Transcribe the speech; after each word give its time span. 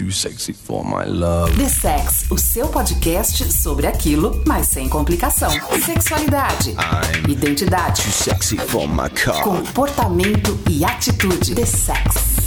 too 0.00 0.10
sexy 0.10 0.54
for 0.54 0.82
my 0.82 1.04
love. 1.04 1.54
The 1.58 1.68
Sex, 1.68 2.24
o 2.30 2.38
seu 2.38 2.68
podcast 2.68 3.52
sobre 3.52 3.86
aquilo, 3.86 4.42
mas 4.46 4.68
sem 4.68 4.88
complicação. 4.88 5.50
Sexualidade, 5.84 6.70
I'm 6.70 7.30
identidade, 7.30 8.02
too 8.02 8.10
sexy 8.10 8.56
for 8.56 8.88
my 8.88 9.10
car. 9.10 9.42
comportamento 9.42 10.58
e 10.70 10.86
atitude. 10.86 11.54
The 11.54 11.66
Sex. 11.66 12.39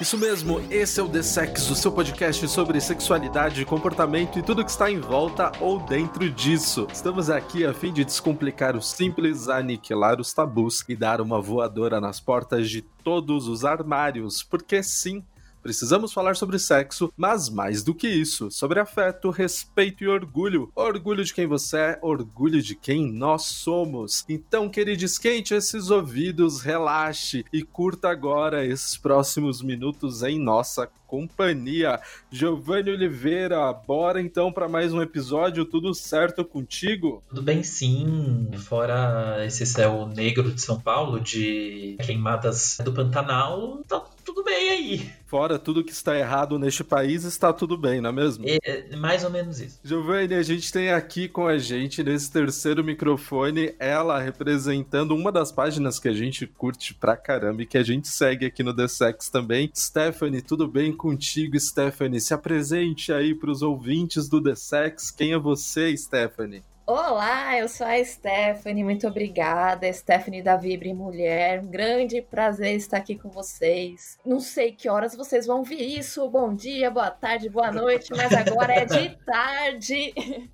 Isso 0.00 0.16
mesmo, 0.16 0.60
esse 0.70 1.00
é 1.00 1.02
o 1.02 1.08
The 1.08 1.22
Sex, 1.22 1.70
o 1.70 1.74
seu 1.74 1.90
podcast 1.90 2.46
sobre 2.46 2.80
sexualidade, 2.80 3.64
comportamento 3.64 4.38
e 4.38 4.42
tudo 4.44 4.64
que 4.64 4.70
está 4.70 4.88
em 4.88 5.00
volta 5.00 5.50
ou 5.60 5.80
dentro 5.80 6.30
disso. 6.30 6.86
Estamos 6.92 7.28
aqui 7.28 7.66
a 7.66 7.74
fim 7.74 7.92
de 7.92 8.04
descomplicar 8.04 8.76
o 8.76 8.80
simples, 8.80 9.48
aniquilar 9.48 10.20
os 10.20 10.32
tabus 10.32 10.84
e 10.88 10.94
dar 10.94 11.20
uma 11.20 11.40
voadora 11.40 12.00
nas 12.00 12.20
portas 12.20 12.70
de 12.70 12.80
todos 12.80 13.48
os 13.48 13.64
armários, 13.64 14.40
porque 14.40 14.84
sim, 14.84 15.24
Precisamos 15.62 16.12
falar 16.12 16.36
sobre 16.36 16.58
sexo, 16.58 17.12
mas 17.16 17.48
mais 17.48 17.82
do 17.82 17.94
que 17.94 18.08
isso, 18.08 18.50
sobre 18.50 18.80
afeto, 18.80 19.30
respeito 19.30 20.04
e 20.04 20.08
orgulho. 20.08 20.70
Orgulho 20.74 21.24
de 21.24 21.34
quem 21.34 21.46
você 21.46 21.76
é, 21.78 21.98
orgulho 22.02 22.62
de 22.62 22.74
quem 22.74 23.12
nós 23.12 23.44
somos. 23.44 24.24
Então, 24.28 24.68
querido, 24.68 25.04
esquente 25.04 25.54
esses 25.54 25.90
ouvidos, 25.90 26.60
relaxe 26.60 27.44
e 27.52 27.62
curta 27.62 28.08
agora 28.08 28.64
esses 28.64 28.96
próximos 28.96 29.62
minutos 29.62 30.22
em 30.22 30.38
nossa 30.38 30.88
companhia. 31.08 31.98
Giovanni 32.30 32.90
Oliveira, 32.90 33.72
bora 33.72 34.20
então 34.20 34.52
para 34.52 34.68
mais 34.68 34.92
um 34.92 35.00
episódio, 35.00 35.64
tudo 35.64 35.94
certo 35.94 36.44
contigo? 36.44 37.22
Tudo 37.28 37.42
bem, 37.42 37.62
sim. 37.62 38.50
Fora 38.58 39.42
esse 39.44 39.64
céu 39.64 40.06
negro 40.06 40.52
de 40.52 40.60
São 40.60 40.78
Paulo, 40.78 41.18
de 41.18 41.96
queimadas 42.04 42.78
do 42.84 42.92
Pantanal, 42.92 43.82
tá 43.88 44.04
tudo 44.22 44.44
bem 44.44 44.70
aí. 44.70 45.10
Fora 45.26 45.58
tudo 45.58 45.82
que 45.82 45.92
está 45.92 46.18
errado 46.18 46.58
neste 46.58 46.84
país, 46.84 47.24
está 47.24 47.52
tudo 47.52 47.76
bem, 47.76 48.00
não 48.00 48.10
é 48.10 48.12
mesmo? 48.12 48.44
É, 48.46 48.58
é 48.64 48.96
mais 48.96 49.24
ou 49.24 49.30
menos 49.30 49.60
isso. 49.60 49.78
Giovanni, 49.82 50.34
a 50.34 50.42
gente 50.42 50.70
tem 50.70 50.90
aqui 50.90 51.28
com 51.28 51.46
a 51.46 51.58
gente, 51.58 52.02
nesse 52.02 52.30
terceiro 52.30 52.84
microfone, 52.84 53.74
ela 53.78 54.18
representando 54.18 55.14
uma 55.14 55.32
das 55.32 55.50
páginas 55.50 55.98
que 55.98 56.08
a 56.08 56.12
gente 56.12 56.46
curte 56.46 56.94
pra 56.94 57.16
caramba 57.16 57.62
e 57.62 57.66
que 57.66 57.78
a 57.78 57.82
gente 57.82 58.08
segue 58.08 58.44
aqui 58.46 58.62
no 58.62 58.74
The 58.74 58.88
Sex 58.88 59.30
também. 59.30 59.70
Stephanie, 59.74 60.42
tudo 60.42 60.68
bem 60.68 60.92
contigo, 60.98 61.58
Stephanie? 61.58 62.20
Se 62.20 62.34
apresente 62.34 63.10
aí 63.10 63.34
pros 63.34 63.62
ouvintes 63.62 64.28
do 64.28 64.42
The 64.42 64.54
Sex. 64.54 65.10
Quem 65.10 65.32
é 65.32 65.38
você, 65.38 65.96
Stephanie? 65.96 66.62
Olá, 66.90 67.58
eu 67.58 67.68
sou 67.68 67.86
a 67.86 68.02
Stephanie, 68.02 68.82
muito 68.82 69.06
obrigada, 69.06 69.92
Stephanie 69.92 70.42
da 70.42 70.56
Vibre 70.56 70.94
Mulher. 70.94 71.60
Um 71.60 71.66
grande 71.66 72.22
prazer 72.22 72.76
estar 72.76 72.96
aqui 72.96 73.14
com 73.14 73.28
vocês. 73.28 74.18
Não 74.24 74.40
sei 74.40 74.72
que 74.72 74.88
horas 74.88 75.14
vocês 75.14 75.46
vão 75.46 75.62
ver 75.62 75.82
isso. 75.82 76.28
Bom 76.30 76.54
dia, 76.54 76.90
boa 76.90 77.10
tarde, 77.10 77.50
boa 77.50 77.70
noite, 77.70 78.10
mas 78.16 78.32
agora 78.32 78.72
é 78.72 78.84
de 78.86 79.16
tarde. 79.24 80.50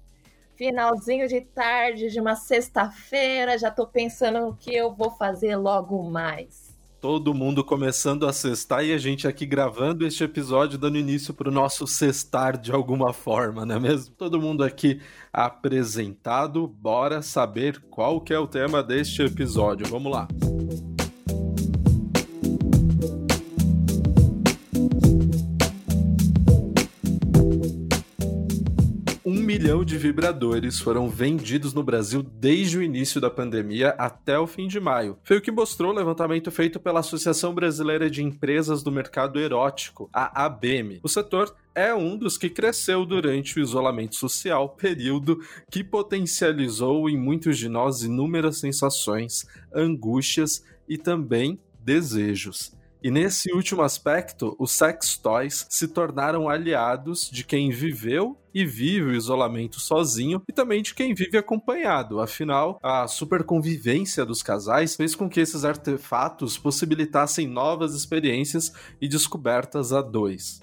Finalzinho 0.56 1.28
de 1.28 1.40
tarde 1.40 2.10
de 2.10 2.20
uma 2.20 2.34
sexta-feira, 2.34 3.56
já 3.56 3.70
tô 3.70 3.86
pensando 3.86 4.40
no 4.40 4.56
que 4.56 4.74
eu 4.74 4.92
vou 4.92 5.12
fazer 5.12 5.56
logo 5.56 6.02
mais. 6.02 6.63
Todo 7.04 7.34
mundo 7.34 7.62
começando 7.62 8.26
a 8.26 8.32
sextar 8.32 8.82
e 8.82 8.90
a 8.90 8.96
gente 8.96 9.28
aqui 9.28 9.44
gravando 9.44 10.06
este 10.06 10.24
episódio, 10.24 10.78
dando 10.78 10.96
início 10.96 11.34
para 11.34 11.50
o 11.50 11.52
nosso 11.52 11.86
sextar 11.86 12.58
de 12.58 12.72
alguma 12.72 13.12
forma, 13.12 13.66
não 13.66 13.74
é 13.74 13.78
mesmo? 13.78 14.14
Todo 14.16 14.40
mundo 14.40 14.64
aqui 14.64 15.02
apresentado, 15.30 16.66
bora 16.66 17.20
saber 17.20 17.78
qual 17.90 18.22
que 18.22 18.32
é 18.32 18.38
o 18.38 18.46
tema 18.46 18.82
deste 18.82 19.20
episódio. 19.20 19.86
Vamos 19.86 20.10
lá. 20.10 20.26
Um 20.42 20.63
milhão 29.58 29.84
de 29.84 29.96
vibradores 29.96 30.80
foram 30.80 31.08
vendidos 31.08 31.72
no 31.72 31.84
Brasil 31.84 32.24
desde 32.24 32.76
o 32.76 32.82
início 32.82 33.20
da 33.20 33.30
pandemia 33.30 33.90
até 33.90 34.36
o 34.36 34.48
fim 34.48 34.66
de 34.66 34.80
maio. 34.80 35.16
Foi 35.22 35.36
o 35.36 35.40
que 35.40 35.52
mostrou 35.52 35.92
o 35.92 35.94
levantamento 35.94 36.50
feito 36.50 36.80
pela 36.80 36.98
Associação 36.98 37.54
Brasileira 37.54 38.10
de 38.10 38.20
Empresas 38.20 38.82
do 38.82 38.90
Mercado 38.90 39.38
Erótico, 39.38 40.10
a 40.12 40.44
ABM. 40.44 40.98
O 41.04 41.08
setor 41.08 41.54
é 41.72 41.94
um 41.94 42.16
dos 42.16 42.36
que 42.36 42.50
cresceu 42.50 43.06
durante 43.06 43.56
o 43.56 43.62
isolamento 43.62 44.16
social, 44.16 44.70
período 44.70 45.38
que 45.70 45.84
potencializou 45.84 47.08
em 47.08 47.16
muitos 47.16 47.56
de 47.56 47.68
nós 47.68 48.02
inúmeras 48.02 48.58
sensações, 48.58 49.46
angústias 49.72 50.64
e 50.88 50.98
também 50.98 51.60
desejos. 51.78 52.72
E 53.04 53.10
nesse 53.10 53.52
último 53.52 53.82
aspecto, 53.82 54.56
os 54.58 54.72
sex 54.72 55.18
toys 55.18 55.66
se 55.68 55.86
tornaram 55.86 56.48
aliados 56.48 57.28
de 57.30 57.44
quem 57.44 57.70
viveu 57.70 58.34
e 58.54 58.64
vive 58.64 59.10
o 59.10 59.14
isolamento 59.14 59.78
sozinho 59.78 60.40
e 60.48 60.52
também 60.54 60.80
de 60.80 60.94
quem 60.94 61.12
vive 61.12 61.36
acompanhado. 61.36 62.18
Afinal, 62.18 62.80
a 62.82 63.06
superconvivência 63.06 64.24
dos 64.24 64.42
casais 64.42 64.96
fez 64.96 65.14
com 65.14 65.28
que 65.28 65.38
esses 65.38 65.66
artefatos 65.66 66.56
possibilitassem 66.56 67.46
novas 67.46 67.94
experiências 67.94 68.72
e 68.98 69.06
descobertas 69.06 69.92
a 69.92 70.00
dois 70.00 70.62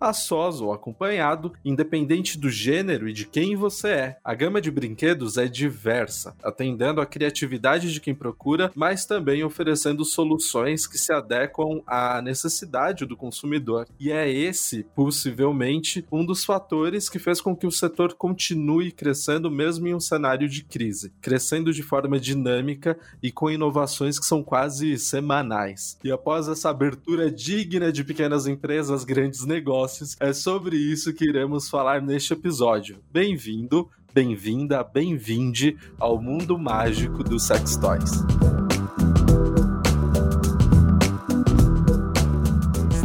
a 0.00 0.14
sós 0.14 0.60
ou 0.62 0.72
acompanhado, 0.72 1.52
independente 1.62 2.38
do 2.38 2.48
gênero 2.48 3.06
e 3.06 3.12
de 3.12 3.26
quem 3.26 3.54
você 3.54 3.88
é. 3.88 4.16
A 4.24 4.34
gama 4.34 4.60
de 4.60 4.70
brinquedos 4.70 5.36
é 5.36 5.46
diversa, 5.46 6.34
atendendo 6.42 7.00
à 7.00 7.06
criatividade 7.06 7.92
de 7.92 8.00
quem 8.00 8.14
procura, 8.14 8.72
mas 8.74 9.04
também 9.04 9.44
oferecendo 9.44 10.04
soluções 10.04 10.86
que 10.86 10.96
se 10.96 11.12
adequam 11.12 11.82
à 11.86 12.22
necessidade 12.22 13.04
do 13.04 13.16
consumidor. 13.16 13.86
E 13.98 14.10
é 14.10 14.30
esse, 14.30 14.84
possivelmente, 14.94 16.06
um 16.10 16.24
dos 16.24 16.44
fatores 16.44 17.08
que 17.10 17.18
fez 17.18 17.40
com 17.40 17.54
que 17.54 17.66
o 17.66 17.72
setor 17.72 18.14
continue 18.14 18.90
crescendo 18.90 19.50
mesmo 19.50 19.86
em 19.86 19.94
um 19.94 20.00
cenário 20.00 20.48
de 20.48 20.64
crise, 20.64 21.12
crescendo 21.20 21.72
de 21.72 21.82
forma 21.82 22.18
dinâmica 22.18 22.98
e 23.22 23.30
com 23.30 23.50
inovações 23.50 24.18
que 24.18 24.24
são 24.24 24.42
quase 24.42 24.98
semanais. 24.98 25.98
E 26.02 26.10
após 26.10 26.48
essa 26.48 26.70
abertura 26.70 27.30
digna 27.30 27.92
de 27.92 28.02
pequenas 28.02 28.46
empresas, 28.46 29.04
grandes 29.04 29.44
negócios, 29.44 29.89
é 30.20 30.32
sobre 30.32 30.76
isso 30.76 31.12
que 31.12 31.24
iremos 31.24 31.68
falar 31.68 32.00
neste 32.00 32.32
episódio. 32.32 32.98
Bem-vindo, 33.12 33.88
bem-vinda, 34.14 34.82
bem-vinde 34.82 35.76
ao 35.98 36.20
mundo 36.20 36.58
mágico 36.58 37.22
dos 37.22 37.46
sex 37.46 37.76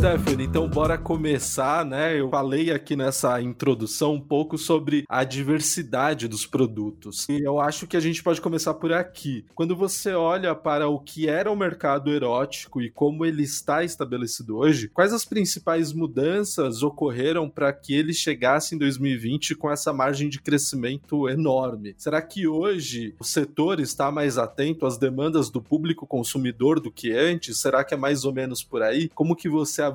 Stephanie, 0.05 0.45
então 0.45 0.69
bora 0.69 0.99
começar, 0.99 1.83
né? 1.83 2.19
Eu 2.19 2.29
falei 2.29 2.69
aqui 2.69 2.95
nessa 2.95 3.41
introdução 3.41 4.13
um 4.13 4.21
pouco 4.21 4.55
sobre 4.55 5.03
a 5.09 5.23
diversidade 5.23 6.27
dos 6.27 6.45
produtos. 6.45 7.27
E 7.27 7.43
eu 7.43 7.59
acho 7.59 7.87
que 7.87 7.97
a 7.97 7.99
gente 7.99 8.21
pode 8.21 8.39
começar 8.39 8.75
por 8.75 8.93
aqui. 8.93 9.43
Quando 9.55 9.75
você 9.75 10.13
olha 10.13 10.53
para 10.53 10.87
o 10.87 10.99
que 10.99 11.27
era 11.27 11.51
o 11.51 11.55
mercado 11.55 12.13
erótico 12.13 12.83
e 12.83 12.91
como 12.91 13.25
ele 13.25 13.41
está 13.41 13.83
estabelecido 13.83 14.57
hoje, 14.57 14.89
quais 14.89 15.11
as 15.11 15.25
principais 15.25 15.91
mudanças 15.91 16.83
ocorreram 16.83 17.49
para 17.49 17.73
que 17.73 17.95
ele 17.95 18.13
chegasse 18.13 18.75
em 18.75 18.77
2020 18.77 19.55
com 19.55 19.71
essa 19.71 19.91
margem 19.91 20.29
de 20.29 20.39
crescimento 20.39 21.27
enorme? 21.27 21.95
Será 21.97 22.21
que 22.21 22.47
hoje 22.47 23.15
o 23.19 23.23
setor 23.23 23.79
está 23.79 24.11
mais 24.11 24.37
atento 24.37 24.85
às 24.85 24.99
demandas 24.99 25.49
do 25.49 25.59
público 25.59 26.05
consumidor 26.05 26.79
do 26.79 26.91
que 26.91 27.11
antes? 27.11 27.57
Será 27.57 27.83
que 27.83 27.95
é 27.95 27.97
mais 27.97 28.23
ou 28.23 28.31
menos 28.31 28.63
por 28.63 28.83
aí? 28.83 29.09
Como 29.09 29.35
que 29.35 29.49
você 29.49 29.81
avalia, 29.81 29.94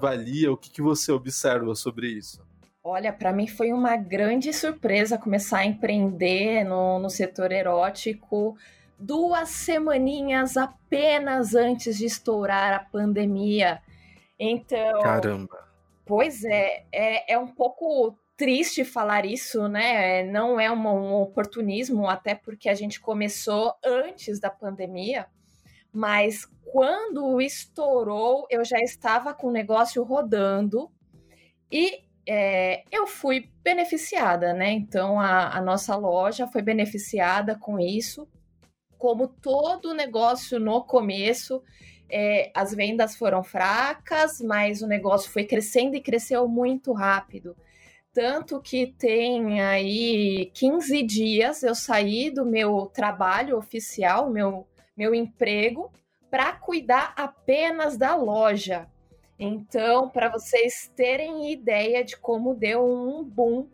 o 0.51 0.57
que, 0.57 0.71
que 0.71 0.83
você 0.83 1.13
observa 1.13 1.75
sobre 1.75 2.09
isso? 2.09 2.43
Olha, 2.83 3.13
para 3.13 3.33
mim 3.33 3.47
foi 3.47 3.73
uma 3.73 3.97
grande 3.97 4.53
surpresa 4.53 5.19
começar 5.19 5.59
a 5.59 5.67
empreender 5.67 6.65
no, 6.65 6.99
no 6.99 7.11
setor 7.11 7.53
erótico 7.53 8.57
duas 9.01 9.49
semaninhas 9.49 10.57
apenas 10.57 11.55
antes 11.55 11.97
de 11.97 12.05
estourar 12.05 12.73
a 12.75 12.81
pandemia. 12.81 13.81
Então. 14.39 15.01
Caramba! 15.01 15.69
Pois 16.05 16.45
é, 16.45 16.85
é, 16.93 17.35
é 17.35 17.39
um 17.39 17.47
pouco 17.47 18.15
triste 18.37 18.85
falar 18.85 19.25
isso, 19.25 19.69
né? 19.69 20.23
Não 20.25 20.59
é 20.59 20.71
um, 20.71 20.87
um 20.87 21.15
oportunismo, 21.15 22.09
até 22.09 22.35
porque 22.35 22.69
a 22.69 22.75
gente 22.75 23.01
começou 23.01 23.75
antes 23.85 24.41
da 24.41 24.51
pandemia, 24.51 25.27
mas 25.93 26.47
quando 26.65 27.41
estourou, 27.41 28.47
eu 28.49 28.65
já 28.65 28.79
estava 28.79 29.35
com 29.35 29.49
o 29.49 29.53
negócio 29.53 30.03
rodando 30.03 30.91
e 31.71 32.05
é, 32.27 32.85
eu 32.93 33.07
fui 33.07 33.51
beneficiada, 33.63 34.53
né? 34.53 34.71
Então 34.71 35.19
a, 35.19 35.57
a, 35.57 35.61
nossa 35.61 35.97
loja 35.97 36.47
foi 36.47 36.63
beneficiada 36.63 37.57
com 37.59 37.79
isso. 37.81 38.29
Como 38.97 39.27
todo 39.27 39.95
negócio 39.95 40.61
no 40.61 40.85
começo, 40.85 41.63
é, 42.09 42.51
as 42.55 42.75
vendas 42.75 43.17
foram 43.17 43.43
fracas, 43.43 44.41
mas 44.41 44.83
o 44.83 44.87
negócio 44.87 45.31
foi 45.31 45.45
crescendo 45.45 45.97
e 45.97 46.01
cresceu 46.01 46.47
muito 46.47 46.93
rápido. 46.93 47.57
Tanto 48.13 48.61
que 48.61 48.89
tem 48.99 49.61
aí 49.61 50.51
15 50.55 51.03
dias 51.05 51.63
eu 51.63 51.75
saí 51.75 52.31
do 52.31 52.45
meu 52.45 52.87
trabalho 52.93 53.57
oficial, 53.57 54.29
meu, 54.29 54.67
meu 54.97 55.15
emprego, 55.15 55.91
para 56.31 56.53
cuidar 56.53 57.13
apenas 57.17 57.97
da 57.97 58.15
loja. 58.15 58.89
Então, 59.39 60.09
para 60.09 60.29
vocês 60.29 60.93
terem 60.95 61.51
ideia 61.51 62.05
de 62.05 62.17
como 62.17 62.55
deu 62.55 62.85
um 62.85 63.25
boom 63.25 63.69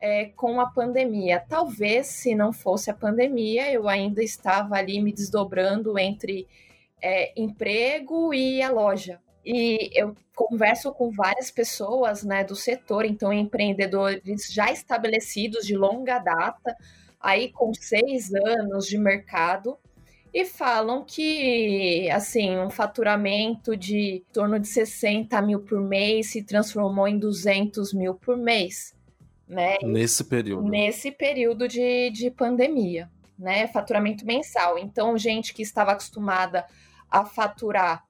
é, 0.00 0.26
com 0.36 0.60
a 0.60 0.70
pandemia. 0.70 1.42
Talvez, 1.48 2.06
se 2.06 2.34
não 2.34 2.52
fosse 2.52 2.90
a 2.90 2.94
pandemia, 2.94 3.72
eu 3.72 3.88
ainda 3.88 4.22
estava 4.22 4.76
ali 4.76 5.00
me 5.00 5.12
desdobrando 5.12 5.98
entre 5.98 6.46
é, 7.00 7.32
emprego 7.40 8.32
e 8.34 8.62
a 8.62 8.70
loja. 8.70 9.20
E 9.44 9.90
eu 9.94 10.14
converso 10.34 10.92
com 10.92 11.10
várias 11.10 11.50
pessoas 11.50 12.24
né, 12.24 12.42
do 12.44 12.56
setor, 12.56 13.04
então 13.04 13.32
empreendedores 13.32 14.52
já 14.52 14.72
estabelecidos 14.72 15.64
de 15.64 15.76
longa 15.76 16.18
data, 16.18 16.76
aí 17.20 17.52
com 17.52 17.72
seis 17.72 18.34
anos 18.34 18.86
de 18.86 18.98
mercado, 18.98 19.78
e 20.32 20.44
falam 20.44 21.04
que 21.04 22.10
assim 22.10 22.58
um 22.58 22.70
faturamento 22.70 23.76
de 23.76 24.16
em 24.16 24.32
torno 24.32 24.58
de 24.58 24.68
60 24.68 25.40
mil 25.42 25.60
por 25.60 25.80
mês 25.80 26.30
se 26.30 26.42
transformou 26.42 27.08
em 27.08 27.18
200 27.18 27.92
mil 27.94 28.14
por 28.14 28.36
mês, 28.36 28.94
né? 29.48 29.76
Nesse 29.82 30.24
período. 30.24 30.68
Nesse 30.68 31.10
período 31.10 31.68
de, 31.68 32.10
de 32.10 32.30
pandemia, 32.30 33.10
né? 33.38 33.66
Faturamento 33.68 34.26
mensal. 34.26 34.78
Então, 34.78 35.16
gente 35.16 35.54
que 35.54 35.62
estava 35.62 35.92
acostumada 35.92 36.66
a 37.10 37.24
faturar 37.24 38.04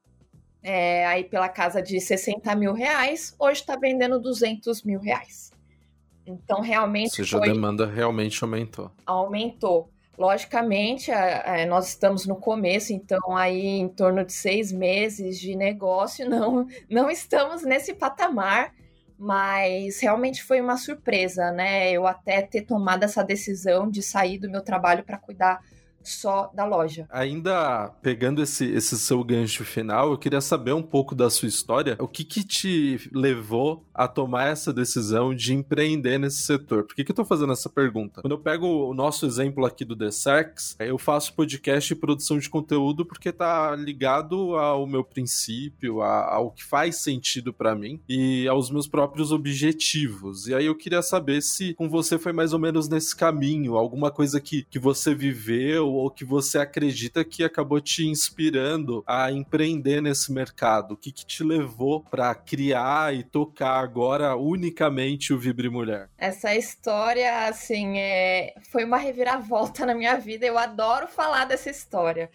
é, 0.63 1.07
aí 1.07 1.25
pela 1.25 1.49
casa 1.49 1.81
de 1.81 2.01
60 2.01 2.55
mil 2.57 2.73
reais, 2.73 3.35
hoje 3.39 3.61
está 3.61 3.77
vendendo 3.77 4.19
200 4.19 4.83
mil 4.83 4.99
reais. 4.99 5.53
Então, 6.27 6.61
realmente. 6.61 7.11
Ou 7.11 7.25
seja, 7.25 7.39
foi... 7.39 7.49
a 7.49 7.53
demanda 7.53 7.87
realmente 7.87 8.43
aumentou. 8.43 8.91
Aumentou. 9.07 9.91
Logicamente, 10.19 11.11
é, 11.11 11.67
nós 11.67 11.89
estamos 11.89 12.27
no 12.27 12.37
começo, 12.37 12.93
então 12.93 13.37
aí 13.37 13.67
em 13.67 13.89
torno 13.89 14.25
de 14.25 14.33
seis 14.33 14.73
meses 14.73 15.39
de 15.39 15.55
negócio, 15.55 16.29
não, 16.31 16.67
não 16.89 17.11
estamos 17.11 17.63
nesse 17.63 17.93
patamar, 17.95 18.73
mas 19.19 20.01
realmente 20.01 20.43
foi 20.43 20.61
uma 20.61 20.77
surpresa, 20.77 21.51
né? 21.51 21.91
Eu 21.91 22.07
até 22.07 22.43
ter 22.43 22.63
tomado 22.63 23.03
essa 23.03 23.23
decisão 23.23 23.91
de 23.91 24.03
sair 24.03 24.39
do 24.39 24.51
meu 24.51 24.63
trabalho 24.63 25.05
para 25.05 25.19
cuidar 25.19 25.61
só 26.07 26.51
da 26.55 26.65
loja. 26.65 27.07
Ainda 27.11 27.91
pegando 28.03 28.43
esse, 28.43 28.65
esse 28.65 28.99
seu 28.99 29.23
gancho 29.25 29.65
final, 29.65 30.11
eu 30.11 30.19
queria 30.19 30.41
saber 30.41 30.73
um 30.73 30.83
pouco 30.83 31.15
da 31.15 31.29
sua 31.29 31.49
história. 31.49 31.97
O 31.99 32.09
que, 32.09 32.25
que 32.25 32.45
te 32.45 33.11
levou 33.13 33.85
a 33.93 34.07
tomar 34.07 34.49
essa 34.49 34.73
decisão 34.73 35.35
de 35.35 35.55
empreender 35.55 36.19
nesse 36.19 36.43
setor? 36.43 36.85
Por 36.85 36.95
que, 36.95 37.05
que 37.05 37.11
eu 37.11 37.17
tô 37.17 37.25
fazendo 37.25 37.53
essa 37.53 37.69
pergunta? 37.69 38.23
Quando 38.23 38.33
eu 38.33 38.39
pego 38.39 38.67
o 38.67 38.95
nosso 38.95 39.27
exemplo 39.27 39.65
aqui 39.65 39.85
do 39.85 39.97
The 39.97 40.11
Sex, 40.11 40.77
eu 40.79 40.99
faço 40.99 41.35
podcast 41.35 41.93
e 41.93 41.97
produção 41.97 42.39
de 42.39 42.49
conteúdo 42.49 43.05
porque 43.05 43.33
tá 43.33 43.75
ligado 43.75 44.57
ao 44.57 44.87
meu 44.87 45.03
princípio, 45.03 46.03
ao 46.03 46.51
que 46.51 46.63
faz 46.65 46.97
sentido 46.97 47.53
para 47.53 47.75
mim 47.75 48.01
e 48.09 48.47
aos 48.49 48.71
meus 48.71 48.87
próprios 48.87 49.33
objetivos. 49.33 50.47
E 50.47 50.55
aí 50.55 50.67
eu 50.67 50.75
queria 50.75 51.03
saber 51.03 51.43
se 51.43 51.75
com 51.75 51.89
você 51.89 52.19
foi 52.19 52.33
mais 52.33 52.53
ou 52.53 52.59
menos 52.59 52.89
nesse 52.89 53.15
caminho, 53.15 53.77
alguma 53.77 54.11
coisa 54.11 54.41
que, 54.41 54.65
que 54.65 54.79
você 54.79 55.15
viveu 55.15 55.96
ou 55.97 56.11
que 56.11 56.25
você 56.25 56.59
acredita 56.59 57.25
que 57.25 57.43
acabou 57.43 57.81
te 57.81 58.07
inspirando 58.07 59.03
a 59.07 59.31
empreender 59.31 60.01
nesse 60.01 60.33
mercado? 60.33 60.93
O 60.93 60.97
que, 60.97 61.11
que 61.11 61.25
te 61.25 61.43
levou 61.43 62.01
para 62.03 62.35
criar 62.35 63.15
e 63.15 63.23
tocar 63.23 63.79
agora 63.79 64.37
unicamente 64.37 65.33
o 65.33 65.39
Vibre 65.39 65.69
Mulher? 65.69 66.09
Essa 66.19 66.55
história, 66.55 67.49
assim, 67.49 67.99
é... 67.99 68.55
foi 68.71 68.85
uma 68.85 68.97
reviravolta 68.97 69.85
na 69.87 69.95
minha 69.95 70.17
vida. 70.17 70.47
Eu 70.47 70.59
adoro 70.59 71.09
falar 71.09 71.45
dessa 71.45 71.71
história. 71.71 72.31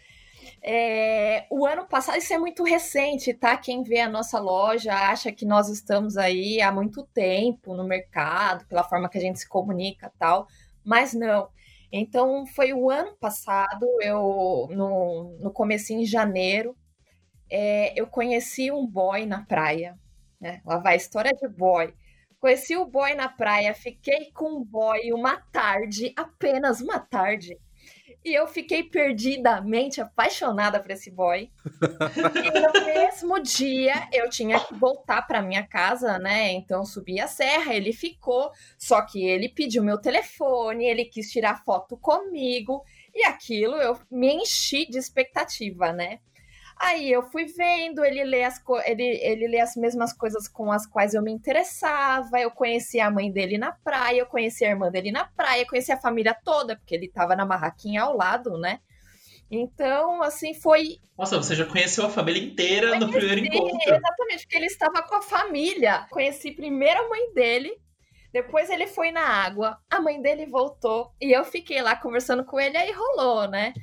É, 0.64 1.46
o 1.50 1.66
ano 1.66 1.86
passado, 1.88 2.18
isso 2.20 2.34
é 2.34 2.38
muito 2.38 2.64
recente, 2.64 3.34
tá? 3.34 3.58
Quem 3.58 3.82
vê 3.82 4.00
a 4.00 4.10
nossa 4.10 4.40
loja 4.40 4.94
acha 4.94 5.32
que 5.32 5.44
nós 5.44 5.70
estamos 5.70 6.18
aí 6.18 6.62
há 6.62 6.72
muito 6.72 7.04
tempo 7.04 7.74
no 7.76 7.84
mercado, 7.84 8.66
pela 8.68 8.84
forma 8.84 9.10
que 9.10 9.18
a 9.18 9.22
gente 9.22 9.40
se 9.40 9.50
comunica 9.50 10.12
tal, 10.20 10.48
mas 10.84 11.14
não. 11.14 11.50
Então, 11.92 12.46
foi 12.46 12.74
o 12.74 12.90
ano 12.90 13.16
passado, 13.18 13.86
eu 14.02 14.68
no, 14.72 15.38
no 15.40 15.52
começo 15.52 15.92
em 15.92 16.06
janeiro, 16.06 16.76
é, 17.50 17.94
eu 18.00 18.08
conheci 18.08 18.72
um 18.72 18.88
boy 18.88 19.26
na 19.26 19.46
praia. 19.46 20.00
Né? 20.40 20.62
Lá 20.66 20.78
vai 20.78 20.94
a 20.94 20.98
história 20.98 21.32
de 21.34 21.48
boy. 21.48 21.94
Conheci 22.40 22.76
o 22.76 22.86
boy 22.86 23.14
na 23.14 23.30
praia, 23.30 23.74
fiquei 23.74 24.32
com 24.32 24.54
o 24.54 24.66
boy 24.66 25.14
uma 25.14 25.38
tarde, 25.52 26.14
apenas 26.16 26.82
uma 26.82 27.00
tarde. 27.00 27.58
E 28.24 28.34
eu 28.34 28.48
fiquei 28.48 28.84
perdidamente 28.84 30.00
apaixonada 30.00 30.80
por 30.80 30.92
esse 30.92 31.10
boy. 31.10 31.50
e 32.46 32.60
no 32.60 32.72
mesmo 32.86 33.40
dia 33.42 34.08
eu 34.14 34.30
tinha 34.30 34.60
que 34.60 34.76
voltar 34.76 35.24
para 35.24 35.42
minha 35.42 35.66
casa, 35.66 36.20
né? 36.20 36.52
Então 36.52 36.86
subi 36.86 37.20
a 37.20 37.28
serra, 37.28 37.74
ele 37.74 37.92
ficou, 37.92 38.52
só 38.78 39.02
que 39.02 39.24
ele 39.26 39.50
pediu 39.50 39.84
meu 39.84 39.98
telefone, 39.98 40.86
ele 40.86 41.06
quis 41.06 41.32
tirar 41.32 41.64
foto 41.64 41.98
comigo, 41.98 42.84
e 43.14 43.24
aquilo 43.26 43.76
eu 43.76 44.00
me 44.10 44.34
enchi 44.34 44.86
de 44.86 44.98
expectativa, 44.98 45.92
né? 45.92 46.20
Aí 46.82 47.12
eu 47.12 47.22
fui 47.22 47.46
vendo, 47.46 48.04
ele 48.04 48.24
lê, 48.24 48.44
as 48.44 48.60
ele, 48.86 49.04
ele 49.04 49.48
lê 49.48 49.60
as 49.60 49.76
mesmas 49.76 50.12
coisas 50.12 50.48
com 50.48 50.72
as 50.72 50.88
quais 50.88 51.14
eu 51.14 51.22
me 51.22 51.32
interessava. 51.32 52.40
Eu 52.40 52.50
conheci 52.50 53.00
a 53.00 53.12
mãe 53.12 53.32
dele 53.32 53.56
na 53.58 53.72
praia, 53.72 54.22
eu 54.22 54.26
conheci 54.26 54.66
a 54.66 54.70
irmã 54.70 54.90
dele 54.90 55.12
na 55.12 55.26
praia, 55.26 55.66
conheci 55.66 55.92
a 55.92 56.02
família 56.02 56.36
toda, 56.44 56.76
porque 56.76 56.96
ele 56.96 57.08
tava 57.08 57.36
na 57.36 57.46
barraquinha 57.46 58.02
ao 58.02 58.18
lado, 58.18 58.58
né? 58.58 58.80
Então, 59.52 60.24
assim, 60.24 60.56
foi. 60.56 60.98
Nossa, 61.16 61.38
você 61.38 61.54
já 61.54 61.66
conheceu 61.66 62.06
a 62.06 62.10
família 62.10 62.42
inteira 62.42 62.88
Conheci, 62.88 63.06
no 63.06 63.12
primeiro 63.12 63.46
encontro. 63.46 63.94
Exatamente, 63.94 64.42
porque 64.42 64.58
ele 64.58 64.66
estava 64.66 65.04
com 65.04 65.16
a 65.16 65.22
família. 65.22 66.08
Conheci 66.10 66.52
primeiro 66.52 67.00
a 67.00 67.10
mãe 67.10 67.32
dele, 67.34 67.78
depois 68.34 68.72
ele 68.72 68.88
foi 68.88 69.12
na 69.12 69.22
água, 69.22 69.78
a 69.88 70.00
mãe 70.00 70.20
dele 70.20 70.48
voltou 70.48 71.12
e 71.22 71.32
eu 71.32 71.44
fiquei 71.44 71.82
lá 71.82 71.96
conversando 71.96 72.44
com 72.44 72.60
ele, 72.60 72.78
aí 72.78 72.92
rolou, 72.92 73.48
né? 73.48 73.74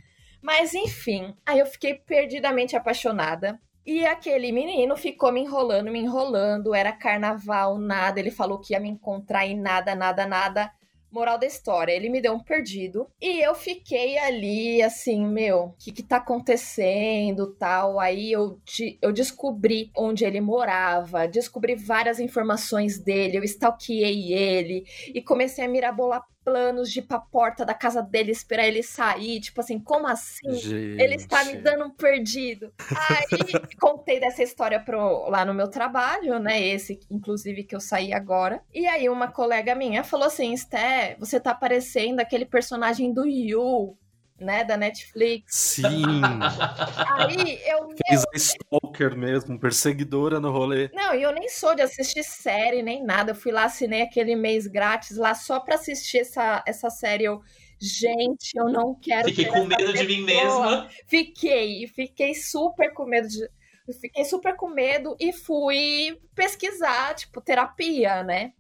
Mas 0.40 0.74
enfim, 0.74 1.34
aí 1.44 1.58
eu 1.58 1.66
fiquei 1.66 1.94
perdidamente 1.94 2.76
apaixonada. 2.76 3.60
E 3.84 4.04
aquele 4.04 4.52
menino 4.52 4.96
ficou 4.96 5.32
me 5.32 5.40
enrolando, 5.40 5.90
me 5.90 5.98
enrolando. 5.98 6.74
Era 6.74 6.92
carnaval, 6.92 7.78
nada. 7.78 8.20
Ele 8.20 8.30
falou 8.30 8.58
que 8.58 8.74
ia 8.74 8.80
me 8.80 8.88
encontrar 8.88 9.46
e 9.46 9.54
nada, 9.54 9.94
nada, 9.94 10.26
nada. 10.26 10.70
Moral 11.10 11.38
da 11.38 11.46
história, 11.46 11.92
ele 11.92 12.10
me 12.10 12.20
deu 12.20 12.34
um 12.34 12.38
perdido 12.38 13.08
e 13.18 13.40
eu 13.40 13.54
fiquei 13.54 14.18
ali 14.18 14.82
assim, 14.82 15.26
meu, 15.26 15.58
o 15.58 15.72
que 15.78 15.90
que 15.90 16.02
tá 16.02 16.18
acontecendo, 16.18 17.54
tal. 17.54 17.98
Aí 17.98 18.30
eu, 18.30 18.60
eu 19.00 19.10
descobri 19.10 19.90
onde 19.96 20.26
ele 20.26 20.38
morava, 20.38 21.26
descobri 21.26 21.74
várias 21.74 22.20
informações 22.20 22.98
dele, 22.98 23.38
eu 23.38 23.44
stalkeei 23.44 24.34
ele 24.34 24.84
e 25.14 25.22
comecei 25.22 25.64
a 25.64 25.68
mirabolar 25.68 26.22
planos 26.48 26.90
de 26.90 27.00
ir 27.00 27.02
pra 27.02 27.18
porta 27.18 27.62
da 27.62 27.74
casa 27.74 28.00
dele 28.00 28.32
esperar 28.32 28.66
ele 28.66 28.82
sair. 28.82 29.38
Tipo 29.38 29.60
assim, 29.60 29.78
como 29.78 30.06
assim? 30.06 30.50
Gente. 30.54 31.02
Ele 31.02 31.14
está 31.14 31.44
me 31.44 31.56
dando 31.56 31.84
um 31.84 31.90
perdido. 31.90 32.72
Aí 32.90 33.52
contei 33.78 34.18
dessa 34.18 34.42
história 34.42 34.80
pro, 34.80 35.28
lá 35.28 35.44
no 35.44 35.52
meu 35.52 35.68
trabalho, 35.68 36.38
né? 36.38 36.58
Esse, 36.58 36.98
inclusive, 37.10 37.64
que 37.64 37.76
eu 37.76 37.80
saí 37.80 38.14
agora. 38.14 38.62
E 38.74 38.86
aí 38.86 39.10
uma 39.10 39.28
colega 39.28 39.74
minha 39.74 40.02
falou 40.02 40.26
assim: 40.26 40.56
Sté, 40.56 41.16
você 41.20 41.38
tá 41.38 41.54
parecendo 41.54 42.22
aquele 42.22 42.46
personagem 42.46 43.12
do 43.12 43.26
Yu 43.26 43.94
né, 44.40 44.64
da 44.64 44.76
Netflix. 44.76 45.54
Sim. 45.54 46.04
Aí 47.16 47.60
eu. 47.66 47.88
Fez 48.08 48.22
a 48.22 48.36
Stalker 48.36 49.16
mesmo, 49.16 49.58
perseguidora 49.58 50.38
no 50.40 50.50
rolê. 50.50 50.90
Não, 50.92 51.14
e 51.14 51.22
eu 51.22 51.32
nem 51.32 51.48
sou 51.48 51.74
de 51.74 51.82
assistir 51.82 52.22
série 52.22 52.82
nem 52.82 53.04
nada. 53.04 53.32
Eu 53.32 53.36
fui 53.36 53.52
lá, 53.52 53.64
assinei 53.64 54.02
aquele 54.02 54.36
mês 54.36 54.66
grátis 54.66 55.16
lá 55.16 55.34
só 55.34 55.60
pra 55.60 55.74
assistir 55.74 56.18
essa, 56.18 56.62
essa 56.66 56.90
série. 56.90 57.24
Eu. 57.24 57.42
Gente, 57.80 58.56
eu 58.56 58.68
não 58.68 58.94
quero. 58.94 59.28
Fiquei 59.28 59.46
com 59.46 59.64
medo 59.64 59.92
de 59.92 60.04
mim 60.04 60.22
mesma. 60.22 60.88
Fiquei, 61.06 61.86
fiquei 61.86 62.34
super 62.34 62.92
com 62.92 63.04
medo 63.04 63.28
de. 63.28 63.48
Fiquei 64.00 64.24
super 64.24 64.54
com 64.54 64.68
medo 64.68 65.16
e 65.18 65.32
fui 65.32 66.18
pesquisar, 66.34 67.14
tipo, 67.14 67.40
terapia, 67.40 68.22
né? 68.22 68.52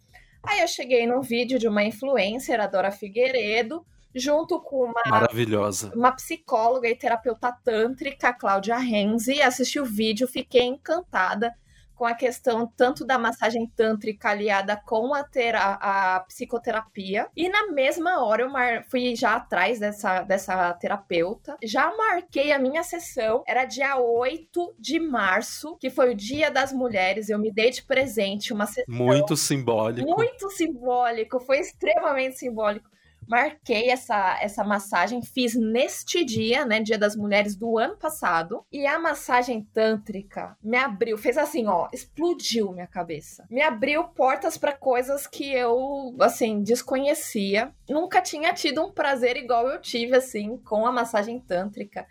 Aí 0.42 0.60
eu 0.60 0.68
cheguei 0.68 1.06
num 1.06 1.20
vídeo 1.20 1.58
de 1.58 1.68
uma 1.68 1.84
influencer, 1.84 2.58
a 2.60 2.66
Dora 2.66 2.90
Figueiredo, 2.90 3.84
junto 4.18 4.60
com 4.60 4.84
uma 4.84 5.02
maravilhosa, 5.06 5.92
uma 5.94 6.12
psicóloga 6.12 6.88
e 6.88 6.96
terapeuta 6.96 7.52
tântrica, 7.52 8.32
Cláudia 8.32 8.76
Renzi, 8.76 9.40
assisti 9.40 9.80
o 9.80 9.84
vídeo, 9.84 10.26
fiquei 10.28 10.62
encantada 10.62 11.54
com 11.98 12.04
a 12.04 12.14
questão 12.14 12.64
tanto 12.76 13.04
da 13.04 13.18
massagem 13.18 13.66
tântrica 13.66 14.30
aliada 14.30 14.80
com 14.86 15.12
a, 15.12 15.24
tera 15.24 15.60
a 15.80 16.20
psicoterapia. 16.20 17.28
E 17.36 17.48
na 17.48 17.72
mesma 17.72 18.24
hora 18.24 18.44
eu 18.44 18.50
fui 18.88 19.16
já 19.16 19.34
atrás 19.34 19.80
dessa, 19.80 20.22
dessa 20.22 20.72
terapeuta, 20.74 21.56
já 21.62 21.92
marquei 21.96 22.52
a 22.52 22.58
minha 22.58 22.84
sessão, 22.84 23.42
era 23.46 23.64
dia 23.64 23.96
8 23.96 24.76
de 24.78 25.00
março, 25.00 25.76
que 25.78 25.90
foi 25.90 26.12
o 26.12 26.14
Dia 26.14 26.52
das 26.52 26.72
Mulheres, 26.72 27.28
eu 27.28 27.38
me 27.38 27.50
dei 27.50 27.70
de 27.70 27.82
presente 27.82 28.52
uma 28.52 28.66
sessão. 28.66 28.94
Muito 28.94 29.36
simbólico. 29.36 30.08
Muito 30.08 30.48
simbólico, 30.50 31.40
foi 31.40 31.58
extremamente 31.58 32.38
simbólico 32.38 32.88
marquei 33.28 33.90
essa, 33.90 34.38
essa 34.40 34.64
massagem, 34.64 35.22
fiz 35.22 35.54
neste 35.54 36.24
dia, 36.24 36.64
né, 36.64 36.80
Dia 36.80 36.98
das 36.98 37.14
Mulheres 37.14 37.54
do 37.54 37.78
ano 37.78 37.96
passado, 37.96 38.64
e 38.72 38.86
a 38.86 38.98
massagem 38.98 39.62
tântrica 39.72 40.56
me 40.62 40.76
abriu, 40.76 41.18
fez 41.18 41.36
assim, 41.36 41.66
ó, 41.66 41.88
explodiu 41.92 42.72
minha 42.72 42.86
cabeça. 42.86 43.46
Me 43.50 43.60
abriu 43.60 44.04
portas 44.04 44.56
para 44.56 44.72
coisas 44.72 45.26
que 45.26 45.52
eu, 45.52 46.16
assim, 46.20 46.62
desconhecia. 46.62 47.72
Nunca 47.88 48.22
tinha 48.22 48.52
tido 48.54 48.82
um 48.82 48.92
prazer 48.92 49.36
igual 49.36 49.68
eu 49.68 49.80
tive, 49.80 50.16
assim, 50.16 50.56
com 50.58 50.86
a 50.86 50.92
massagem 50.92 51.38
tântrica. 51.38 52.06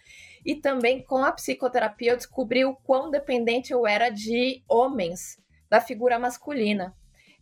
E 0.46 0.56
também 0.56 1.04
com 1.04 1.24
a 1.24 1.32
psicoterapia 1.32 2.12
eu 2.12 2.18
descobri 2.18 2.64
o 2.64 2.76
quão 2.76 3.10
dependente 3.10 3.74
eu 3.74 3.88
era 3.88 4.10
de 4.10 4.64
homens, 4.70 5.38
da 5.70 5.82
figura 5.82 6.18
masculina 6.20 6.96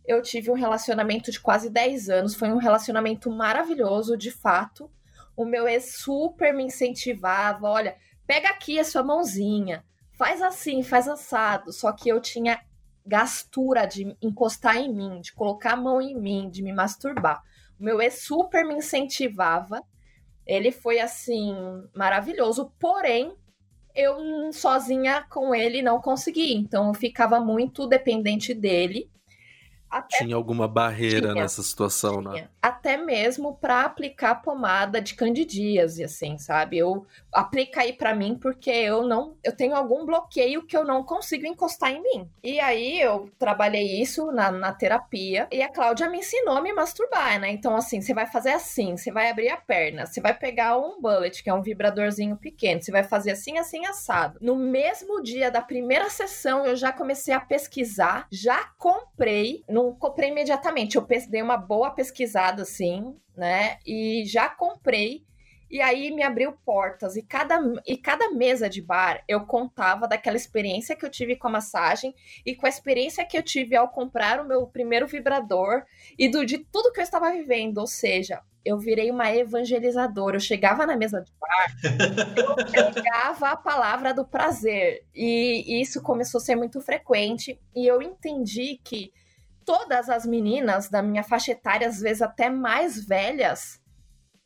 eu 0.06 0.22
tive 0.22 0.50
um 0.50 0.54
relacionamento 0.54 1.30
de 1.30 1.40
quase 1.40 1.68
10 1.68 2.08
anos. 2.08 2.34
Foi 2.34 2.48
um 2.50 2.58
relacionamento 2.58 3.30
maravilhoso, 3.30 4.16
de 4.16 4.30
fato. 4.30 4.90
O 5.36 5.44
meu 5.44 5.66
ex 5.68 5.96
super 5.98 6.54
me 6.54 6.64
incentivava: 6.64 7.68
olha, 7.68 7.96
pega 8.26 8.48
aqui 8.48 8.78
a 8.78 8.84
sua 8.84 9.02
mãozinha, 9.02 9.84
faz 10.16 10.40
assim, 10.40 10.82
faz 10.82 11.08
assado. 11.08 11.72
Só 11.72 11.92
que 11.92 12.08
eu 12.08 12.20
tinha 12.20 12.60
gastura 13.04 13.84
de 13.84 14.16
encostar 14.22 14.76
em 14.76 14.92
mim, 14.92 15.20
de 15.20 15.32
colocar 15.32 15.72
a 15.72 15.76
mão 15.76 16.00
em 16.00 16.18
mim, 16.18 16.48
de 16.48 16.62
me 16.62 16.72
masturbar. 16.72 17.42
O 17.78 17.84
meu 17.84 18.00
ex 18.00 18.22
super 18.22 18.64
me 18.64 18.74
incentivava. 18.74 19.82
Ele 20.46 20.70
foi 20.70 21.00
assim 21.00 21.54
maravilhoso, 21.94 22.72
porém 22.78 23.36
eu 23.92 24.52
sozinha 24.52 25.24
com 25.28 25.52
ele 25.52 25.82
não 25.82 26.00
consegui, 26.00 26.54
então 26.54 26.88
eu 26.88 26.94
ficava 26.94 27.40
muito 27.40 27.86
dependente 27.86 28.54
dele 28.54 29.10
até 29.90 30.18
tinha 30.18 30.36
alguma 30.36 30.66
barreira 30.66 31.32
tinha, 31.32 31.42
nessa 31.42 31.62
situação, 31.62 32.20
né? 32.20 32.30
tinha. 32.30 32.42
né? 32.42 32.48
Até 32.60 32.96
mesmo 32.96 33.56
para 33.56 33.82
aplicar 33.82 34.36
pomada 34.36 35.00
de 35.00 35.14
candidíase, 35.14 36.02
assim, 36.02 36.36
sabe? 36.38 36.78
Eu 36.78 37.06
aplica 37.32 37.82
aí 37.82 37.92
para 37.92 38.14
mim 38.14 38.36
porque 38.40 38.70
eu 38.70 39.06
não, 39.06 39.36
eu 39.42 39.54
tenho 39.54 39.74
algum 39.74 40.04
bloqueio 40.04 40.66
que 40.66 40.76
eu 40.76 40.84
não 40.84 41.04
consigo 41.04 41.46
encostar 41.46 41.92
em 41.92 42.02
mim. 42.02 42.30
E 42.42 42.58
aí 42.60 43.00
eu 43.00 43.30
trabalhei 43.38 44.00
isso 44.00 44.32
na, 44.32 44.50
na 44.50 44.72
terapia 44.72 45.46
e 45.52 45.62
a 45.62 45.72
Cláudia 45.72 46.08
me 46.08 46.18
ensinou 46.18 46.56
a 46.56 46.60
me 46.60 46.72
masturbar, 46.72 47.38
né? 47.38 47.50
Então 47.50 47.76
assim, 47.76 48.00
você 48.00 48.12
vai 48.12 48.26
fazer 48.26 48.50
assim, 48.50 48.96
você 48.96 49.12
vai 49.12 49.30
abrir 49.30 49.48
a 49.50 49.56
perna, 49.56 50.06
você 50.06 50.20
vai 50.20 50.34
pegar 50.34 50.76
um 50.78 51.00
bullet, 51.00 51.42
que 51.42 51.50
é 51.50 51.54
um 51.54 51.62
vibradorzinho 51.62 52.36
pequeno, 52.36 52.82
você 52.82 52.90
vai 52.90 53.04
fazer 53.04 53.32
assim, 53.32 53.58
assim 53.58 53.86
assado. 53.86 54.38
No 54.40 54.56
mesmo 54.56 55.22
dia 55.22 55.50
da 55.50 55.62
primeira 55.62 56.10
sessão 56.10 56.66
eu 56.66 56.76
já 56.76 56.92
comecei 56.92 57.32
a 57.32 57.40
pesquisar, 57.40 58.26
já 58.30 58.64
comprei 58.78 59.64
não 59.76 59.94
comprei 59.94 60.30
imediatamente. 60.30 60.96
Eu 60.96 61.06
dei 61.28 61.42
uma 61.42 61.58
boa 61.58 61.90
pesquisada, 61.90 62.62
assim, 62.62 63.14
né? 63.36 63.76
E 63.86 64.24
já 64.24 64.48
comprei. 64.48 65.22
E 65.70 65.82
aí 65.82 66.10
me 66.10 66.22
abriu 66.22 66.52
portas. 66.64 67.16
E 67.16 67.22
cada, 67.22 67.60
e 67.86 67.98
cada 67.98 68.30
mesa 68.30 68.70
de 68.70 68.80
bar 68.80 69.22
eu 69.28 69.44
contava 69.44 70.08
daquela 70.08 70.36
experiência 70.36 70.96
que 70.96 71.04
eu 71.04 71.10
tive 71.10 71.36
com 71.36 71.48
a 71.48 71.50
massagem 71.50 72.14
e 72.46 72.54
com 72.54 72.64
a 72.64 72.68
experiência 72.70 73.26
que 73.26 73.36
eu 73.36 73.42
tive 73.42 73.76
ao 73.76 73.88
comprar 73.88 74.40
o 74.40 74.46
meu 74.46 74.66
primeiro 74.66 75.06
vibrador 75.06 75.82
e 76.18 76.28
do, 76.28 76.46
de 76.46 76.58
tudo 76.58 76.92
que 76.92 77.00
eu 77.00 77.04
estava 77.04 77.30
vivendo. 77.32 77.78
Ou 77.78 77.86
seja, 77.86 78.40
eu 78.64 78.78
virei 78.78 79.10
uma 79.10 79.30
evangelizadora. 79.34 80.36
Eu 80.36 80.40
chegava 80.40 80.86
na 80.86 80.96
mesa 80.96 81.20
de 81.20 81.32
bar, 81.38 81.76
eu 82.72 82.94
pegava 82.94 83.50
a 83.50 83.56
palavra 83.56 84.14
do 84.14 84.24
prazer. 84.24 85.04
E 85.14 85.82
isso 85.82 86.00
começou 86.00 86.38
a 86.38 86.44
ser 86.44 86.56
muito 86.56 86.80
frequente. 86.80 87.60
E 87.74 87.86
eu 87.86 88.00
entendi 88.00 88.80
que 88.82 89.12
todas 89.66 90.08
as 90.08 90.24
meninas 90.24 90.88
da 90.88 91.02
minha 91.02 91.24
faixa 91.24 91.50
etária, 91.50 91.88
às 91.88 92.00
vezes 92.00 92.22
até 92.22 92.48
mais 92.48 93.04
velhas, 93.04 93.82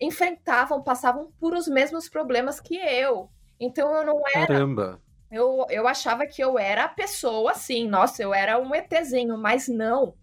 enfrentavam, 0.01 0.83
passavam 0.83 1.31
por 1.39 1.55
os 1.55 1.69
mesmos 1.69 2.09
problemas 2.09 2.59
que 2.59 2.77
eu. 2.77 3.31
Então 3.61 3.95
eu 3.95 4.05
não 4.05 4.23
era. 4.35 4.47
Caramba! 4.47 5.01
Eu, 5.31 5.65
eu 5.69 5.87
achava 5.87 6.27
que 6.27 6.43
eu 6.43 6.59
era 6.59 6.85
a 6.85 6.89
pessoa 6.89 7.53
assim, 7.53 7.87
nossa, 7.87 8.21
eu 8.21 8.35
era 8.35 8.59
um 8.59 8.75
ETzinho, 8.75 9.39
mas 9.39 9.69
não. 9.69 10.15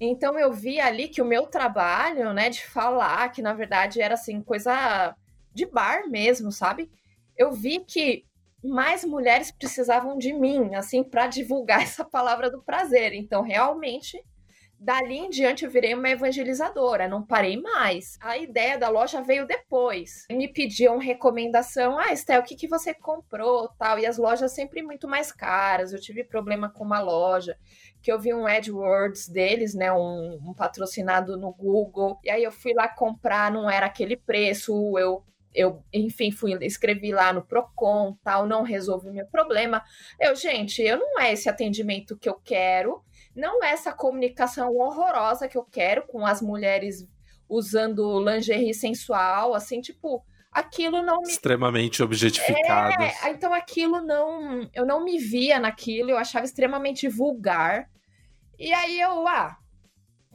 Então 0.00 0.38
eu 0.38 0.50
vi 0.50 0.80
ali 0.80 1.08
que 1.08 1.20
o 1.20 1.26
meu 1.26 1.46
trabalho, 1.46 2.32
né, 2.32 2.48
de 2.48 2.64
falar, 2.64 3.28
que 3.32 3.42
na 3.42 3.52
verdade 3.52 4.00
era 4.00 4.14
assim, 4.14 4.40
coisa 4.40 5.14
de 5.52 5.66
bar 5.66 6.08
mesmo, 6.08 6.50
sabe? 6.50 6.90
Eu 7.36 7.52
vi 7.52 7.80
que 7.80 8.24
mais 8.62 9.04
mulheres 9.04 9.50
precisavam 9.50 10.18
de 10.18 10.32
mim, 10.32 10.74
assim, 10.74 11.02
para 11.02 11.26
divulgar 11.26 11.82
essa 11.82 12.04
palavra 12.04 12.50
do 12.50 12.62
prazer. 12.62 13.12
Então, 13.12 13.42
realmente, 13.42 14.22
dali 14.78 15.18
em 15.18 15.28
diante 15.28 15.64
eu 15.64 15.70
virei 15.70 15.92
uma 15.94 16.08
evangelizadora, 16.08 17.06
não 17.06 17.24
parei 17.24 17.60
mais. 17.60 18.16
A 18.20 18.38
ideia 18.38 18.78
da 18.78 18.88
loja 18.88 19.20
veio 19.20 19.46
depois. 19.46 20.26
Me 20.30 20.48
pediam 20.48 20.96
recomendação, 20.98 21.98
ah, 21.98 22.12
Estel, 22.12 22.40
o 22.40 22.44
que, 22.44 22.56
que 22.56 22.66
você 22.66 22.94
comprou, 22.94 23.68
tal, 23.78 23.98
e 23.98 24.06
as 24.06 24.16
lojas 24.16 24.52
sempre 24.52 24.82
muito 24.82 25.06
mais 25.06 25.30
caras. 25.30 25.92
Eu 25.92 26.00
tive 26.00 26.24
problema 26.24 26.70
com 26.70 26.82
uma 26.82 27.00
loja 27.00 27.58
que 28.02 28.10
eu 28.10 28.18
vi 28.18 28.32
um 28.32 28.46
AdWords 28.46 29.28
deles, 29.28 29.74
né, 29.74 29.92
um, 29.92 30.38
um 30.42 30.54
patrocinado 30.54 31.36
no 31.36 31.52
Google, 31.52 32.18
e 32.24 32.30
aí 32.30 32.42
eu 32.42 32.50
fui 32.50 32.72
lá 32.72 32.88
comprar, 32.88 33.52
não 33.52 33.70
era 33.70 33.84
aquele 33.84 34.16
preço, 34.16 34.98
eu 34.98 35.22
eu, 35.54 35.82
enfim, 35.92 36.30
fui 36.30 36.56
escrevi 36.62 37.12
lá 37.12 37.32
no 37.32 37.44
Procon, 37.44 38.16
tal, 38.22 38.46
não 38.46 38.62
resolve 38.62 39.08
o 39.08 39.12
meu 39.12 39.26
problema. 39.26 39.82
Eu, 40.20 40.34
gente, 40.34 40.82
eu 40.82 40.98
não 40.98 41.18
é 41.20 41.32
esse 41.32 41.48
atendimento 41.48 42.16
que 42.16 42.28
eu 42.28 42.34
quero, 42.34 43.02
não 43.34 43.62
é 43.62 43.70
essa 43.70 43.92
comunicação 43.92 44.74
horrorosa 44.74 45.48
que 45.48 45.58
eu 45.58 45.64
quero 45.64 46.06
com 46.06 46.24
as 46.24 46.40
mulheres 46.40 47.06
usando 47.48 48.20
lingerie 48.20 48.72
sensual, 48.72 49.54
assim, 49.54 49.80
tipo, 49.80 50.24
aquilo 50.52 51.02
não 51.02 51.20
me 51.20 51.28
extremamente 51.28 52.02
objetificado. 52.02 53.02
É, 53.02 53.30
então 53.30 53.52
aquilo 53.52 54.00
não, 54.00 54.68
eu 54.72 54.86
não 54.86 55.04
me 55.04 55.18
via 55.18 55.58
naquilo, 55.58 56.10
eu 56.10 56.16
achava 56.16 56.44
extremamente 56.44 57.08
vulgar. 57.08 57.88
E 58.58 58.72
aí 58.72 59.00
eu, 59.00 59.26
ah, 59.26 59.56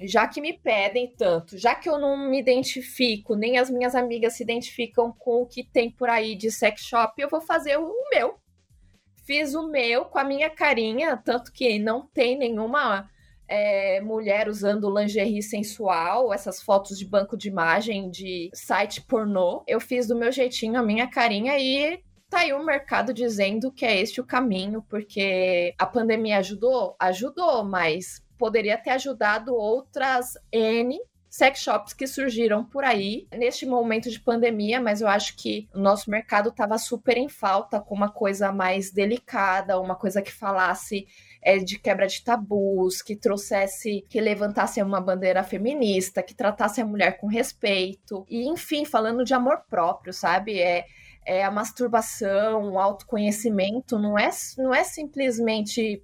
já 0.01 0.27
que 0.27 0.41
me 0.41 0.53
pedem 0.53 1.13
tanto, 1.15 1.57
já 1.57 1.73
que 1.73 1.87
eu 1.87 1.97
não 1.97 2.29
me 2.29 2.39
identifico, 2.39 3.35
nem 3.35 3.57
as 3.57 3.69
minhas 3.69 3.95
amigas 3.95 4.33
se 4.33 4.43
identificam 4.43 5.11
com 5.11 5.41
o 5.41 5.45
que 5.45 5.63
tem 5.63 5.89
por 5.89 6.09
aí 6.09 6.35
de 6.35 6.51
sex 6.51 6.81
shop, 6.81 7.21
eu 7.21 7.29
vou 7.29 7.41
fazer 7.41 7.77
o 7.77 7.93
meu. 8.11 8.35
Fiz 9.25 9.55
o 9.55 9.69
meu 9.69 10.05
com 10.05 10.19
a 10.19 10.23
minha 10.23 10.49
carinha, 10.49 11.17
tanto 11.17 11.51
que 11.51 11.79
não 11.79 12.05
tem 12.05 12.37
nenhuma 12.37 13.09
é, 13.47 14.01
mulher 14.01 14.49
usando 14.49 14.93
lingerie 14.93 15.41
sensual, 15.41 16.33
essas 16.33 16.61
fotos 16.61 16.97
de 16.97 17.05
banco 17.05 17.37
de 17.37 17.47
imagem 17.47 18.09
de 18.09 18.49
site 18.53 19.01
pornô. 19.01 19.63
Eu 19.67 19.79
fiz 19.79 20.07
do 20.07 20.15
meu 20.15 20.31
jeitinho, 20.31 20.79
a 20.79 20.83
minha 20.83 21.07
carinha 21.07 21.57
e 21.57 22.03
tá 22.29 22.39
aí 22.39 22.53
o 22.53 22.65
mercado 22.65 23.13
dizendo 23.13 23.71
que 23.71 23.85
é 23.85 23.99
este 23.99 24.19
o 24.19 24.25
caminho, 24.25 24.83
porque 24.89 25.73
a 25.79 25.85
pandemia 25.85 26.39
ajudou? 26.39 26.95
Ajudou, 26.99 27.63
mas 27.63 28.24
poderia 28.37 28.77
ter 28.77 28.91
ajudado 28.91 29.55
outras 29.55 30.33
N 30.51 30.99
sex 31.35 31.59
shops 31.59 31.91
que 31.91 32.07
surgiram 32.07 32.63
por 32.63 32.85
aí 32.85 33.27
neste 33.29 33.65
momento 33.65 34.09
de 34.09 34.21
pandemia, 34.21 34.79
mas 34.79 35.01
eu 35.01 35.07
acho 35.09 35.35
que 35.35 35.67
o 35.73 35.79
nosso 35.79 36.09
mercado 36.09 36.47
estava 36.47 36.77
super 36.77 37.17
em 37.17 37.27
falta 37.27 37.77
com 37.81 37.93
uma 37.93 38.09
coisa 38.09 38.53
mais 38.53 38.89
delicada, 38.89 39.77
uma 39.77 39.95
coisa 39.95 40.21
que 40.21 40.31
falasse 40.31 41.05
é, 41.41 41.57
de 41.57 41.77
quebra 41.77 42.07
de 42.07 42.23
tabus, 42.23 43.01
que 43.01 43.17
trouxesse, 43.17 44.05
que 44.09 44.21
levantasse 44.21 44.81
uma 44.81 45.01
bandeira 45.01 45.43
feminista, 45.43 46.23
que 46.23 46.33
tratasse 46.33 46.79
a 46.79 46.85
mulher 46.85 47.17
com 47.17 47.27
respeito, 47.27 48.25
e 48.29 48.47
enfim, 48.47 48.85
falando 48.85 49.25
de 49.25 49.33
amor 49.33 49.65
próprio, 49.69 50.13
sabe? 50.13 50.61
É, 50.61 50.85
é 51.25 51.43
a 51.43 51.51
masturbação, 51.51 52.71
o 52.71 52.79
autoconhecimento, 52.79 53.99
não 53.99 54.17
é, 54.17 54.29
não 54.57 54.73
é 54.73 54.85
simplesmente 54.85 56.01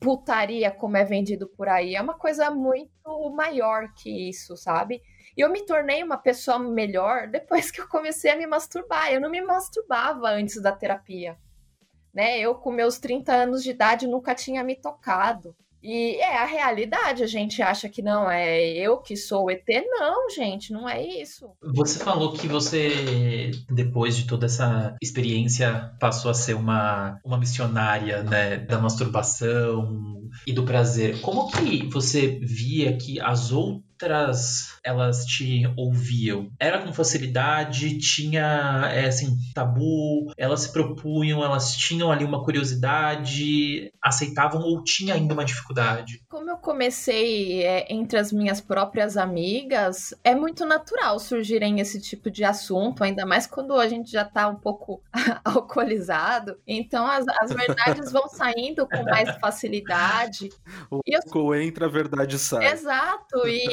putaria 0.00 0.70
como 0.70 0.96
é 0.96 1.04
vendido 1.04 1.46
por 1.46 1.68
aí. 1.68 1.94
É 1.94 2.00
uma 2.00 2.14
coisa 2.14 2.50
muito 2.50 2.90
maior 3.36 3.92
que 3.94 4.30
isso, 4.30 4.56
sabe? 4.56 5.02
E 5.36 5.42
eu 5.42 5.50
me 5.50 5.64
tornei 5.64 6.02
uma 6.02 6.16
pessoa 6.16 6.58
melhor 6.58 7.28
depois 7.28 7.70
que 7.70 7.80
eu 7.80 7.88
comecei 7.88 8.30
a 8.30 8.36
me 8.36 8.46
masturbar. 8.46 9.12
Eu 9.12 9.20
não 9.20 9.30
me 9.30 9.42
masturbava 9.42 10.30
antes 10.30 10.60
da 10.60 10.72
terapia. 10.72 11.38
Né? 12.12 12.40
Eu, 12.40 12.54
com 12.56 12.72
meus 12.72 12.98
30 12.98 13.32
anos 13.32 13.62
de 13.62 13.70
idade, 13.70 14.08
nunca 14.08 14.34
tinha 14.34 14.64
me 14.64 14.74
tocado. 14.74 15.54
E 15.82 16.16
é 16.16 16.38
a 16.38 16.46
realidade, 16.46 17.22
a 17.22 17.26
gente 17.26 17.62
acha 17.62 17.88
que 17.88 18.02
não 18.02 18.30
é 18.30 18.60
eu 18.68 18.98
que 18.98 19.16
sou 19.16 19.44
o 19.44 19.50
ET. 19.50 19.64
Não, 19.86 20.28
gente, 20.30 20.72
não 20.72 20.88
é 20.88 21.02
isso. 21.02 21.50
Você 21.74 21.98
falou 21.98 22.32
que 22.32 22.46
você, 22.46 23.50
depois 23.70 24.16
de 24.16 24.26
toda 24.26 24.46
essa 24.46 24.94
experiência, 25.02 25.94
passou 25.98 26.30
a 26.30 26.34
ser 26.34 26.54
uma, 26.54 27.18
uma 27.24 27.38
missionária 27.38 28.22
né, 28.22 28.58
da 28.58 28.78
masturbação 28.78 30.28
e 30.46 30.52
do 30.52 30.64
prazer. 30.64 31.20
Como 31.20 31.50
que 31.50 31.86
você 31.86 32.38
via 32.42 32.96
que 32.96 33.20
as 33.20 33.50
outras 33.52 33.90
outras 34.00 34.78
elas 34.82 35.24
te 35.26 35.62
ouviam? 35.76 36.50
Era 36.58 36.82
com 36.82 36.92
facilidade? 36.92 37.98
Tinha, 37.98 38.90
é, 38.92 39.06
assim, 39.06 39.36
tabu? 39.54 40.32
Elas 40.36 40.60
se 40.60 40.72
propunham? 40.72 41.44
Elas 41.44 41.76
tinham 41.76 42.10
ali 42.10 42.24
uma 42.24 42.42
curiosidade? 42.42 43.89
Aceitavam 44.02 44.62
ou 44.62 44.82
tinha 44.82 45.14
ainda 45.14 45.34
uma 45.34 45.44
dificuldade? 45.44 46.22
Como 46.28 46.48
eu 46.50 46.56
comecei 46.56 47.62
é, 47.62 47.86
entre 47.92 48.18
as 48.18 48.32
minhas 48.32 48.60
próprias 48.60 49.16
amigas, 49.16 50.14
é 50.24 50.34
muito 50.34 50.64
natural 50.64 51.18
surgirem 51.18 51.80
esse 51.80 52.00
tipo 52.00 52.30
de 52.30 52.44
assunto, 52.44 53.04
ainda 53.04 53.26
mais 53.26 53.46
quando 53.46 53.74
a 53.74 53.88
gente 53.88 54.10
já 54.10 54.24
tá 54.24 54.48
um 54.48 54.56
pouco 54.56 55.02
alcoolizado. 55.44 56.58
Então 56.66 57.06
as, 57.06 57.26
as 57.40 57.52
verdades 57.52 58.10
vão 58.12 58.28
saindo 58.28 58.88
com 58.88 59.02
mais 59.04 59.36
facilidade. 59.38 60.48
O 60.90 61.00
eu... 61.06 61.54
entra, 61.54 61.86
a 61.86 61.88
verdade 61.88 62.38
sai. 62.38 62.72
Exato. 62.72 63.46
E, 63.46 63.66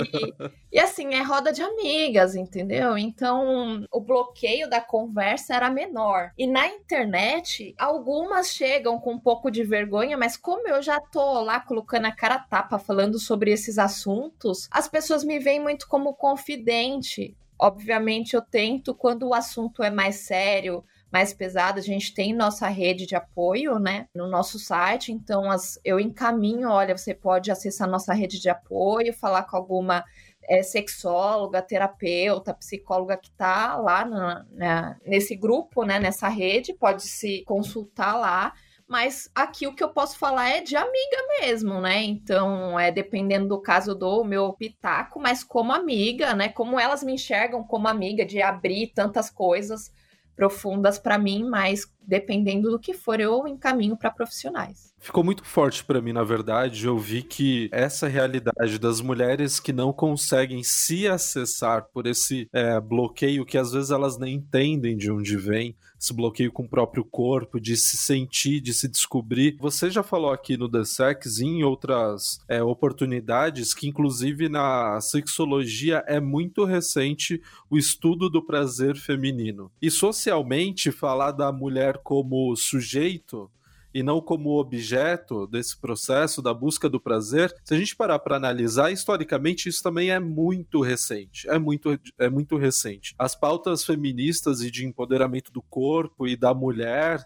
e 0.71 0.79
assim, 0.79 1.13
é 1.13 1.21
roda 1.21 1.51
de 1.51 1.61
amigas, 1.61 2.35
entendeu? 2.35 2.97
Então 2.97 3.85
o 3.91 4.01
bloqueio 4.01 4.69
da 4.69 4.81
conversa 4.81 5.55
era 5.55 5.69
menor. 5.69 6.31
E 6.37 6.47
na 6.47 6.67
internet, 6.67 7.73
algumas 7.77 8.49
chegam 8.49 8.99
com 8.99 9.13
um 9.13 9.19
pouco 9.19 9.51
de 9.51 9.63
vergonha, 9.63 10.16
mas 10.17 10.35
como 10.35 10.67
eu 10.67 10.81
já 10.81 10.99
tô 10.99 11.41
lá 11.41 11.59
colocando 11.59 12.05
a 12.05 12.11
cara 12.11 12.39
tapa 12.39 12.79
falando 12.79 13.19
sobre 13.19 13.51
esses 13.51 13.77
assuntos, 13.77 14.67
as 14.71 14.87
pessoas 14.87 15.23
me 15.23 15.39
veem 15.39 15.61
muito 15.61 15.87
como 15.87 16.13
confidente. 16.13 17.37
Obviamente, 17.59 18.35
eu 18.35 18.41
tento, 18.41 18.93
quando 18.93 19.27
o 19.27 19.33
assunto 19.33 19.81
é 19.81 19.89
mais 19.89 20.17
sério, 20.17 20.83
mais 21.11 21.33
pesado, 21.33 21.79
a 21.79 21.81
gente 21.81 22.13
tem 22.13 22.33
nossa 22.33 22.67
rede 22.67 23.05
de 23.05 23.15
apoio, 23.15 23.79
né, 23.79 24.07
no 24.13 24.27
nosso 24.27 24.59
site. 24.59 25.11
Então, 25.11 25.49
as, 25.49 25.79
eu 25.83 25.99
encaminho, 25.99 26.69
olha, 26.69 26.97
você 26.97 27.13
pode 27.13 27.49
acessar 27.49 27.89
nossa 27.89 28.13
rede 28.13 28.39
de 28.39 28.49
apoio, 28.49 29.13
falar 29.13 29.43
com 29.43 29.55
alguma 29.55 30.03
é, 30.47 30.61
sexóloga, 30.61 31.61
terapeuta, 31.61 32.53
psicóloga 32.53 33.17
que 33.17 33.29
está 33.29 33.75
lá 33.77 34.05
na, 34.05 34.45
na, 34.51 34.97
nesse 35.05 35.35
grupo, 35.35 35.83
né, 35.83 35.99
nessa 35.99 36.27
rede, 36.27 36.73
pode 36.73 37.03
se 37.03 37.43
consultar 37.45 38.15
lá 38.15 38.53
mas 38.87 39.29
aqui 39.35 39.67
o 39.67 39.75
que 39.75 39.83
eu 39.83 39.89
posso 39.89 40.17
falar 40.17 40.49
é 40.49 40.61
de 40.61 40.75
amiga 40.75 41.17
mesmo, 41.41 41.81
né? 41.81 42.03
Então, 42.03 42.79
é 42.79 42.91
dependendo 42.91 43.47
do 43.47 43.61
caso 43.61 43.93
do 43.93 44.23
meu 44.23 44.53
pitaco, 44.53 45.19
mas 45.19 45.43
como 45.43 45.73
amiga, 45.73 46.33
né? 46.33 46.49
Como 46.49 46.79
elas 46.79 47.03
me 47.03 47.13
enxergam 47.13 47.63
como 47.63 47.87
amiga, 47.87 48.25
de 48.25 48.41
abrir 48.41 48.93
tantas 48.95 49.29
coisas 49.29 49.91
profundas 50.35 50.97
para 50.97 51.17
mim, 51.17 51.43
mas 51.43 51.85
dependendo 52.07 52.71
do 52.71 52.79
que 52.79 52.93
for, 52.93 53.19
eu 53.19 53.45
encaminho 53.45 53.97
para 53.97 54.09
profissionais. 54.09 54.87
Ficou 54.99 55.23
muito 55.23 55.45
forte 55.45 55.83
para 55.83 56.01
mim, 56.01 56.11
na 56.11 56.23
verdade. 56.23 56.85
Eu 56.85 56.97
vi 56.97 57.21
que 57.21 57.69
essa 57.71 58.07
realidade 58.07 58.79
das 58.79 58.99
mulheres 58.99 59.59
que 59.59 59.71
não 59.71 59.93
conseguem 59.93 60.63
se 60.63 61.07
acessar 61.07 61.87
por 61.93 62.07
esse 62.07 62.49
é, 62.51 62.79
bloqueio, 62.79 63.45
que 63.45 63.57
às 63.57 63.71
vezes 63.71 63.91
elas 63.91 64.17
nem 64.17 64.35
entendem 64.35 64.97
de 64.97 65.11
onde 65.11 65.37
vem, 65.37 65.75
esse 65.99 66.13
bloqueio 66.13 66.51
com 66.51 66.63
o 66.63 66.69
próprio 66.69 67.03
corpo, 67.03 67.59
de 67.59 67.75
se 67.75 67.97
sentir, 67.97 68.61
de 68.61 68.73
se 68.73 68.87
descobrir. 68.87 69.57
Você 69.59 69.89
já 69.89 70.03
falou 70.03 70.31
aqui 70.31 70.57
no 70.57 70.69
The 70.69 70.83
Sex, 70.83 71.39
em 71.39 71.63
outras 71.63 72.39
é, 72.47 72.61
oportunidades, 72.61 73.73
que 73.73 73.87
inclusive 73.87 74.49
na 74.49 74.99
sexologia 75.01 76.03
é 76.07 76.19
muito 76.19 76.65
recente 76.65 77.41
o 77.69 77.77
estudo 77.77 78.29
do 78.29 78.45
prazer 78.45 78.95
feminino. 78.95 79.71
E 79.81 79.89
socialmente, 79.89 80.91
falar 80.91 81.31
da 81.31 81.51
mulher 81.51 81.96
como 81.97 82.55
sujeito 82.55 83.49
e 83.93 84.03
não 84.03 84.21
como 84.21 84.59
objeto 84.59 85.47
desse 85.47 85.79
processo 85.79 86.41
da 86.41 86.53
busca 86.53 86.87
do 86.87 86.99
prazer, 86.99 87.51
se 87.63 87.73
a 87.73 87.77
gente 87.77 87.95
parar 87.95 88.19
para 88.19 88.35
analisar, 88.35 88.91
historicamente 88.91 89.69
isso 89.69 89.81
também 89.81 90.11
é 90.11 90.19
muito 90.19 90.81
recente. 90.81 91.49
É 91.49 91.57
muito, 91.57 91.99
é 92.19 92.29
muito 92.29 92.57
recente. 92.57 93.15
As 93.17 93.35
pautas 93.35 93.83
feministas 93.83 94.61
e 94.61 94.69
de 94.69 94.85
empoderamento 94.85 95.51
do 95.51 95.61
corpo 95.63 96.27
e 96.27 96.35
da 96.35 96.53
mulher 96.53 97.25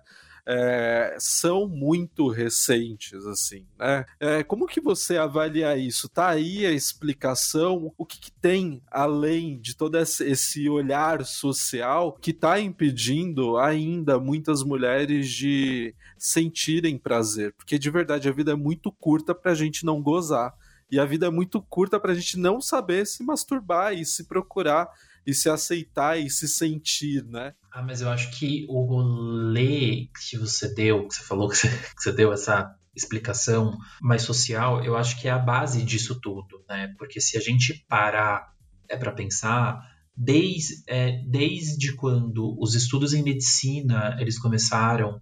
é, 0.53 1.15
são 1.17 1.65
muito 1.65 2.27
recentes, 2.27 3.25
assim, 3.25 3.65
né? 3.79 4.05
É, 4.19 4.43
como 4.43 4.67
que 4.67 4.81
você 4.81 5.15
avalia 5.15 5.77
isso? 5.77 6.09
Tá 6.09 6.27
aí 6.27 6.65
a 6.65 6.71
explicação? 6.71 7.93
O 7.97 8.05
que, 8.05 8.19
que 8.19 8.31
tem 8.31 8.83
além 8.91 9.57
de 9.59 9.77
todo 9.77 9.97
esse 9.97 10.67
olhar 10.67 11.23
social 11.23 12.17
que 12.19 12.31
está 12.31 12.59
impedindo 12.59 13.57
ainda 13.57 14.19
muitas 14.19 14.61
mulheres 14.61 15.29
de 15.29 15.95
sentirem 16.17 16.97
prazer? 16.97 17.53
Porque 17.53 17.79
de 17.79 17.89
verdade 17.89 18.27
a 18.27 18.33
vida 18.33 18.51
é 18.51 18.55
muito 18.55 18.91
curta 18.91 19.33
para 19.33 19.51
a 19.51 19.55
gente 19.55 19.85
não 19.85 20.01
gozar. 20.01 20.53
E 20.91 20.99
a 20.99 21.05
vida 21.05 21.27
é 21.27 21.29
muito 21.29 21.61
curta 21.61 21.97
para 21.97 22.11
a 22.11 22.15
gente 22.15 22.37
não 22.37 22.59
saber 22.59 23.07
se 23.07 23.23
masturbar 23.23 23.93
e 23.93 24.05
se 24.05 24.25
procurar 24.25 24.89
e 25.25 25.33
se 25.33 25.49
aceitar 25.49 26.19
e 26.19 26.29
se 26.29 26.47
sentir, 26.49 27.23
né? 27.23 27.53
Ah, 27.71 27.81
mas 27.81 28.01
eu 28.01 28.09
acho 28.09 28.31
que 28.31 28.65
o 28.67 28.83
rolê 28.83 30.09
que 30.29 30.37
você 30.37 30.73
deu, 30.73 31.07
que 31.07 31.15
você 31.15 31.23
falou 31.23 31.47
que 31.47 31.55
você, 31.55 31.69
que 31.95 32.01
você 32.01 32.11
deu 32.11 32.33
essa 32.33 32.75
explicação 32.93 33.77
mais 34.01 34.23
social, 34.23 34.83
eu 34.83 34.97
acho 34.97 35.19
que 35.19 35.27
é 35.27 35.31
a 35.31 35.39
base 35.39 35.81
disso 35.83 36.19
tudo, 36.19 36.63
né? 36.67 36.93
Porque 36.97 37.21
se 37.21 37.37
a 37.37 37.39
gente 37.39 37.85
parar 37.87 38.53
é 38.89 38.97
para 38.97 39.13
pensar, 39.13 39.79
desde, 40.15 40.83
é, 40.85 41.23
desde 41.25 41.95
quando 41.95 42.57
os 42.59 42.75
estudos 42.75 43.13
em 43.13 43.23
medicina 43.23 44.17
eles 44.19 44.37
começaram 44.37 45.21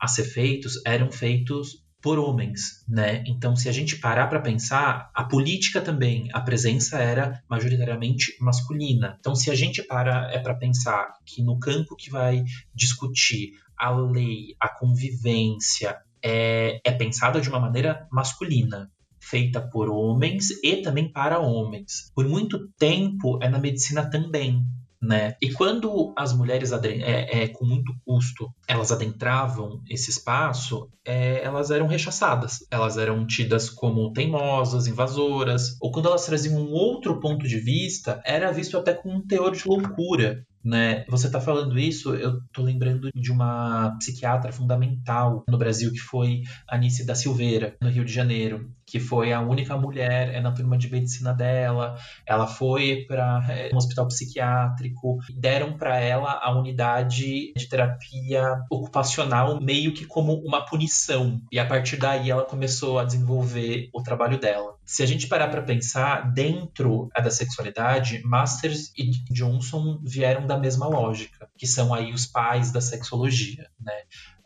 a 0.00 0.08
ser 0.08 0.24
feitos, 0.24 0.80
eram 0.86 1.12
feitos 1.12 1.84
por 2.02 2.18
homens, 2.18 2.84
né? 2.88 3.22
Então, 3.26 3.54
se 3.54 3.68
a 3.68 3.72
gente 3.72 3.96
parar 3.96 4.26
para 4.26 4.40
pensar, 4.40 5.10
a 5.14 5.24
política 5.24 5.80
também, 5.80 6.28
a 6.32 6.40
presença 6.40 6.98
era 6.98 7.42
majoritariamente 7.48 8.36
masculina. 8.40 9.16
Então, 9.20 9.34
se 9.34 9.50
a 9.50 9.54
gente 9.54 9.82
para 9.82 10.30
é 10.32 10.38
para 10.38 10.54
pensar 10.54 11.12
que 11.26 11.42
no 11.42 11.58
campo 11.58 11.96
que 11.96 12.10
vai 12.10 12.42
discutir 12.74 13.52
a 13.76 13.90
lei, 13.90 14.54
a 14.60 14.68
convivência, 14.68 15.96
é, 16.22 16.80
é 16.84 16.92
pensada 16.92 17.40
de 17.40 17.48
uma 17.48 17.60
maneira 17.60 18.06
masculina, 18.10 18.90
feita 19.18 19.60
por 19.60 19.88
homens 19.90 20.50
e 20.62 20.76
também 20.76 21.10
para 21.10 21.38
homens. 21.38 22.10
Por 22.14 22.26
muito 22.26 22.68
tempo 22.78 23.38
é 23.42 23.48
na 23.48 23.58
medicina 23.58 24.08
também 24.08 24.64
né? 25.00 25.34
E 25.40 25.52
quando 25.52 26.12
as 26.16 26.32
mulheres 26.32 26.72
é, 26.72 27.42
é, 27.42 27.48
com 27.48 27.64
muito 27.64 27.94
custo 28.04 28.52
elas 28.68 28.92
adentravam 28.92 29.80
esse 29.88 30.10
espaço, 30.10 30.88
é, 31.04 31.42
elas 31.42 31.70
eram 31.70 31.86
rechaçadas, 31.86 32.66
elas 32.70 32.98
eram 32.98 33.26
tidas 33.26 33.70
como 33.70 34.12
teimosas, 34.12 34.86
invasoras, 34.86 35.76
ou 35.80 35.90
quando 35.90 36.08
elas 36.08 36.26
traziam 36.26 36.60
um 36.60 36.72
outro 36.72 37.18
ponto 37.18 37.48
de 37.48 37.58
vista, 37.58 38.20
era 38.24 38.52
visto 38.52 38.76
até 38.76 38.92
com 38.92 39.10
um 39.10 39.26
teor 39.26 39.52
de 39.52 39.66
loucura, 39.66 40.44
né? 40.62 41.04
Você 41.08 41.26
está 41.26 41.40
falando 41.40 41.78
isso, 41.78 42.14
eu 42.14 42.38
estou 42.38 42.64
lembrando 42.64 43.10
de 43.14 43.32
uma 43.32 43.96
psiquiatra 43.98 44.52
fundamental 44.52 45.42
no 45.48 45.56
Brasil 45.56 45.90
que 45.90 45.98
foi 45.98 46.42
Anice 46.68 47.04
da 47.04 47.14
Silveira, 47.14 47.76
no 47.80 47.88
Rio 47.88 48.04
de 48.04 48.12
Janeiro, 48.12 48.70
que 48.90 48.98
foi 48.98 49.32
a 49.32 49.40
única 49.40 49.76
mulher 49.76 50.34
é 50.34 50.40
na 50.40 50.50
turma 50.50 50.76
de 50.76 50.90
medicina 50.90 51.32
dela. 51.32 51.96
Ela 52.26 52.46
foi 52.46 53.04
para 53.06 53.46
é, 53.48 53.70
um 53.72 53.76
hospital 53.76 54.08
psiquiátrico, 54.08 55.18
deram 55.32 55.76
para 55.76 55.98
ela 55.98 56.40
a 56.42 56.50
unidade 56.58 57.52
de 57.56 57.68
terapia 57.68 58.60
ocupacional 58.68 59.60
meio 59.60 59.94
que 59.94 60.04
como 60.04 60.34
uma 60.44 60.64
punição. 60.64 61.40
E 61.52 61.58
a 61.58 61.66
partir 61.66 61.96
daí 61.96 62.30
ela 62.30 62.44
começou 62.44 62.98
a 62.98 63.04
desenvolver 63.04 63.88
o 63.94 64.02
trabalho 64.02 64.38
dela. 64.38 64.74
Se 64.84 65.04
a 65.04 65.06
gente 65.06 65.28
parar 65.28 65.48
para 65.48 65.62
pensar, 65.62 66.32
dentro 66.32 67.08
da 67.14 67.30
sexualidade, 67.30 68.22
Masters 68.24 68.92
e 68.98 69.10
Johnson 69.32 70.00
vieram 70.02 70.46
da 70.46 70.58
mesma 70.58 70.88
lógica, 70.88 71.48
que 71.56 71.66
são 71.66 71.94
aí 71.94 72.12
os 72.12 72.26
pais 72.26 72.72
da 72.72 72.80
sexologia, 72.80 73.68
né? 73.80 73.92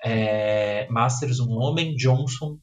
É, 0.04 0.87
Masters, 0.90 1.40
um 1.40 1.52
homem, 1.52 1.96
Johnson, 1.96 2.59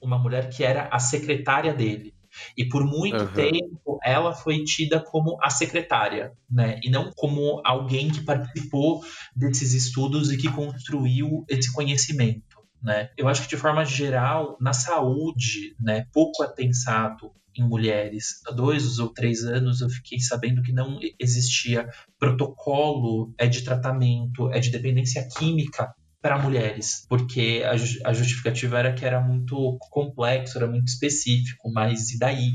uma 0.00 0.18
mulher 0.18 0.48
que 0.50 0.64
era 0.64 0.88
a 0.90 0.98
secretária 0.98 1.74
dele. 1.74 2.14
E 2.56 2.68
por 2.68 2.84
muito 2.84 3.20
uhum. 3.20 3.32
tempo 3.32 3.98
ela 4.04 4.32
foi 4.32 4.62
tida 4.64 5.00
como 5.00 5.36
a 5.42 5.50
secretária, 5.50 6.32
né? 6.48 6.78
E 6.82 6.90
não 6.90 7.10
como 7.16 7.60
alguém 7.64 8.10
que 8.10 8.22
participou 8.22 9.02
desses 9.34 9.72
estudos 9.72 10.30
e 10.30 10.36
que 10.36 10.50
construiu 10.50 11.44
esse 11.48 11.72
conhecimento. 11.72 12.58
Né? 12.82 13.10
Eu 13.16 13.26
acho 13.26 13.42
que 13.42 13.48
de 13.48 13.56
forma 13.56 13.84
geral, 13.84 14.56
na 14.60 14.72
saúde, 14.72 15.74
né, 15.80 16.06
pouco 16.12 16.44
é 16.44 16.48
pensado 16.48 17.32
em 17.56 17.68
mulheres. 17.68 18.40
Há 18.46 18.52
dois 18.52 19.00
ou 19.00 19.08
três 19.08 19.42
anos 19.42 19.80
eu 19.80 19.88
fiquei 19.88 20.20
sabendo 20.20 20.62
que 20.62 20.72
não 20.72 20.98
existia 21.18 21.88
protocolo 22.18 23.34
é 23.36 23.48
de 23.48 23.62
tratamento, 23.62 24.48
é 24.52 24.60
de 24.60 24.70
dependência 24.70 25.26
química 25.36 25.92
para 26.20 26.38
mulheres, 26.38 27.06
porque 27.08 27.62
a, 27.64 27.72
a 28.10 28.12
justificativa 28.12 28.78
era 28.78 28.92
que 28.92 29.04
era 29.04 29.20
muito 29.20 29.76
complexo, 29.90 30.58
era 30.58 30.66
muito 30.66 30.88
específico, 30.88 31.70
mas 31.72 32.10
e 32.10 32.18
daí? 32.18 32.52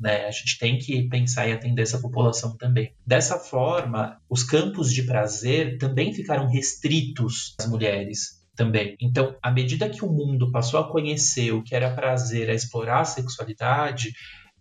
Né? 0.00 0.26
A 0.26 0.30
gente 0.30 0.58
tem 0.58 0.78
que 0.78 1.08
pensar 1.08 1.46
e 1.46 1.52
atender 1.52 1.82
essa 1.82 2.00
população 2.00 2.56
também. 2.56 2.94
Dessa 3.06 3.38
forma, 3.38 4.18
os 4.28 4.42
campos 4.42 4.92
de 4.92 5.02
prazer 5.02 5.78
também 5.78 6.12
ficaram 6.12 6.48
restritos 6.48 7.54
às 7.58 7.66
mulheres 7.66 8.42
também. 8.56 8.96
Então, 9.00 9.36
à 9.42 9.50
medida 9.50 9.88
que 9.88 10.04
o 10.04 10.12
mundo 10.12 10.50
passou 10.50 10.80
a 10.80 10.88
conhecer 10.90 11.52
o 11.52 11.62
que 11.62 11.74
era 11.74 11.94
prazer, 11.94 12.50
a 12.50 12.54
explorar 12.54 13.00
a 13.00 13.04
sexualidade, 13.04 14.12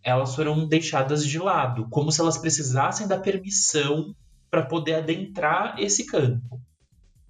elas 0.03 0.35
foram 0.35 0.67
deixadas 0.67 1.25
de 1.25 1.39
lado, 1.39 1.87
como 1.89 2.11
se 2.11 2.19
elas 2.19 2.37
precisassem 2.37 3.07
da 3.07 3.17
permissão 3.17 4.13
para 4.51 4.65
poder 4.65 4.95
adentrar 4.95 5.75
esse 5.79 6.05
campo, 6.05 6.61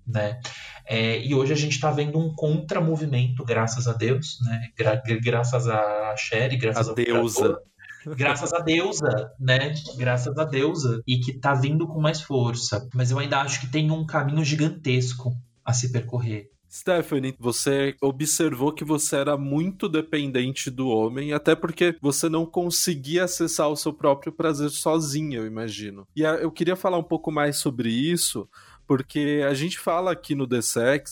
né? 0.05 0.39
É, 0.85 1.19
e 1.25 1.33
hoje 1.33 1.53
a 1.53 1.55
gente 1.55 1.73
está 1.73 1.91
vendo 1.91 2.19
um 2.19 2.33
contramovimento, 2.33 3.43
graças 3.45 3.87
a 3.87 3.93
Deus, 3.93 4.37
né? 4.45 4.69
Gra 4.77 5.01
graças 5.21 5.67
a 5.67 6.15
Sherry, 6.17 6.57
graças 6.57 6.87
a 6.87 6.91
ao 6.91 6.95
deusa. 6.95 7.59
Graças 8.05 8.51
a 8.53 8.59
deusa, 8.59 9.31
né? 9.39 9.73
Graças 9.97 10.37
a 10.37 10.43
deusa. 10.43 11.01
E 11.07 11.19
que 11.19 11.33
tá 11.33 11.53
vindo 11.53 11.87
com 11.87 12.01
mais 12.01 12.21
força. 12.21 12.87
Mas 12.93 13.11
eu 13.11 13.19
ainda 13.19 13.39
acho 13.39 13.61
que 13.61 13.71
tem 13.71 13.89
um 13.91 14.05
caminho 14.05 14.43
gigantesco 14.43 15.31
a 15.63 15.71
se 15.71 15.91
percorrer. 15.91 16.49
Stephanie, 16.73 17.35
você 17.39 17.95
observou 18.01 18.71
que 18.71 18.83
você 18.83 19.17
era 19.17 19.37
muito 19.37 19.87
dependente 19.87 20.71
do 20.71 20.87
homem, 20.87 21.31
até 21.31 21.55
porque 21.55 21.95
você 22.01 22.27
não 22.27 22.47
conseguia 22.47 23.25
acessar 23.25 23.69
o 23.69 23.75
seu 23.75 23.93
próprio 23.93 24.33
prazer 24.33 24.71
sozinha, 24.71 25.37
eu 25.37 25.45
imagino. 25.45 26.07
E 26.15 26.23
eu 26.23 26.51
queria 26.51 26.75
falar 26.75 26.97
um 26.97 27.03
pouco 27.03 27.31
mais 27.31 27.57
sobre 27.57 27.89
isso, 27.89 28.49
porque 28.87 29.43
a 29.47 29.53
gente 29.53 29.79
fala 29.79 30.11
aqui 30.11 30.35
no 30.35 30.47
The 30.47 30.59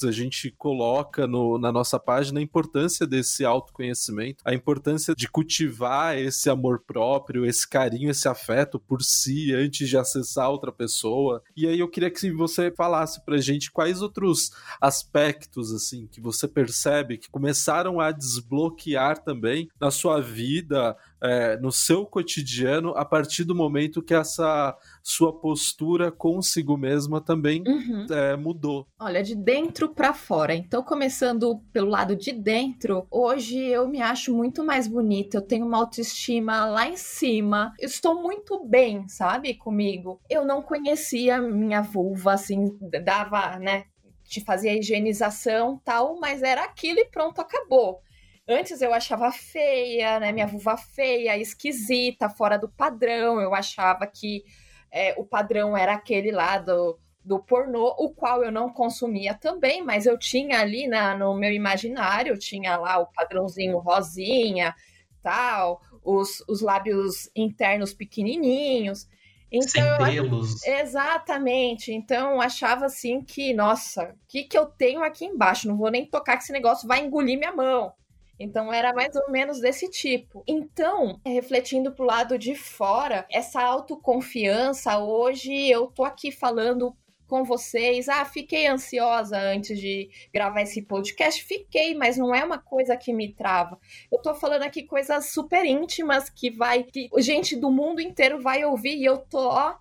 a 0.08 0.12
gente 0.12 0.52
coloca 0.52 1.28
no, 1.28 1.58
na 1.58 1.72
nossa 1.72 2.00
página 2.00 2.40
a 2.40 2.44
importância 2.44 3.06
desse 3.08 3.46
autoconhecimento, 3.46 4.44
a 4.46 4.54
importância 4.54 5.16
de 5.16 5.28
cultivar 5.28 6.18
esse 6.18 6.50
amor 6.50 6.80
próprio, 6.80 7.46
esse 7.46 7.68
carinho, 7.68 8.10
esse 8.10 8.28
afeto 8.28 8.80
por 8.80 9.02
si 9.02 9.54
antes 9.54 9.88
de 9.88 9.98
acessar 9.98 10.50
outra 10.50 10.72
pessoa. 10.72 11.42
E 11.56 11.68
aí 11.68 11.80
eu 11.80 11.90
queria 11.90 12.12
que 12.12 12.32
você 12.32 12.72
falasse 12.72 13.24
pra 13.24 13.38
gente 13.38 13.72
quais 13.72 14.02
outros 14.02 14.52
aspectos 14.80 15.74
assim 15.74 16.08
que 16.08 16.22
você 16.22 16.48
percebe 16.48 17.18
que 17.18 17.30
começaram 17.30 18.00
a 18.00 18.12
desbloquear 18.12 19.24
também 19.24 19.70
na 19.80 19.92
sua 19.92 20.22
vida, 20.22 20.96
é, 21.22 21.58
no 21.58 21.72
seu 21.72 22.06
cotidiano 22.06 22.94
a 22.96 23.06
partir 23.06 23.44
do 23.44 23.56
momento 23.56 24.02
que 24.02 24.14
essa 24.14 24.76
sua 25.04 25.32
postura 25.32 26.12
consigo 26.12 26.78
mesma 26.78 27.22
também 27.22 27.64
uhum. 27.68 28.08
é, 28.10 28.36
mudou. 28.36 28.88
Olha, 29.00 29.22
de 29.22 29.36
dentro 29.36 29.94
para 29.94 30.14
fora. 30.14 30.54
Então, 30.54 30.84
começando 30.84 31.62
pelo 31.72 31.90
lado 31.90 32.16
de 32.16 32.32
dentro, 32.32 33.06
hoje 33.12 33.58
eu 33.58 33.88
me 33.88 34.02
acho 34.02 34.36
muito 34.36 34.64
mais 34.64 34.88
bonita. 34.88 35.38
Eu 35.38 35.42
tenho 35.42 35.66
uma 35.66 35.78
autoestima 35.78 36.66
lá 36.66 36.88
em 36.88 36.98
cima. 36.98 37.74
Eu 37.80 37.88
estou 37.88 38.22
muito 38.22 38.66
bem, 38.66 39.08
sabe, 39.08 39.54
comigo. 39.54 40.20
Eu 40.30 40.46
não 40.46 40.62
conhecia 40.62 41.42
minha 41.42 41.82
vulva, 41.82 42.34
assim, 42.34 42.78
dava, 43.04 43.60
né? 43.60 43.86
De 44.24 44.42
fazer 44.42 44.70
a 44.70 44.78
higienização 44.78 45.80
tal, 45.84 46.20
mas 46.20 46.42
era 46.42 46.64
aquilo 46.64 47.00
e 47.00 47.06
pronto, 47.06 47.40
acabou. 47.40 48.02
Antes 48.48 48.82
eu 48.82 48.94
achava 48.94 49.32
feia, 49.32 50.20
né? 50.20 50.32
Minha 50.32 50.48
vulva 50.48 50.76
feia, 50.78 51.38
esquisita, 51.38 52.30
fora 52.30 52.58
do 52.58 52.68
padrão. 52.68 53.40
Eu 53.40 53.54
achava 53.54 54.06
que 54.08 54.44
é, 54.92 55.14
o 55.18 55.24
padrão 55.24 55.78
era 55.78 55.94
aquele 55.94 56.32
lá 56.32 56.58
do, 56.58 57.00
do 57.24 57.40
pornô, 57.40 57.96
o 57.98 58.10
qual 58.14 58.44
eu 58.44 58.52
não 58.52 58.74
consumia 58.74 59.34
também, 59.34 59.84
mas 59.84 60.06
eu 60.06 60.18
tinha 60.18 60.60
ali 60.60 60.88
na, 60.88 61.16
no 61.16 61.36
meu 61.36 61.52
imaginário, 61.52 62.38
tinha 62.38 62.78
lá 62.78 62.98
o 62.98 63.08
padrãozinho 63.08 63.78
rosinha, 63.78 64.76
tal, 65.22 65.82
os, 66.04 66.44
os 66.48 66.62
lábios 66.62 67.30
internos 67.36 67.94
pequenininhos. 67.94 69.08
Então, 69.52 69.70
Sem 69.70 69.98
pelos. 69.98 70.64
Exatamente. 70.66 71.92
Então, 71.92 72.32
eu 72.32 72.42
achava 72.42 72.86
assim 72.86 73.22
que, 73.22 73.54
nossa, 73.54 74.06
o 74.06 74.28
que, 74.28 74.44
que 74.44 74.58
eu 74.58 74.66
tenho 74.66 75.04
aqui 75.04 75.26
embaixo? 75.26 75.68
Não 75.68 75.78
vou 75.78 75.92
nem 75.92 76.06
tocar 76.06 76.38
que 76.38 76.44
esse 76.44 76.54
negócio 76.54 76.88
vai 76.88 77.02
engolir 77.02 77.38
minha 77.38 77.52
mão. 77.52 77.94
Então 78.42 78.74
era 78.74 78.94
mais 78.94 79.16
ou 79.16 79.32
menos 79.32 79.60
desse 79.60 79.90
tipo. 79.90 80.44
Então, 80.48 81.20
refletindo 81.26 81.92
pro 81.92 82.06
lado 82.06 82.38
de 82.38 82.56
fora, 82.56 83.26
essa 83.32 83.62
autoconfiança, 83.62 84.98
hoje 85.00 85.70
eu 85.70 85.88
tô 85.88 86.04
aqui 86.04 86.32
falando 86.32 86.96
com 87.32 87.46
vocês. 87.46 88.10
Ah, 88.10 88.26
fiquei 88.26 88.68
ansiosa 88.68 89.40
antes 89.40 89.80
de 89.80 90.10
gravar 90.34 90.64
esse 90.64 90.82
podcast. 90.82 91.42
Fiquei, 91.42 91.96
mas 91.96 92.18
não 92.18 92.36
é 92.36 92.44
uma 92.44 92.58
coisa 92.58 92.98
que 92.98 93.14
me 93.14 93.34
trava. 93.34 93.80
Eu 94.12 94.22
tô 94.22 94.36
falando 94.36 94.64
aqui 94.64 94.84
coisas 94.84 95.32
super 95.32 95.64
íntimas 95.64 96.30
que 96.30 96.52
vai 96.52 96.84
que 96.84 97.10
gente 97.20 97.56
do 97.56 97.72
mundo 97.72 98.02
inteiro 98.02 98.42
vai 98.42 98.66
ouvir 98.66 98.98
e 98.98 99.06
eu 99.06 99.18
tô 99.18 99.48
ó, 99.48 99.76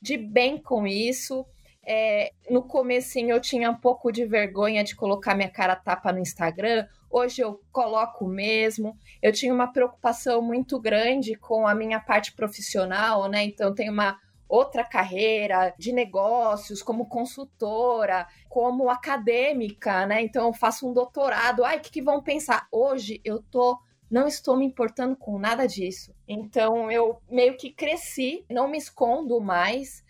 de 0.00 0.16
bem 0.16 0.56
com 0.56 0.86
isso. 0.86 1.44
É, 1.86 2.32
no 2.50 2.62
comecinho 2.62 3.30
eu 3.30 3.40
tinha 3.40 3.70
um 3.70 3.76
pouco 3.76 4.10
de 4.10 4.24
vergonha 4.24 4.84
de 4.84 4.96
colocar 4.96 5.34
minha 5.34 5.50
cara 5.50 5.76
tapa 5.76 6.12
no 6.12 6.18
Instagram. 6.18 6.86
Hoje 7.10 7.42
eu 7.42 7.60
coloco 7.70 8.26
mesmo. 8.26 8.96
Eu 9.22 9.32
tinha 9.32 9.52
uma 9.52 9.72
preocupação 9.72 10.42
muito 10.42 10.80
grande 10.80 11.34
com 11.34 11.66
a 11.66 11.74
minha 11.74 12.00
parte 12.00 12.32
profissional, 12.32 13.28
né? 13.28 13.44
Então 13.44 13.74
tenho 13.74 13.92
uma 13.92 14.18
outra 14.48 14.84
carreira 14.84 15.74
de 15.78 15.92
negócios, 15.92 16.82
como 16.82 17.08
consultora, 17.08 18.26
como 18.48 18.88
acadêmica, 18.88 20.06
né? 20.06 20.22
Então 20.22 20.46
eu 20.46 20.52
faço 20.52 20.88
um 20.88 20.92
doutorado. 20.92 21.64
Ai, 21.64 21.78
o 21.78 21.80
que, 21.80 21.90
que 21.90 22.02
vão 22.02 22.22
pensar? 22.22 22.66
Hoje 22.70 23.20
eu 23.24 23.42
tô 23.42 23.78
não 24.10 24.28
estou 24.28 24.56
me 24.56 24.64
importando 24.64 25.16
com 25.16 25.38
nada 25.38 25.66
disso. 25.66 26.14
Então 26.28 26.88
eu 26.90 27.20
meio 27.28 27.56
que 27.56 27.72
cresci, 27.72 28.44
não 28.48 28.68
me 28.68 28.78
escondo 28.78 29.40
mais 29.40 30.03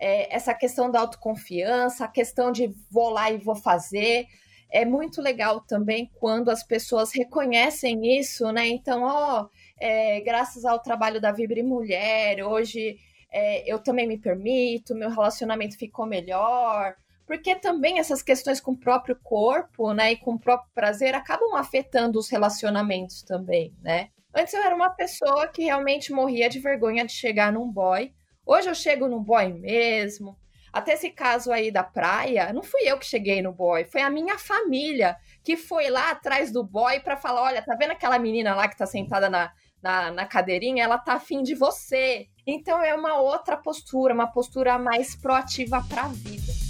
é, 0.00 0.34
essa 0.34 0.54
questão 0.54 0.90
da 0.90 1.00
autoconfiança, 1.00 2.04
a 2.04 2.08
questão 2.08 2.50
de 2.52 2.74
vou 2.90 3.10
lá 3.10 3.30
e 3.30 3.38
vou 3.38 3.56
fazer. 3.56 4.26
É 4.70 4.84
muito 4.84 5.22
legal 5.22 5.60
também 5.60 6.10
quando 6.20 6.50
as 6.50 6.62
pessoas 6.62 7.12
reconhecem 7.12 8.18
isso, 8.18 8.50
né? 8.52 8.68
Então, 8.68 9.02
ó, 9.02 9.48
é, 9.80 10.20
graças 10.20 10.64
ao 10.64 10.78
trabalho 10.78 11.20
da 11.20 11.32
Vibre 11.32 11.62
Mulher, 11.62 12.44
hoje 12.44 12.98
é, 13.32 13.70
eu 13.70 13.78
também 13.78 14.06
me 14.06 14.18
permito, 14.18 14.94
meu 14.94 15.10
relacionamento 15.10 15.78
ficou 15.78 16.06
melhor. 16.06 16.94
Porque 17.26 17.54
também 17.54 17.98
essas 17.98 18.22
questões 18.22 18.58
com 18.58 18.72
o 18.72 18.78
próprio 18.78 19.14
corpo, 19.22 19.92
né, 19.92 20.12
e 20.12 20.16
com 20.16 20.32
o 20.32 20.38
próprio 20.38 20.70
prazer 20.74 21.14
acabam 21.14 21.54
afetando 21.56 22.18
os 22.18 22.30
relacionamentos 22.30 23.22
também, 23.22 23.74
né? 23.82 24.08
Antes 24.34 24.54
eu 24.54 24.62
era 24.62 24.74
uma 24.74 24.90
pessoa 24.90 25.46
que 25.48 25.64
realmente 25.64 26.10
morria 26.10 26.48
de 26.48 26.58
vergonha 26.58 27.04
de 27.04 27.12
chegar 27.12 27.52
num 27.52 27.70
boy 27.70 28.14
Hoje 28.50 28.70
eu 28.70 28.74
chego 28.74 29.06
no 29.08 29.20
boy 29.20 29.52
mesmo. 29.52 30.34
Até 30.72 30.94
esse 30.94 31.10
caso 31.10 31.52
aí 31.52 31.70
da 31.70 31.84
praia, 31.84 32.50
não 32.50 32.62
fui 32.62 32.80
eu 32.86 32.98
que 32.98 33.04
cheguei 33.04 33.42
no 33.42 33.52
boy, 33.52 33.84
foi 33.84 34.00
a 34.00 34.08
minha 34.08 34.38
família 34.38 35.16
que 35.44 35.54
foi 35.54 35.90
lá 35.90 36.10
atrás 36.12 36.50
do 36.50 36.64
boy 36.64 36.98
para 37.00 37.14
falar: 37.14 37.42
olha, 37.42 37.62
tá 37.62 37.74
vendo 37.74 37.90
aquela 37.90 38.18
menina 38.18 38.54
lá 38.54 38.66
que 38.66 38.76
tá 38.76 38.86
sentada 38.86 39.28
na, 39.28 39.52
na, 39.82 40.10
na, 40.10 40.24
cadeirinha? 40.24 40.82
Ela 40.82 40.96
tá 40.96 41.14
afim 41.14 41.42
de 41.42 41.54
você. 41.54 42.26
Então 42.46 42.82
é 42.82 42.94
uma 42.94 43.20
outra 43.20 43.54
postura, 43.54 44.14
uma 44.14 44.32
postura 44.32 44.78
mais 44.78 45.14
proativa 45.14 45.84
para 45.86 46.04
a 46.04 46.08
vida. 46.08 46.67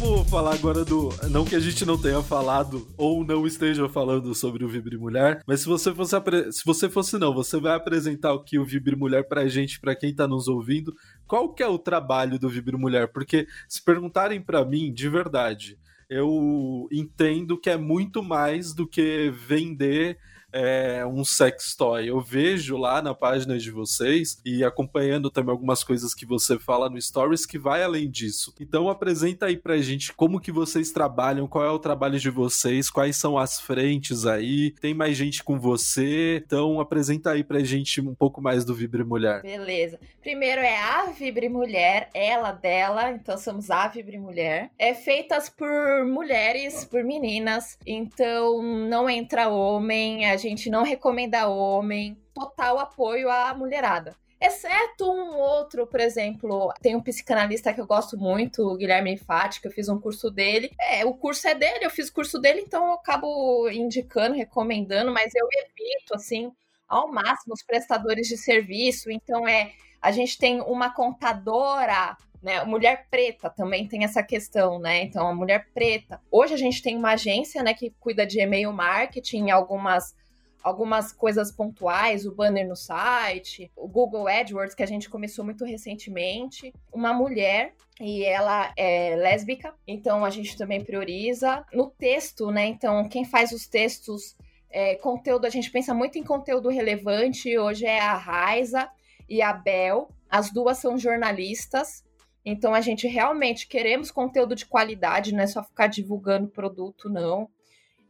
Vamos 0.00 0.30
falar 0.30 0.54
agora 0.54 0.82
do. 0.82 1.10
Não 1.30 1.44
que 1.44 1.54
a 1.54 1.60
gente 1.60 1.84
não 1.84 2.00
tenha 2.00 2.22
falado 2.22 2.88
ou 2.96 3.22
não 3.22 3.46
esteja 3.46 3.86
falando 3.86 4.34
sobre 4.34 4.64
o 4.64 4.68
Vibre 4.68 4.96
Mulher, 4.96 5.42
mas 5.46 5.60
se 5.60 5.66
você 5.66 5.94
fosse. 5.94 6.16
Apre... 6.16 6.50
Se 6.50 6.64
você 6.64 6.88
fosse 6.88 7.18
não, 7.18 7.34
você 7.34 7.60
vai 7.60 7.74
apresentar 7.74 8.32
o 8.32 8.42
que 8.42 8.58
o 8.58 8.64
Vibre 8.64 8.96
Mulher 8.96 9.28
pra 9.28 9.46
gente, 9.46 9.78
pra 9.78 9.94
quem 9.94 10.14
tá 10.14 10.26
nos 10.26 10.48
ouvindo. 10.48 10.94
Qual 11.26 11.52
que 11.52 11.62
é 11.62 11.68
o 11.68 11.78
trabalho 11.78 12.38
do 12.38 12.48
Vibre 12.48 12.78
Mulher? 12.78 13.08
Porque 13.12 13.46
se 13.68 13.84
perguntarem 13.84 14.40
para 14.40 14.64
mim, 14.64 14.90
de 14.90 15.06
verdade, 15.06 15.78
eu 16.08 16.88
entendo 16.90 17.60
que 17.60 17.68
é 17.68 17.76
muito 17.76 18.22
mais 18.22 18.72
do 18.72 18.86
que 18.86 19.30
vender 19.30 20.16
é, 20.52 21.04
um 21.06 21.24
sex 21.24 21.74
toy. 21.74 22.08
Eu 22.08 22.20
vejo 22.20 22.76
lá 22.76 23.00
na 23.02 23.14
página 23.14 23.58
de 23.58 23.70
vocês 23.70 24.40
e 24.44 24.64
acompanhando 24.64 25.30
também 25.30 25.52
algumas 25.52 25.84
coisas 25.84 26.14
que 26.14 26.26
você 26.26 26.58
fala 26.58 26.88
no 26.88 27.00
Stories 27.00 27.46
que 27.46 27.58
vai 27.58 27.82
além 27.82 28.10
disso. 28.10 28.54
Então 28.60 28.88
apresenta 28.88 29.46
aí 29.46 29.56
pra 29.56 29.78
gente 29.78 30.12
como 30.12 30.40
que 30.40 30.52
vocês 30.52 30.90
trabalham, 30.90 31.46
qual 31.46 31.64
é 31.64 31.70
o 31.70 31.78
trabalho 31.78 32.18
de 32.18 32.30
vocês, 32.30 32.90
quais 32.90 33.16
são 33.16 33.38
as 33.38 33.60
frentes 33.60 34.26
aí, 34.26 34.72
tem 34.80 34.94
mais 34.94 35.16
gente 35.16 35.42
com 35.42 35.58
você, 35.58 36.42
então 36.44 36.80
apresenta 36.80 37.30
aí 37.30 37.44
pra 37.44 37.60
gente 37.60 38.00
um 38.00 38.14
pouco 38.14 38.40
mais 38.40 38.64
do 38.64 38.74
Vibre 38.74 39.04
Mulher. 39.04 39.42
Beleza. 39.42 39.98
Primeiro 40.20 40.60
é 40.60 40.76
a 40.76 41.06
Vibre 41.06 41.48
Mulher, 41.48 42.10
ela 42.12 42.52
dela, 42.52 43.10
então 43.12 43.38
somos 43.38 43.70
a 43.70 43.88
Vibre 43.88 44.18
Mulher. 44.18 44.70
É 44.78 44.94
feitas 44.94 45.48
por 45.48 46.04
mulheres, 46.06 46.84
por 46.84 47.02
meninas, 47.02 47.78
então 47.86 48.62
não 48.62 49.08
entra 49.08 49.48
homem, 49.48 50.26
a 50.30 50.36
gente 50.40 50.70
não 50.70 50.82
recomenda 50.82 51.48
homem, 51.48 52.16
total 52.34 52.78
apoio 52.78 53.30
à 53.30 53.54
mulherada. 53.54 54.14
Exceto 54.40 55.04
um 55.04 55.36
outro, 55.36 55.86
por 55.86 56.00
exemplo, 56.00 56.72
tem 56.80 56.96
um 56.96 57.02
psicanalista 57.02 57.74
que 57.74 57.80
eu 57.80 57.86
gosto 57.86 58.16
muito, 58.16 58.62
o 58.62 58.76
Guilherme 58.76 59.18
Fati, 59.18 59.60
que 59.60 59.68
eu 59.68 59.72
fiz 59.72 59.88
um 59.88 60.00
curso 60.00 60.30
dele. 60.30 60.70
É, 60.80 61.04
o 61.04 61.12
curso 61.12 61.46
é 61.46 61.54
dele, 61.54 61.84
eu 61.84 61.90
fiz 61.90 62.08
o 62.08 62.14
curso 62.14 62.38
dele, 62.38 62.62
então 62.62 62.86
eu 62.86 62.92
acabo 62.94 63.68
indicando, 63.68 64.34
recomendando, 64.34 65.12
mas 65.12 65.34
eu 65.34 65.46
evito, 65.52 66.14
assim, 66.14 66.50
ao 66.88 67.12
máximo 67.12 67.52
os 67.52 67.62
prestadores 67.62 68.28
de 68.28 68.38
serviço. 68.38 69.10
Então, 69.10 69.46
é, 69.46 69.72
a 70.00 70.10
gente 70.10 70.38
tem 70.38 70.62
uma 70.62 70.88
contadora 70.88 72.16
né? 72.42 72.64
Mulher 72.64 73.06
preta 73.10 73.50
também 73.50 73.86
tem 73.86 74.04
essa 74.04 74.22
questão, 74.22 74.78
né? 74.78 75.02
Então, 75.02 75.28
a 75.28 75.34
mulher 75.34 75.66
preta. 75.74 76.20
Hoje 76.30 76.54
a 76.54 76.56
gente 76.56 76.82
tem 76.82 76.96
uma 76.96 77.12
agência, 77.12 77.62
né, 77.62 77.74
que 77.74 77.90
cuida 78.00 78.26
de 78.26 78.40
e-mail 78.40 78.72
marketing, 78.72 79.50
algumas 79.50 80.14
algumas 80.62 81.12
coisas 81.12 81.50
pontuais, 81.50 82.26
o 82.26 82.34
banner 82.34 82.66
no 82.68 82.76
site, 82.76 83.70
o 83.76 83.88
Google 83.88 84.28
AdWords 84.28 84.74
que 84.74 84.82
a 84.82 84.86
gente 84.86 85.08
começou 85.08 85.44
muito 85.44 85.64
recentemente, 85.64 86.72
uma 86.92 87.12
mulher 87.12 87.74
e 88.00 88.24
ela 88.24 88.72
é 88.76 89.14
lésbica, 89.16 89.74
então 89.86 90.24
a 90.24 90.30
gente 90.30 90.56
também 90.56 90.82
prioriza 90.82 91.64
no 91.72 91.90
texto, 91.90 92.50
né? 92.50 92.66
Então 92.66 93.08
quem 93.08 93.24
faz 93.24 93.52
os 93.52 93.66
textos 93.66 94.36
é, 94.70 94.94
conteúdo, 94.96 95.46
a 95.46 95.50
gente 95.50 95.70
pensa 95.70 95.92
muito 95.92 96.16
em 96.16 96.22
conteúdo 96.22 96.68
relevante. 96.68 97.58
Hoje 97.58 97.86
é 97.86 98.00
a 98.00 98.14
Raiza 98.14 98.88
e 99.28 99.42
a 99.42 99.52
Bel, 99.52 100.08
as 100.28 100.50
duas 100.50 100.78
são 100.78 100.96
jornalistas. 100.96 102.04
Então 102.44 102.72
a 102.72 102.80
gente 102.80 103.06
realmente 103.06 103.66
queremos 103.66 104.10
conteúdo 104.10 104.54
de 104.54 104.64
qualidade, 104.64 105.34
não 105.34 105.42
é 105.42 105.46
só 105.46 105.62
ficar 105.62 105.88
divulgando 105.88 106.48
produto, 106.48 107.08
não. 107.08 107.48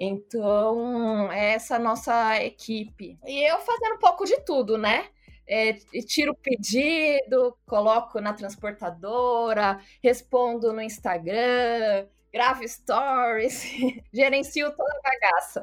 Então, 0.02 1.30
é 1.30 1.52
essa 1.52 1.78
nossa 1.78 2.42
equipe. 2.42 3.18
E 3.26 3.44
eu 3.50 3.58
fazendo 3.60 3.96
um 3.96 3.98
pouco 3.98 4.24
de 4.24 4.40
tudo, 4.40 4.78
né? 4.78 5.08
É, 5.46 5.74
tiro 6.06 6.34
pedido, 6.34 7.54
coloco 7.66 8.18
na 8.20 8.32
transportadora, 8.32 9.78
respondo 10.02 10.72
no 10.72 10.80
Instagram, 10.80 12.06
gravo 12.32 12.66
stories, 12.66 13.64
gerencio 14.12 14.70
toda 14.76 14.90
a 14.90 15.02
bagaça. 15.02 15.62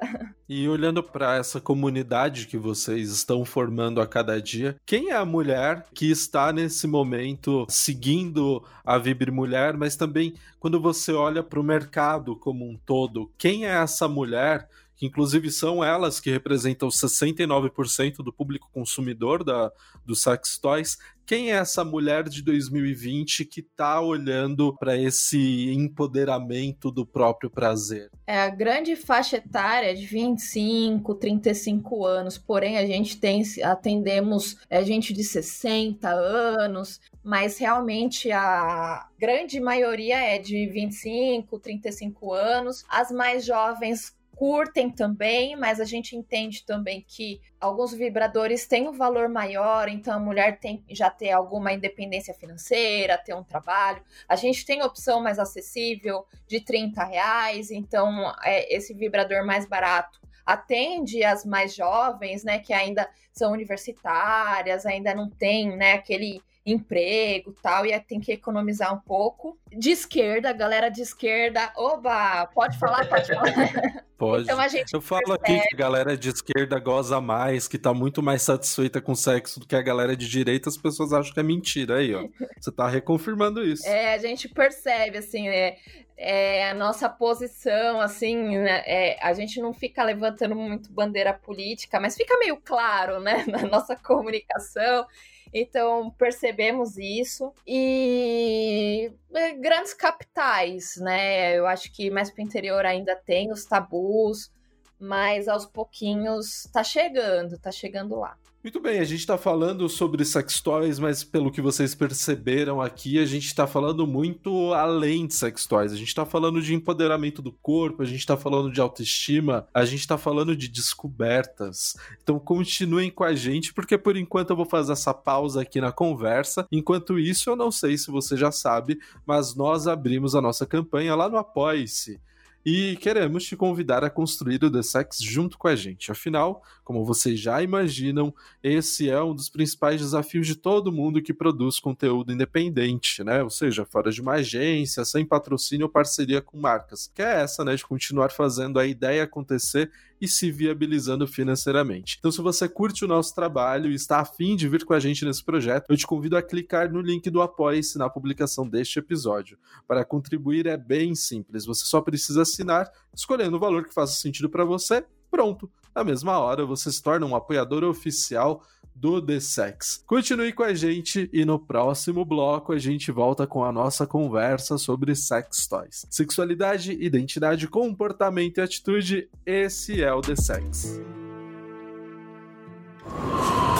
E 0.50 0.68
olhando 0.68 1.02
para 1.02 1.38
essa 1.38 1.62
comunidade 1.62 2.48
que 2.48 2.58
vocês 2.58 3.10
estão 3.10 3.46
formando 3.46 4.02
a 4.02 4.08
cada 4.08 4.42
dia, 4.42 4.76
quem 4.86 5.10
é 5.12 5.16
a 5.16 5.26
mulher 5.26 5.86
que 5.94 6.12
está 6.12 6.52
nesse 6.52 6.88
momento 6.88 7.66
seguindo 7.70 8.64
a 8.86 8.98
Vibre 8.98 9.32
Mulher, 9.32 9.76
mas 9.78 9.96
também 9.96 10.34
quando 10.60 10.80
você 10.80 11.14
olha 11.14 11.42
para 11.42 11.60
o 11.60 11.64
mercado 11.64 12.36
como 12.36 12.68
um 12.68 12.78
todo, 12.86 13.32
quem 13.38 13.66
é 13.66 13.82
essa 13.82 14.08
mulher 14.08 14.68
que 14.98 15.06
inclusive 15.06 15.52
são 15.52 15.84
elas 15.84 16.20
que 16.20 16.32
representam 16.32 16.90
69% 16.90 18.18
do 18.18 18.34
público 18.34 18.68
consumidor 18.74 19.44
da, 19.44 19.72
do 20.04 20.16
Sex 20.16 20.58
Toys. 20.58 20.98
Quem 21.24 21.52
é 21.52 21.56
essa 21.56 21.84
mulher 21.84 22.24
de 22.24 22.42
2020 22.42 23.46
que 23.46 23.60
está 23.60 24.00
olhando 24.00 24.76
para 24.78 24.98
esse 24.98 25.70
empoderamento 25.74 26.90
do 26.90 27.06
próprio 27.06 27.50
prazer? 27.50 28.10
É 28.26 28.40
a 28.40 28.50
grande 28.50 28.96
faixa 28.96 29.38
etária 29.38 29.94
de 29.94 30.06
25, 30.06 31.14
35 31.16 32.06
anos, 32.06 32.38
porém 32.38 32.78
a 32.78 32.86
gente 32.86 33.20
tem 33.20 33.44
atendemos 33.62 34.56
é, 34.70 34.84
gente 34.84 35.14
de 35.14 35.24
60 35.24 36.10
anos, 36.10 37.02
mas 37.22 37.58
realmente 37.58 38.32
a 38.32 39.06
grande 39.20 39.60
maioria 39.60 40.18
é 40.18 40.40
de 40.40 40.66
25, 40.68 41.60
35 41.60 42.34
anos. 42.34 42.86
As 42.90 43.12
mais 43.12 43.46
jovens 43.46 44.17
curtem 44.38 44.92
também, 44.92 45.56
mas 45.56 45.80
a 45.82 45.84
gente 45.84 46.16
entende 46.16 46.64
também 46.64 47.04
que 47.06 47.42
alguns 47.60 47.92
vibradores 47.92 48.68
têm 48.68 48.88
um 48.88 48.92
valor 48.92 49.28
maior, 49.28 49.90
então 49.90 50.14
a 50.14 50.20
mulher 50.20 50.60
tem 50.60 50.86
já 50.92 51.10
ter 51.10 51.32
alguma 51.32 51.74
independência 51.74 52.36
financeira, 52.36 53.18
ter 53.18 53.34
um 53.34 53.44
trabalho. 53.44 54.00
A 54.30 54.36
gente 54.36 54.64
tem 54.64 54.84
opção 54.84 55.24
mais 55.24 55.40
acessível 55.40 56.24
de 56.48 56.62
30 56.62 57.04
reais, 57.04 57.72
então 57.72 58.32
é, 58.44 58.72
esse 58.76 58.94
vibrador 58.94 59.44
mais 59.44 59.68
barato 59.68 60.20
atende 60.46 61.24
as 61.24 61.44
mais 61.44 61.74
jovens, 61.76 62.44
né, 62.44 62.60
que 62.60 62.74
ainda 62.74 63.10
são 63.34 63.52
universitárias, 63.52 64.86
ainda 64.86 65.16
não 65.16 65.30
tem, 65.32 65.76
né, 65.76 65.94
aquele 65.94 66.44
emprego 66.72 67.54
tal, 67.62 67.86
e 67.86 68.00
tem 68.00 68.20
que 68.20 68.32
economizar 68.32 68.94
um 68.94 69.00
pouco. 69.00 69.58
De 69.72 69.90
esquerda, 69.90 70.52
galera 70.52 70.90
de 70.90 71.02
esquerda, 71.02 71.72
oba, 71.76 72.46
pode 72.48 72.78
falar, 72.78 73.08
pode 73.08 73.28
falar. 73.28 73.44
Pode. 74.18 74.46
Então 74.46 74.60
a 74.60 74.68
gente 74.68 74.92
Eu 74.92 75.00
falo 75.00 75.38
percebe... 75.38 75.60
aqui 75.60 75.70
que 75.70 75.76
a 75.76 75.78
galera 75.78 76.18
de 76.18 76.30
esquerda 76.30 76.80
goza 76.80 77.22
mais, 77.22 77.68
que 77.68 77.78
tá 77.78 77.94
muito 77.94 78.24
mais 78.24 78.42
satisfeita 78.42 79.00
com 79.00 79.14
sexo 79.14 79.60
do 79.60 79.68
que 79.68 79.76
a 79.76 79.82
galera 79.82 80.18
de 80.18 80.28
direita, 80.28 80.70
as 80.70 80.76
pessoas 80.76 81.14
acham 81.14 81.32
que 81.32 81.40
é 81.40 81.44
mentira 81.44 81.98
aí, 81.98 82.16
ó. 82.16 82.28
Você 82.60 82.72
tá 82.72 82.88
reconfirmando 82.88 83.64
isso. 83.64 83.88
É, 83.88 84.16
a 84.16 84.18
gente 84.18 84.50
percebe, 84.50 85.20
assim, 85.20 85.48
é, 85.48 85.78
é, 86.18 86.70
a 86.70 86.74
nossa 86.74 87.08
posição, 87.08 88.02
assim, 88.02 88.58
né, 88.58 88.82
é, 88.86 89.20
a 89.22 89.34
gente 89.34 89.62
não 89.62 89.72
fica 89.72 90.04
levantando 90.04 90.56
muito 90.56 90.92
bandeira 90.92 91.32
política, 91.32 92.00
mas 92.00 92.16
fica 92.16 92.38
meio 92.40 92.58
claro, 92.58 93.20
né, 93.20 93.46
na 93.48 93.62
nossa 93.64 93.96
comunicação. 93.96 95.06
Então, 95.54 96.12
percebemos 96.18 96.98
isso. 96.98 97.54
E 97.66 99.12
é, 99.34 99.54
grandes 99.54 99.94
capitais, 99.94 100.98
né? 100.98 101.58
Eu 101.58 101.66
acho 101.66 101.92
que 101.94 102.10
mais 102.12 102.30
para 102.30 102.42
o 102.42 102.46
interior 102.46 102.86
ainda 102.86 103.16
tem 103.16 103.50
os 103.52 103.64
tabus, 103.64 104.52
mas 105.00 105.48
aos 105.48 105.66
pouquinhos 105.66 106.68
tá 106.74 106.84
chegando, 106.84 107.58
tá 107.58 107.72
chegando 107.72 108.20
lá. 108.20 108.38
Muito 108.64 108.82
bem, 108.82 109.00
a 109.00 109.04
gente 109.04 109.20
está 109.20 109.38
falando 109.38 109.88
sobre 109.88 110.26
sex 110.26 110.60
toys, 110.60 110.98
mas 110.98 111.24
pelo 111.24 111.52
que 111.52 111.62
vocês 111.62 111.94
perceberam 111.94 112.82
aqui, 112.82 113.20
a 113.20 113.26
gente 113.26 113.46
está 113.46 113.68
falando 113.68 114.06
muito 114.08 114.74
além 114.74 115.28
de 115.28 115.36
sex 115.36 115.68
toys. 115.68 115.94
A 115.94 115.96
gente 115.96 116.08
está 116.08 116.26
falando 116.26 116.60
de 116.62 116.74
empoderamento 116.74 117.42
do 117.42 117.52
corpo, 117.52 118.02
a 118.02 118.06
gente 118.06 118.20
está 118.20 118.36
falando 118.36 118.72
de 118.72 118.82
autoestima, 118.82 119.68
a 119.74 119.86
gente 119.86 120.00
está 120.00 120.18
falando 120.18 120.56
de 120.56 120.68
descobertas. 120.68 121.96
Então 122.22 122.40
continuem 122.40 123.12
com 123.12 123.24
a 123.24 123.36
gente, 123.36 123.74
porque 123.74 123.98
por 123.98 124.18
enquanto 124.18 124.50
eu 124.50 124.56
vou 124.56 124.66
fazer 124.66 124.94
essa 124.94 125.14
pausa 125.14 125.62
aqui 125.62 125.80
na 125.80 125.92
conversa. 125.92 126.68
Enquanto 126.72 127.20
isso, 127.20 127.50
eu 127.50 127.56
não 127.56 127.72
sei 127.72 127.96
se 127.96 128.10
você 128.10 128.36
já 128.36 128.52
sabe, 128.52 129.00
mas 129.26 129.56
nós 129.56 129.88
abrimos 129.88 130.34
a 130.36 130.42
nossa 130.42 130.66
campanha 130.66 131.16
lá 131.16 131.30
no 131.30 131.38
Apoie-se 131.38 132.20
e 132.70 132.98
queremos 132.98 133.46
te 133.46 133.56
convidar 133.56 134.04
a 134.04 134.10
construir 134.10 134.62
o 134.62 134.70
The 134.70 134.82
Sex 134.84 135.20
junto 135.22 135.58
com 135.58 135.70
a 135.70 135.76
gente. 135.78 136.12
Afinal, 136.12 136.62
como 136.84 137.06
vocês 137.06 137.40
já 137.40 137.64
imaginam, 137.64 138.36
esse 138.62 139.10
é 139.10 139.24
um 139.24 139.34
dos 139.34 139.48
principais 139.48 140.02
desafios 140.02 140.46
de 140.46 140.54
todo 140.54 140.92
mundo 140.92 141.22
que 141.22 141.34
produz 141.34 141.80
conteúdo 141.80 142.34
independente, 142.34 143.24
né? 143.24 143.42
Ou 143.42 143.50
seja, 143.50 143.86
fora 143.86 144.12
de 144.12 144.20
uma 144.20 144.34
agência, 144.34 145.06
sem 145.06 145.26
patrocínio 145.26 145.86
ou 145.86 145.90
parceria 145.90 146.42
com 146.42 146.60
marcas. 146.60 147.10
Que 147.16 147.22
é 147.22 147.40
essa, 147.40 147.64
né, 147.64 147.74
de 147.74 147.86
continuar 147.86 148.32
fazendo 148.32 148.78
a 148.80 148.86
ideia 148.86 149.24
acontecer 149.24 149.90
e 150.20 150.28
se 150.28 150.52
viabilizando 150.52 151.28
financeiramente. 151.28 152.18
Então, 152.20 152.32
se 152.32 152.42
você 152.42 152.68
curte 152.68 153.06
o 153.06 153.08
nosso 153.08 153.34
trabalho 153.34 153.92
e 153.92 153.96
está 153.96 154.20
afim 154.20 154.56
de 154.56 154.68
vir 154.68 154.84
com 154.86 154.94
a 154.94 155.00
gente 155.00 155.24
nesse 155.26 155.44
projeto, 155.44 155.90
eu 155.90 155.98
te 155.98 156.08
convido 156.08 156.36
a 156.36 156.42
clicar 156.42 156.92
no 156.92 157.02
link 157.02 157.30
do 157.30 157.42
Apoie-se 157.42 157.98
na 157.98 158.10
publicação 158.10 158.68
deste 158.68 159.00
episódio. 159.00 159.58
Para 159.88 160.04
contribuir 160.04 160.66
é 160.68 160.78
bem 160.78 161.16
simples, 161.16 161.66
você 161.66 161.86
só 161.86 162.02
precisa 162.02 162.42
assinar, 162.42 162.92
escolhendo 163.14 163.58
o 163.58 163.60
valor 163.60 163.86
que 163.86 163.94
faça 163.94 164.14
sentido 164.14 164.50
para 164.50 164.66
você, 164.66 165.06
pronto. 165.30 165.70
Na 165.96 166.04
mesma 166.04 166.38
hora, 166.38 166.66
você 166.66 166.92
se 166.92 167.02
torna 167.02 167.26
um 167.26 167.36
apoiador 167.36 167.84
oficial 167.84 168.64
do 169.00 169.22
The 169.22 169.40
Sex. 169.40 170.04
Continue 170.06 170.54
com 170.54 170.64
a 170.64 170.74
gente 170.74 171.30
e 171.32 171.46
no 171.46 171.60
próximo 171.60 172.26
bloco 172.26 172.74
a 172.74 172.78
gente 172.78 173.12
volta 173.12 173.46
com 173.46 173.64
a 173.64 173.72
nossa 173.72 174.08
conversa 174.08 174.78
sobre 174.78 175.16
sex 175.16 175.68
toys. 175.68 176.06
Sexualidade, 176.10 176.92
identidade, 176.94 177.68
comportamento 177.68 178.58
e 178.58 178.62
atitude, 178.62 179.30
esse 179.46 180.02
é 180.02 180.12
o 180.14 180.22
The 180.22 180.36
Sex. 180.36 181.00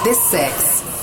The 0.04 0.14
Sex. 0.14 0.97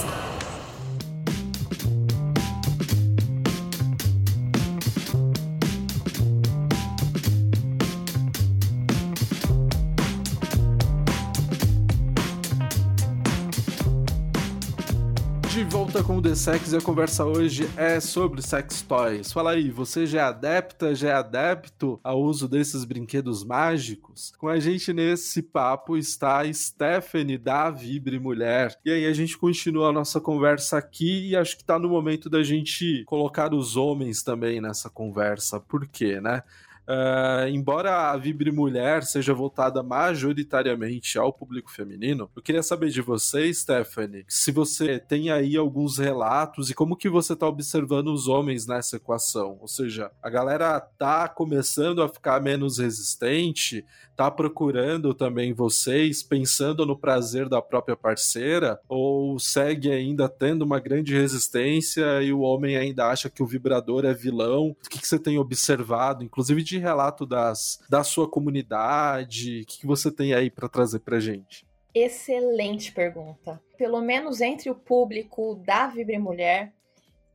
Volta 15.62 16.02
com 16.02 16.16
o 16.16 16.22
The 16.22 16.34
Sex 16.34 16.72
e 16.72 16.76
a 16.76 16.80
conversa 16.80 17.24
hoje 17.24 17.68
é 17.76 18.00
sobre 18.00 18.42
sex 18.42 18.82
toys. 18.82 19.30
Fala 19.30 19.52
aí, 19.52 19.70
você 19.70 20.04
já 20.04 20.20
é 20.20 20.24
adepta, 20.24 20.94
já 20.94 21.10
é 21.10 21.12
adepto 21.12 22.00
ao 22.02 22.20
uso 22.20 22.48
desses 22.48 22.84
brinquedos 22.84 23.44
mágicos? 23.44 24.32
Com 24.36 24.48
a 24.48 24.58
gente 24.58 24.92
nesse 24.92 25.42
papo 25.42 25.96
está 25.96 26.40
a 26.40 26.52
Stephanie 26.52 27.38
da 27.38 27.70
Vibre 27.70 28.18
Mulher. 28.18 28.76
E 28.84 28.90
aí 28.90 29.06
a 29.06 29.12
gente 29.12 29.38
continua 29.38 29.90
a 29.90 29.92
nossa 29.92 30.20
conversa 30.20 30.78
aqui 30.78 31.28
e 31.28 31.36
acho 31.36 31.56
que 31.56 31.64
tá 31.64 31.78
no 31.78 31.88
momento 31.88 32.28
da 32.28 32.42
gente 32.42 33.04
colocar 33.04 33.54
os 33.54 33.76
homens 33.76 34.24
também 34.24 34.60
nessa 34.60 34.90
conversa. 34.90 35.60
Por 35.60 35.86
quê, 35.86 36.20
né? 36.20 36.42
Uh, 36.86 37.48
embora 37.48 38.10
a 38.10 38.16
Vibre 38.16 38.52
Mulher 38.52 39.04
seja 39.04 39.32
voltada 39.32 39.82
majoritariamente 39.82 41.18
ao 41.18 41.32
público 41.32 41.70
feminino, 41.70 42.30
eu 42.36 42.42
queria 42.42 42.62
saber 42.62 42.90
de 42.90 43.00
você, 43.00 43.52
Stephanie, 43.52 44.24
se 44.28 44.52
você 44.52 44.98
tem 44.98 45.30
aí 45.30 45.56
alguns 45.56 45.98
relatos 45.98 46.70
e 46.70 46.74
como 46.74 46.96
que 46.96 47.08
você 47.08 47.34
tá 47.34 47.48
observando 47.48 48.08
os 48.08 48.28
homens 48.28 48.66
nessa 48.66 48.96
equação. 48.96 49.58
Ou 49.60 49.68
seja, 49.68 50.10
a 50.22 50.28
galera 50.28 50.78
tá 50.80 51.26
começando 51.28 52.02
a 52.02 52.08
ficar 52.08 52.40
menos 52.42 52.78
resistente, 52.78 53.84
tá 54.16 54.30
procurando 54.30 55.12
também 55.14 55.52
vocês, 55.52 56.22
pensando 56.22 56.86
no 56.86 56.96
prazer 56.96 57.48
da 57.48 57.60
própria 57.60 57.96
parceira, 57.96 58.78
ou 58.88 59.38
segue 59.38 59.90
ainda 59.90 60.28
tendo 60.28 60.62
uma 60.62 60.78
grande 60.78 61.14
resistência 61.14 62.22
e 62.22 62.32
o 62.32 62.40
homem 62.40 62.76
ainda 62.76 63.08
acha 63.08 63.28
que 63.28 63.42
o 63.42 63.46
vibrador 63.46 64.04
é 64.04 64.14
vilão? 64.14 64.68
O 64.68 64.88
que, 64.88 65.00
que 65.00 65.08
você 65.08 65.18
tem 65.18 65.38
observado, 65.38 66.22
inclusive 66.22 66.62
de 66.62 66.73
relato 66.78 67.26
das, 67.26 67.80
da 67.88 68.04
sua 68.04 68.28
comunidade? 68.28 69.62
O 69.62 69.66
que, 69.66 69.80
que 69.80 69.86
você 69.86 70.10
tem 70.10 70.34
aí 70.34 70.50
para 70.50 70.68
trazer 70.68 71.00
pra 71.00 71.20
gente? 71.20 71.66
Excelente 71.94 72.92
pergunta. 72.92 73.62
Pelo 73.78 74.00
menos 74.00 74.40
entre 74.40 74.68
o 74.68 74.74
público 74.74 75.54
da 75.64 75.86
Vibre 75.86 76.18
Mulher, 76.18 76.72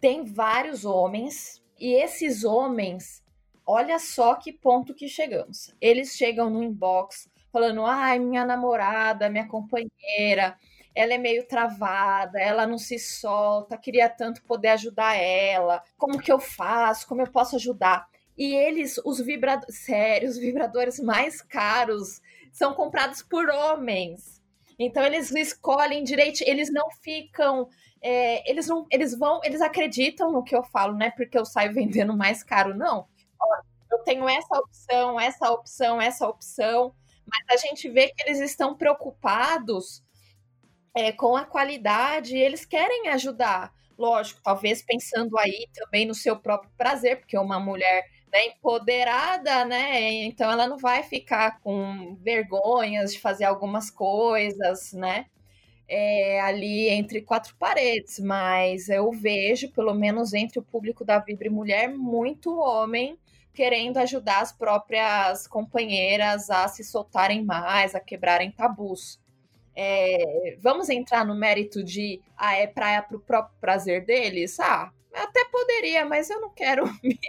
tem 0.02 0.24
vários 0.24 0.86
homens, 0.86 1.62
e 1.80 1.94
esses 1.94 2.44
homens 2.44 3.24
olha 3.66 4.00
só 4.00 4.36
que 4.36 4.52
ponto 4.52 4.94
que 4.94 5.08
chegamos. 5.08 5.74
Eles 5.80 6.16
chegam 6.16 6.50
no 6.50 6.64
inbox 6.64 7.30
falando: 7.52 7.86
ai, 7.86 8.20
minha 8.20 8.44
namorada, 8.46 9.30
minha 9.30 9.48
companheira, 9.48 10.58
ela 10.96 11.14
é 11.14 11.18
meio 11.18 11.48
travada, 11.48 12.40
ela 12.40 12.66
não 12.66 12.78
se 12.78 12.98
solta, 12.98 13.78
queria 13.78 14.10
tanto 14.10 14.44
poder 14.44 14.70
ajudar 14.70 15.16
ela. 15.16 15.84
Como 15.98 16.20
que 16.20 16.32
eu 16.32 16.40
faço? 16.40 17.08
Como 17.08 17.22
eu 17.22 17.32
posso 17.32 17.56
ajudar? 17.56 18.08
E 18.40 18.56
eles, 18.56 18.98
os 19.06 19.20
vibradores, 19.20 19.80
sério, 19.80 20.30
os 20.30 20.38
vibradores 20.38 21.00
mais 21.00 21.42
caros 21.42 22.22
são 22.52 22.74
comprados 22.74 23.22
por 23.22 23.50
homens. 23.50 24.42
Então 24.80 25.04
eles 25.04 25.30
escolhem 25.32 26.04
direito, 26.04 26.42
eles 26.48 26.72
não 26.72 26.90
ficam 26.90 27.68
é, 28.02 28.50
eles 28.50 28.66
não, 28.68 28.88
eles 28.90 29.14
vão, 29.14 29.42
eles 29.44 29.62
acreditam 29.62 30.32
no 30.32 30.44
que 30.44 30.56
eu 30.56 30.64
falo, 30.64 30.96
né? 30.96 31.12
Porque 31.12 31.38
eu 31.38 31.46
saio 31.46 31.74
vendendo 31.74 32.16
mais 32.16 32.42
caro, 32.42 32.74
não 32.74 33.06
eu 33.92 34.00
tenho 34.00 34.28
essa 34.30 34.58
opção, 34.58 35.20
essa 35.20 35.52
opção, 35.52 36.02
essa 36.02 36.28
opção, 36.28 36.94
mas 37.26 37.44
a 37.50 37.68
gente 37.68 37.90
vê 37.90 38.10
que 38.10 38.24
eles 38.24 38.40
estão 38.40 38.76
preocupados 38.76 40.04
é, 40.96 41.12
com 41.12 41.36
a 41.36 41.46
qualidade 41.46 42.38
eles 42.38 42.66
querem 42.66 43.10
ajudar. 43.10 43.74
Lógico, 43.98 44.42
talvez 44.42 44.82
pensando 44.82 45.38
aí 45.38 45.68
também 45.74 46.06
no 46.06 46.14
seu 46.16 46.40
próprio 46.40 46.72
prazer, 46.78 47.20
porque 47.20 47.38
uma 47.38 47.60
mulher 47.60 48.06
né, 48.32 48.48
empoderada, 48.48 49.66
né? 49.66 50.02
Então 50.26 50.52
ela 50.52 50.68
não 50.68 50.78
vai 50.78 51.04
ficar 51.04 51.60
com 51.62 52.16
vergonhas 52.22 53.14
de 53.14 53.20
fazer 53.20 53.46
algumas 53.46 53.90
coisas, 53.90 54.94
né? 54.94 55.26
É, 55.88 56.40
ali 56.42 56.88
entre 56.90 57.22
quatro 57.22 57.56
paredes, 57.58 58.20
mas 58.20 58.90
eu 58.90 59.12
vejo, 59.12 59.72
pelo 59.72 59.94
menos 59.94 60.34
entre 60.34 60.60
o 60.60 60.64
público 60.64 61.04
da 61.04 61.18
Vibre 61.20 61.50
Mulher, 61.50 61.90
muito 61.90 62.56
homem 62.60 63.18
querendo 63.54 63.98
ajudar 63.98 64.42
as 64.42 64.52
próprias 64.52 65.48
companheiras 65.48 66.50
a 66.50 66.68
se 66.68 66.84
soltarem 66.84 67.44
mais, 67.44 67.96
a 67.96 68.00
quebrarem 68.00 68.52
tabus. 68.52 69.20
É, 69.76 70.58
vamos 70.62 70.90
entrar 70.90 71.26
no 71.26 71.36
mérito 71.36 71.84
de 71.84 72.22
ah, 72.38 72.56
é 72.56 72.68
praia 72.68 73.06
o 73.12 73.20
próprio 73.20 73.58
prazer 73.60 74.06
deles? 74.06 74.60
Ah, 74.60 74.92
até 75.14 75.46
poderia, 75.46 76.06
mas 76.06 76.30
eu 76.30 76.40
não 76.40 76.50
quero 76.50 76.86
me. 77.04 77.20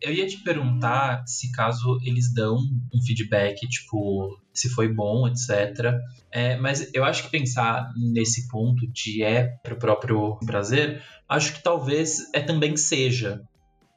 Eu 0.00 0.12
ia 0.12 0.26
te 0.26 0.38
perguntar 0.38 1.22
se 1.26 1.52
caso 1.52 1.98
eles 2.02 2.32
dão 2.34 2.58
um 2.92 3.00
feedback, 3.02 3.68
tipo, 3.68 4.36
se 4.52 4.68
foi 4.68 4.92
bom, 4.92 5.28
etc. 5.28 5.94
É, 6.30 6.56
mas 6.56 6.92
eu 6.92 7.04
acho 7.04 7.24
que 7.24 7.30
pensar 7.30 7.92
nesse 7.96 8.48
ponto 8.48 8.86
de 8.90 9.22
é 9.22 9.56
para 9.62 9.74
o 9.74 9.78
próprio 9.78 10.38
prazer, 10.44 11.02
acho 11.28 11.54
que 11.54 11.62
talvez 11.62 12.28
é 12.34 12.40
também 12.40 12.76
seja, 12.76 13.42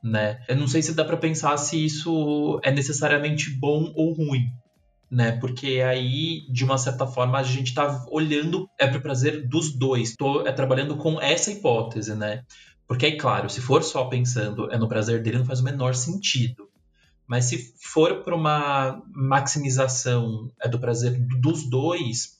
né? 0.03 0.43
Eu 0.47 0.55
não 0.55 0.67
sei 0.67 0.81
se 0.81 0.93
dá 0.93 1.03
para 1.03 1.17
pensar 1.17 1.57
se 1.57 1.83
isso 1.83 2.59
é 2.63 2.71
necessariamente 2.71 3.49
bom 3.49 3.91
ou 3.95 4.13
ruim, 4.13 4.45
né? 5.09 5.33
Porque 5.33 5.81
aí, 5.81 6.45
de 6.51 6.63
uma 6.63 6.77
certa 6.77 7.07
forma, 7.07 7.39
a 7.39 7.43
gente 7.43 7.67
está 7.67 8.05
olhando 8.11 8.69
é 8.77 8.85
para 8.87 8.99
o 8.99 9.01
prazer 9.01 9.47
dos 9.47 9.75
dois. 9.75 10.09
Estou 10.09 10.47
é, 10.47 10.51
trabalhando 10.51 10.97
com 10.97 11.19
essa 11.19 11.51
hipótese, 11.51 12.15
né? 12.15 12.43
Porque 12.87 13.07
é 13.07 13.17
claro, 13.17 13.49
se 13.49 13.61
for 13.61 13.83
só 13.83 14.05
pensando 14.05 14.71
é 14.71 14.77
no 14.77 14.87
prazer 14.87 15.21
dele, 15.21 15.39
não 15.39 15.45
faz 15.45 15.59
o 15.59 15.63
menor 15.63 15.95
sentido. 15.95 16.69
Mas 17.27 17.45
se 17.45 17.73
for 17.81 18.23
para 18.23 18.35
uma 18.35 19.01
maximização 19.07 20.51
é 20.61 20.67
do 20.67 20.79
prazer 20.79 21.19
dos 21.41 21.67
dois, 21.67 22.39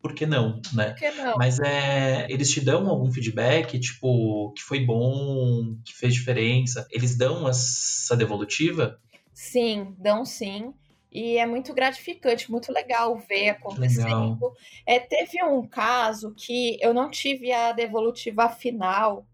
por 0.00 0.14
que 0.14 0.24
não, 0.24 0.60
né? 0.72 0.90
Por 0.90 0.98
que 0.98 1.10
não? 1.12 1.34
Mas 1.36 1.60
é, 1.60 2.26
eles 2.30 2.50
te 2.50 2.60
dão 2.60 2.88
algum 2.88 3.12
feedback, 3.12 3.78
tipo, 3.78 4.52
que 4.56 4.62
foi 4.62 4.84
bom, 4.84 5.76
que 5.84 5.94
fez 5.94 6.14
diferença? 6.14 6.86
Eles 6.90 7.16
dão 7.16 7.46
essa 7.46 8.16
devolutiva? 8.16 8.98
Sim, 9.34 9.94
dão 9.98 10.24
sim. 10.24 10.72
E 11.10 11.36
é 11.36 11.44
muito 11.44 11.74
gratificante, 11.74 12.50
muito 12.50 12.72
legal 12.72 13.18
ver 13.18 13.50
acontecendo. 13.50 14.04
Legal. 14.04 14.56
É, 14.86 14.98
teve 14.98 15.44
um 15.44 15.66
caso 15.66 16.34
que 16.34 16.78
eu 16.80 16.94
não 16.94 17.10
tive 17.10 17.52
a 17.52 17.72
devolutiva 17.72 18.48
final, 18.48 19.26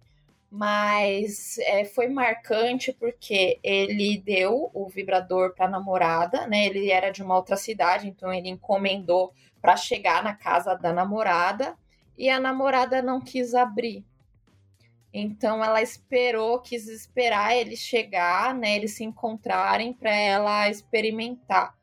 mas 0.51 1.59
é, 1.59 1.85
foi 1.85 2.09
marcante 2.09 2.93
porque 2.93 3.59
ele 3.63 4.19
deu 4.19 4.71
o 4.73 4.89
vibrador 4.89 5.55
para 5.55 5.67
a 5.67 5.71
namorada, 5.71 6.47
né? 6.47 6.67
Ele 6.67 6.91
era 6.91 7.11
de 7.11 7.23
uma 7.23 7.37
outra 7.37 7.57
cidade, 7.57 8.09
então 8.09 8.33
ele 8.33 8.49
encomendou 8.49 9.33
para 9.61 9.77
chegar 9.77 10.23
na 10.23 10.35
casa 10.35 10.75
da 10.75 10.93
namorada 10.93 11.77
e 12.17 12.31
a 12.31 12.41
namorada 12.41 13.03
não 13.03 13.21
quis 13.21 13.55
abrir. 13.55 14.05
Então 15.13 15.63
ela 15.65 15.83
esperou, 15.83 16.61
quis 16.61 16.87
esperar 16.89 17.57
ele 17.57 17.77
chegar, 17.77 18.55
né? 18.55 18.77
Eles 18.77 18.93
se 18.93 19.05
encontrarem 19.05 19.93
para 19.93 20.15
ela 20.15 20.69
experimentar. 20.69 21.78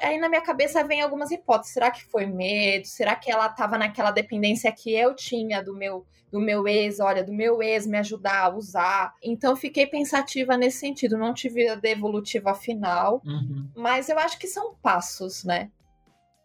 Aí 0.00 0.18
na 0.18 0.28
minha 0.28 0.42
cabeça 0.42 0.84
vem 0.84 1.00
algumas 1.00 1.30
hipóteses. 1.30 1.74
Será 1.74 1.90
que 1.90 2.04
foi 2.04 2.26
medo? 2.26 2.86
Será 2.86 3.14
que 3.16 3.30
ela 3.30 3.46
estava 3.46 3.78
naquela 3.78 4.10
dependência 4.10 4.70
que 4.72 4.92
eu 4.92 5.14
tinha 5.14 5.62
do 5.62 5.74
meu 5.74 6.06
do 6.30 6.40
meu 6.40 6.68
ex, 6.68 7.00
olha, 7.00 7.24
do 7.24 7.32
meu 7.32 7.62
ex 7.62 7.86
me 7.86 7.98
ajudar 7.98 8.44
a 8.44 8.54
usar. 8.54 9.14
Então 9.22 9.56
fiquei 9.56 9.86
pensativa 9.86 10.56
nesse 10.56 10.78
sentido. 10.78 11.16
Não 11.16 11.32
tive 11.32 11.68
a 11.68 11.74
devolutiva 11.74 12.54
final, 12.54 13.22
uhum. 13.24 13.66
mas 13.74 14.08
eu 14.08 14.18
acho 14.18 14.38
que 14.38 14.46
são 14.46 14.74
passos, 14.82 15.44
né? 15.44 15.70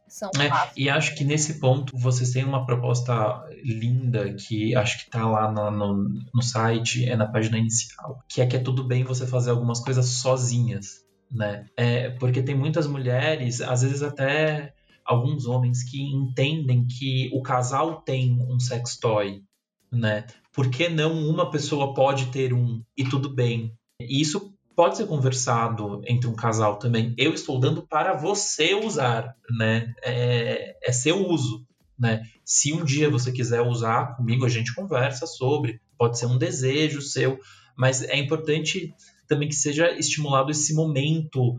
São 0.08 0.30
é, 0.40 0.48
passos. 0.48 0.74
E 0.78 0.90
acho 0.90 1.16
que 1.16 1.24
nesse 1.24 1.60
ponto 1.60 1.98
vocês 1.98 2.32
têm 2.32 2.44
uma 2.44 2.66
proposta 2.66 3.46
linda 3.64 4.34
que 4.36 4.76
acho 4.76 5.04
que 5.04 5.10
tá 5.10 5.28
lá 5.28 5.52
no, 5.52 5.72
no, 5.72 6.22
no 6.34 6.42
site, 6.42 7.10
é 7.10 7.16
na 7.16 7.28
página 7.28 7.58
inicial, 7.58 8.24
que 8.28 8.42
é 8.42 8.46
que 8.46 8.56
é 8.56 8.60
tudo 8.60 8.84
bem 8.84 9.04
você 9.04 9.26
fazer 9.26 9.52
algumas 9.52 9.80
coisas 9.80 10.06
sozinhas 10.06 11.03
né? 11.32 11.66
É, 11.76 12.10
porque 12.12 12.42
tem 12.42 12.56
muitas 12.56 12.88
mulheres, 12.88 13.62
às 13.62 13.82
vezes 13.82 14.02
até 14.02 14.74
alguns 15.06 15.46
homens 15.46 15.84
que 15.84 16.02
entendem 16.02 16.88
que 16.88 17.30
o 17.34 17.42
casal 17.42 18.02
tem 18.02 18.40
um 18.50 18.60
sex 18.60 18.98
toy, 18.98 19.42
né? 19.92 20.26
Por 20.54 20.70
que 20.70 20.88
não 20.90 21.28
uma 21.28 21.50
pessoa 21.50 21.94
pode 21.94 22.28
ter 22.28 22.54
um 22.54 22.82
e 22.96 23.04
tudo 23.04 23.30
bem? 23.30 23.74
E 24.00 24.22
isso 24.22 24.54
pode 24.76 24.98
ser 24.98 25.08
conversado 25.08 26.02
entre 26.06 26.28
um 26.28 26.36
casal 26.36 26.78
também. 26.78 27.14
Eu 27.18 27.34
estou 27.34 27.60
dando 27.60 27.84
para 27.84 28.14
você 28.14 28.74
usar, 28.74 29.36
né? 29.50 29.94
É, 30.04 30.78
é 30.84 30.92
seu 30.92 31.28
uso, 31.28 31.66
né? 31.98 32.24
Se 32.44 32.74
um 32.74 32.84
dia 32.84 33.10
você 33.10 33.32
quiser 33.32 33.62
usar 33.62 34.16
comigo, 34.16 34.46
a 34.46 34.50
gente 34.50 34.74
conversa 34.74 35.26
sobre. 35.26 35.80
Pode 35.98 36.18
ser 36.18 36.26
um 36.26 36.38
desejo 36.38 37.02
seu, 37.02 37.40
mas 37.78 38.02
é 38.04 38.18
importante 38.18 38.94
também 39.28 39.48
que 39.48 39.56
seja 39.56 39.92
estimulado 39.92 40.52
esse 40.52 40.74
momento 40.74 41.56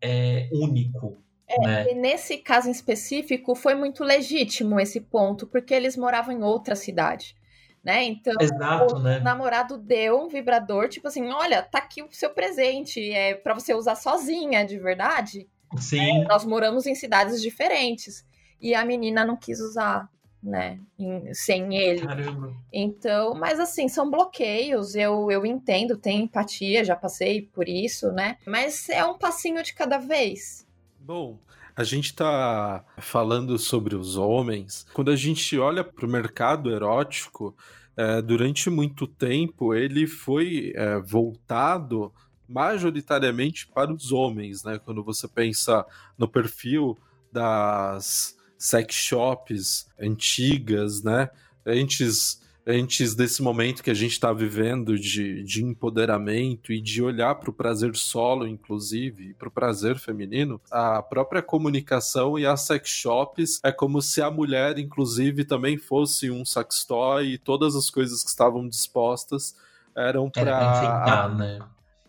é, 0.00 0.48
único. 0.52 1.22
É, 1.48 1.60
né? 1.60 1.90
E 1.90 1.94
nesse 1.94 2.38
caso 2.38 2.68
em 2.68 2.72
específico, 2.72 3.54
foi 3.54 3.74
muito 3.74 4.02
legítimo 4.02 4.80
esse 4.80 5.00
ponto, 5.00 5.46
porque 5.46 5.74
eles 5.74 5.96
moravam 5.96 6.34
em 6.34 6.42
outra 6.42 6.74
cidade. 6.74 7.36
Né? 7.84 8.04
Então, 8.04 8.34
Exato, 8.40 8.94
o 8.94 8.98
né? 9.00 9.18
namorado 9.18 9.76
deu 9.76 10.20
um 10.20 10.28
vibrador, 10.28 10.88
tipo 10.88 11.08
assim, 11.08 11.26
olha, 11.32 11.62
tá 11.62 11.78
aqui 11.78 12.00
o 12.00 12.08
seu 12.12 12.30
presente, 12.30 13.10
é 13.10 13.34
para 13.34 13.54
você 13.54 13.74
usar 13.74 13.96
sozinha, 13.96 14.64
de 14.64 14.78
verdade. 14.78 15.48
Sim. 15.78 16.22
É, 16.22 16.24
nós 16.24 16.44
moramos 16.44 16.86
em 16.86 16.94
cidades 16.94 17.42
diferentes 17.42 18.24
e 18.60 18.72
a 18.72 18.84
menina 18.84 19.24
não 19.24 19.36
quis 19.36 19.58
usar 19.60 20.08
né? 20.42 20.80
Em, 20.98 21.32
sem 21.32 21.76
ele. 21.76 22.00
Caramba. 22.00 22.52
Então, 22.72 23.34
mas 23.34 23.60
assim, 23.60 23.88
são 23.88 24.10
bloqueios, 24.10 24.94
eu, 24.94 25.30
eu 25.30 25.46
entendo, 25.46 25.96
tenho 25.96 26.24
empatia, 26.24 26.84
já 26.84 26.96
passei 26.96 27.42
por 27.42 27.68
isso, 27.68 28.10
né? 28.10 28.36
Mas 28.46 28.88
é 28.88 29.04
um 29.04 29.16
passinho 29.16 29.62
de 29.62 29.72
cada 29.72 29.98
vez. 29.98 30.66
Bom, 30.98 31.38
a 31.76 31.84
gente 31.84 32.06
está 32.06 32.84
falando 32.98 33.58
sobre 33.58 33.94
os 33.94 34.16
homens. 34.16 34.86
Quando 34.92 35.10
a 35.10 35.16
gente 35.16 35.58
olha 35.58 35.84
para 35.84 36.06
o 36.06 36.10
mercado 36.10 36.70
erótico, 36.70 37.56
é, 37.96 38.20
durante 38.20 38.68
muito 38.70 39.06
tempo, 39.06 39.74
ele 39.74 40.06
foi 40.06 40.72
é, 40.74 40.98
voltado 40.98 42.12
majoritariamente 42.48 43.66
para 43.66 43.92
os 43.92 44.12
homens, 44.12 44.62
né? 44.64 44.78
Quando 44.78 45.02
você 45.02 45.26
pensa 45.26 45.86
no 46.18 46.28
perfil 46.28 46.98
das 47.32 48.36
sex 48.62 48.94
shops 48.94 49.88
antigas, 49.98 51.02
né? 51.02 51.28
Antes 51.66 52.40
antes 52.64 53.16
desse 53.16 53.42
momento 53.42 53.82
que 53.82 53.90
a 53.90 53.94
gente 53.94 54.12
está 54.12 54.32
vivendo 54.32 54.96
de, 54.96 55.42
de 55.42 55.64
empoderamento 55.64 56.72
e 56.72 56.80
de 56.80 57.02
olhar 57.02 57.34
para 57.34 57.50
o 57.50 57.52
prazer 57.52 57.96
solo, 57.96 58.46
inclusive, 58.46 59.34
para 59.34 59.48
o 59.48 59.50
prazer 59.50 59.98
feminino, 59.98 60.60
a 60.70 61.02
própria 61.02 61.42
comunicação 61.42 62.38
e 62.38 62.46
as 62.46 62.60
sex 62.60 62.88
shops 62.88 63.60
é 63.64 63.72
como 63.72 64.00
se 64.00 64.22
a 64.22 64.30
mulher, 64.30 64.78
inclusive, 64.78 65.44
também 65.44 65.76
fosse 65.76 66.30
um 66.30 66.44
sex 66.44 66.84
toy 66.84 67.32
e 67.32 67.38
todas 67.38 67.74
as 67.74 67.90
coisas 67.90 68.22
que 68.22 68.30
estavam 68.30 68.68
dispostas 68.68 69.56
eram 69.96 70.30
para. 70.30 71.28
Né? 71.30 71.58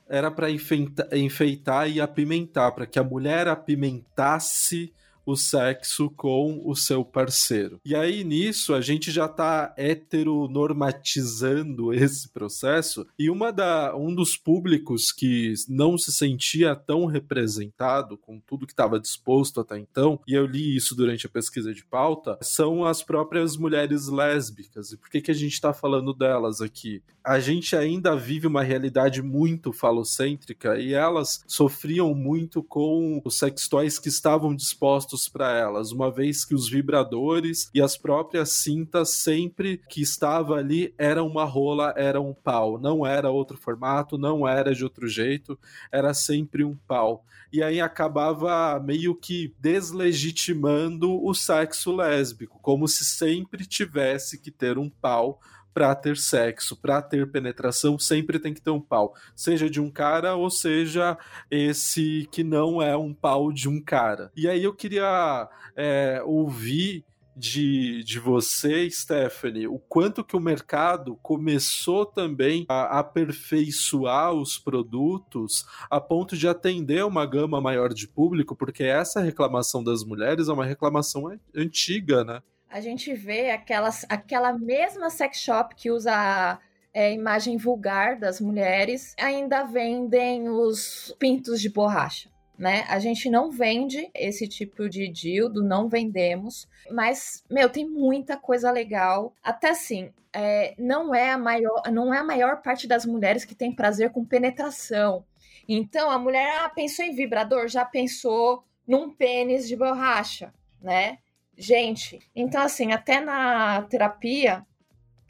Era 0.07 0.29
para 0.29 0.51
enfeitar, 0.51 1.07
enfeitar 1.17 1.89
e 1.89 1.99
apimentar, 1.99 2.73
para 2.73 2.85
que 2.85 2.99
a 2.99 3.03
mulher 3.03 3.47
apimentasse 3.47 4.93
o 5.25 5.35
sexo 5.35 6.09
com 6.11 6.61
o 6.65 6.75
seu 6.75 7.05
parceiro. 7.05 7.79
E 7.85 7.95
aí 7.95 8.23
nisso 8.23 8.73
a 8.73 8.81
gente 8.81 9.11
já 9.11 9.27
tá 9.27 9.73
heteronormatizando 9.77 11.93
esse 11.93 12.29
processo 12.29 13.05
e 13.17 13.29
uma 13.29 13.51
da, 13.51 13.95
um 13.95 14.13
dos 14.13 14.37
públicos 14.37 15.11
que 15.11 15.53
não 15.67 15.97
se 15.97 16.11
sentia 16.11 16.75
tão 16.75 17.05
representado 17.05 18.17
com 18.17 18.39
tudo 18.39 18.65
que 18.65 18.73
estava 18.73 18.99
disposto 18.99 19.59
até 19.59 19.77
então, 19.77 20.19
e 20.27 20.33
eu 20.33 20.45
li 20.45 20.75
isso 20.75 20.95
durante 20.95 21.25
a 21.25 21.29
pesquisa 21.29 21.73
de 21.73 21.85
pauta, 21.85 22.37
são 22.41 22.85
as 22.85 23.03
próprias 23.03 23.57
mulheres 23.57 24.07
lésbicas. 24.07 24.91
E 24.91 24.97
por 24.97 25.09
que, 25.09 25.21
que 25.21 25.31
a 25.31 25.35
gente 25.35 25.53
está 25.53 25.73
falando 25.73 26.13
delas 26.13 26.61
aqui? 26.61 27.01
A 27.23 27.39
gente 27.39 27.75
ainda 27.75 28.15
vive 28.15 28.47
uma 28.47 28.63
realidade 28.63 29.21
muito 29.21 29.71
falocêntrica 29.71 30.77
e 30.77 30.93
elas 30.93 31.43
sofriam 31.47 32.13
muito 32.13 32.61
com 32.61 33.21
os 33.23 33.37
sex 33.37 33.67
toys 33.67 33.97
que 33.97 34.09
estavam 34.09 34.55
dispostos 34.55 35.12
para 35.27 35.51
elas, 35.51 35.91
uma 35.91 36.11
vez 36.11 36.43
que 36.43 36.55
os 36.55 36.69
vibradores 36.69 37.69
e 37.73 37.81
as 37.81 37.97
próprias 37.97 38.51
cintas 38.51 39.09
sempre 39.09 39.81
que 39.89 40.01
estava 40.01 40.55
ali 40.55 40.93
era 40.97 41.23
uma 41.23 41.43
rola, 41.43 41.93
era 41.95 42.19
um 42.19 42.33
pau, 42.33 42.79
não 42.79 43.05
era 43.05 43.29
outro 43.29 43.57
formato, 43.57 44.17
não 44.17 44.47
era 44.47 44.73
de 44.73 44.83
outro 44.83 45.07
jeito, 45.07 45.57
era 45.91 46.13
sempre 46.13 46.63
um 46.63 46.75
pau. 46.87 47.23
E 47.51 47.61
aí 47.61 47.79
acabava 47.79 48.79
meio 48.79 49.13
que 49.13 49.53
deslegitimando 49.59 51.23
o 51.23 51.33
sexo 51.35 51.95
lésbico, 51.95 52.59
como 52.61 52.87
se 52.87 53.05
sempre 53.05 53.65
tivesse 53.65 54.39
que 54.39 54.49
ter 54.49 54.77
um 54.77 54.89
pau 54.89 55.39
para 55.73 55.93
ter 55.95 56.17
sexo, 56.17 56.75
para 56.75 57.01
ter 57.01 57.31
penetração, 57.31 57.97
sempre 57.97 58.39
tem 58.39 58.53
que 58.53 58.61
ter 58.61 58.69
um 58.69 58.81
pau. 58.81 59.13
Seja 59.35 59.69
de 59.69 59.81
um 59.81 59.89
cara 59.89 60.35
ou 60.35 60.49
seja 60.49 61.17
esse 61.49 62.27
que 62.31 62.43
não 62.43 62.81
é 62.81 62.95
um 62.95 63.13
pau 63.13 63.51
de 63.51 63.67
um 63.67 63.81
cara. 63.81 64.31
E 64.35 64.47
aí 64.47 64.63
eu 64.63 64.73
queria 64.73 65.49
é, 65.75 66.21
ouvir 66.25 67.05
de, 67.35 68.03
de 68.03 68.19
você, 68.19 68.89
Stephanie, 68.89 69.67
o 69.67 69.79
quanto 69.79 70.23
que 70.23 70.35
o 70.35 70.39
mercado 70.39 71.17
começou 71.21 72.05
também 72.05 72.65
a 72.69 72.99
aperfeiçoar 72.99 74.33
os 74.33 74.57
produtos 74.57 75.65
a 75.89 75.99
ponto 75.99 76.37
de 76.37 76.47
atender 76.47 77.03
uma 77.03 77.25
gama 77.25 77.59
maior 77.59 77.93
de 77.93 78.07
público, 78.07 78.55
porque 78.55 78.83
essa 78.83 79.19
reclamação 79.19 79.83
das 79.83 80.03
mulheres 80.03 80.47
é 80.47 80.53
uma 80.53 80.65
reclamação 80.65 81.35
antiga, 81.55 82.23
né? 82.23 82.41
A 82.73 82.81
gente 82.81 83.13
vê 83.13 83.51
aquelas, 83.51 84.03
aquela 84.09 84.51
mesma 84.51 85.11
sex 85.11 85.37
shop 85.37 85.75
que 85.75 85.91
usa 85.91 86.59
é, 86.91 87.13
imagem 87.13 87.55
vulgar 87.55 88.17
das 88.17 88.41
mulheres, 88.41 89.13
ainda 89.19 89.63
vendem 89.63 90.49
os 90.49 91.15
pintos 91.19 91.61
de 91.61 91.69
borracha. 91.69 92.31
Né? 92.57 92.83
A 92.89 92.97
gente 92.97 93.29
não 93.29 93.51
vende 93.51 94.09
esse 94.15 94.47
tipo 94.47 94.89
de 94.89 95.07
dildo, 95.07 95.63
não 95.63 95.87
vendemos, 95.87 96.67
mas, 96.89 97.43
meu, 97.47 97.69
tem 97.69 97.87
muita 97.87 98.37
coisa 98.37 98.71
legal. 98.71 99.35
Até 99.43 99.69
assim, 99.69 100.11
é, 100.33 100.73
não, 100.75 101.13
é 101.13 101.29
a 101.29 101.37
maior, 101.37 101.83
não 101.91 102.11
é 102.11 102.17
a 102.17 102.23
maior 102.23 102.63
parte 102.63 102.87
das 102.87 103.05
mulheres 103.05 103.45
que 103.45 103.53
tem 103.53 103.71
prazer 103.71 104.11
com 104.11 104.25
penetração. 104.25 105.23
Então, 105.69 106.09
a 106.09 106.17
mulher 106.17 106.57
ah, 106.61 106.69
pensou 106.69 107.05
em 107.05 107.13
vibrador, 107.13 107.67
já 107.67 107.85
pensou 107.85 108.63
num 108.87 109.13
pênis 109.13 109.67
de 109.67 109.75
borracha, 109.75 110.51
né? 110.81 111.19
Gente, 111.57 112.19
então 112.35 112.61
assim, 112.61 112.91
até 112.91 113.19
na 113.19 113.83
terapia 113.83 114.65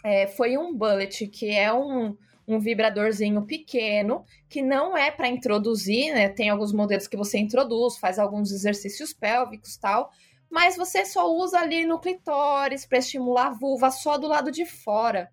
é, 0.03 0.27
foi 0.27 0.57
um 0.57 0.75
bullet, 0.75 1.27
que 1.27 1.51
é 1.51 1.73
um, 1.73 2.17
um 2.47 2.59
vibradorzinho 2.59 3.45
pequeno, 3.45 4.25
que 4.49 4.61
não 4.61 4.97
é 4.97 5.11
para 5.11 5.27
introduzir, 5.27 6.13
né? 6.13 6.29
Tem 6.29 6.49
alguns 6.49 6.73
modelos 6.73 7.07
que 7.07 7.17
você 7.17 7.37
introduz, 7.37 7.97
faz 7.97 8.19
alguns 8.19 8.51
exercícios 8.51 9.13
pélvicos 9.13 9.77
tal, 9.77 10.09
mas 10.49 10.77
você 10.77 11.05
só 11.05 11.29
usa 11.33 11.59
ali 11.59 11.85
no 11.85 11.99
clitóris 11.99 12.85
para 12.85 12.99
estimular 12.99 13.47
a 13.47 13.53
vulva 13.53 13.89
só 13.91 14.17
do 14.17 14.27
lado 14.27 14.51
de 14.51 14.65
fora. 14.65 15.31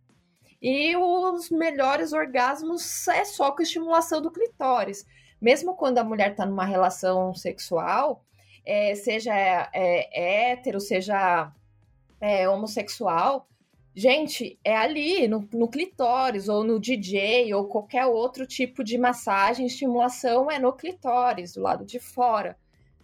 E 0.63 0.97
os 0.97 1.51
melhores 1.51 2.13
orgasmos 2.13 3.09
é 3.09 3.25
só 3.25 3.51
com 3.53 3.63
estimulação 3.63 4.21
do 4.21 4.31
clitóris. 4.31 5.07
Mesmo 5.41 5.75
quando 5.75 5.99
a 5.99 6.05
mulher 6.05 6.33
está 6.33 6.45
numa 6.45 6.65
relação 6.65 7.35
sexual, 7.35 8.25
é, 8.71 8.95
seja 8.95 9.35
é, 9.35 10.51
hétero, 10.53 10.79
seja 10.79 11.51
é, 12.21 12.49
homossexual, 12.49 13.49
gente, 13.93 14.57
é 14.63 14.77
ali, 14.77 15.27
no, 15.27 15.49
no 15.53 15.67
clitóris, 15.67 16.49
ou 16.49 16.63
no 16.63 16.79
DJ, 16.79 17.53
ou 17.53 17.67
qualquer 17.67 18.07
outro 18.07 18.47
tipo 18.47 18.85
de 18.85 18.97
massagem, 18.97 19.67
estimulação 19.67 20.49
é 20.49 20.61
no 20.61 20.73
clitóris, 20.73 21.55
do 21.55 21.63
lado 21.63 21.85
de 21.85 21.99
fora, 21.99 22.57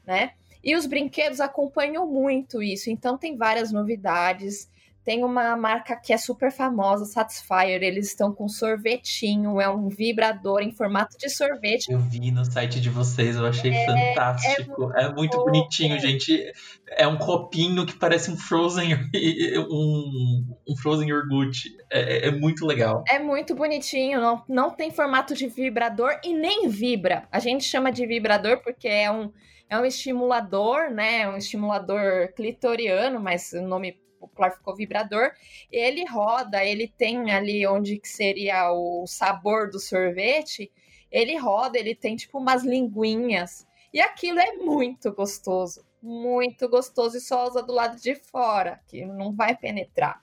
né? 0.06 0.34
E 0.62 0.76
os 0.76 0.86
brinquedos 0.86 1.40
acompanham 1.40 2.06
muito 2.06 2.62
isso, 2.62 2.88
então 2.88 3.18
tem 3.18 3.36
várias 3.36 3.72
novidades. 3.72 4.70
Tem 5.06 5.22
uma 5.22 5.56
marca 5.56 5.94
que 5.94 6.12
é 6.12 6.18
super 6.18 6.50
famosa, 6.50 7.04
Satisfyer. 7.04 7.80
Eles 7.80 8.08
estão 8.08 8.34
com 8.34 8.48
sorvetinho, 8.48 9.60
é 9.60 9.68
um 9.68 9.88
vibrador 9.88 10.60
em 10.62 10.72
formato 10.72 11.16
de 11.16 11.30
sorvete. 11.30 11.92
Eu 11.92 12.00
vi 12.00 12.32
no 12.32 12.44
site 12.44 12.80
de 12.80 12.90
vocês, 12.90 13.36
eu 13.36 13.46
achei 13.46 13.72
é, 13.72 13.86
fantástico. 13.86 14.92
É, 14.96 15.04
é 15.04 15.12
muito 15.12 15.38
bonitinho, 15.44 15.96
gente. 16.00 16.52
É 16.88 17.06
um 17.06 17.16
copinho 17.18 17.86
que 17.86 17.94
parece 17.94 18.32
um 18.32 18.36
Frozen, 18.36 18.94
um, 19.70 20.44
um 20.68 20.76
Frozen 20.76 21.08
iogurte. 21.08 21.70
É, 21.88 22.26
é, 22.26 22.30
muito 22.32 22.66
legal. 22.66 23.04
É 23.08 23.20
muito 23.20 23.54
bonitinho, 23.54 24.20
não, 24.20 24.42
não 24.48 24.70
tem 24.70 24.90
formato 24.90 25.34
de 25.34 25.46
vibrador 25.46 26.18
e 26.24 26.34
nem 26.34 26.68
vibra. 26.68 27.28
A 27.30 27.38
gente 27.38 27.62
chama 27.62 27.92
de 27.92 28.04
vibrador 28.04 28.60
porque 28.60 28.88
é 28.88 29.08
um, 29.08 29.30
é 29.70 29.78
um 29.78 29.84
estimulador, 29.84 30.90
né? 30.90 31.28
Um 31.28 31.36
estimulador 31.36 32.32
clitoriano, 32.34 33.20
mas 33.20 33.52
o 33.52 33.62
nome 33.62 34.04
popular 34.26 34.50
ficou 34.52 34.74
vibrador, 34.74 35.32
ele 35.70 36.04
roda, 36.04 36.64
ele 36.64 36.88
tem 36.88 37.30
ali 37.30 37.66
onde 37.66 37.98
que 37.98 38.08
seria 38.08 38.72
o 38.72 39.06
sabor 39.06 39.70
do 39.70 39.80
sorvete, 39.80 40.70
ele 41.10 41.36
roda, 41.36 41.78
ele 41.78 41.94
tem 41.94 42.16
tipo 42.16 42.38
umas 42.38 42.64
linguinhas. 42.64 43.66
E 43.92 44.00
aquilo 44.00 44.38
é 44.38 44.52
muito 44.52 45.12
gostoso, 45.12 45.84
muito 46.02 46.68
gostoso 46.68 47.16
e 47.16 47.20
só 47.20 47.46
usa 47.46 47.62
do 47.62 47.72
lado 47.72 48.00
de 48.00 48.14
fora, 48.14 48.80
que 48.86 49.04
não 49.06 49.32
vai 49.32 49.56
penetrar. 49.56 50.22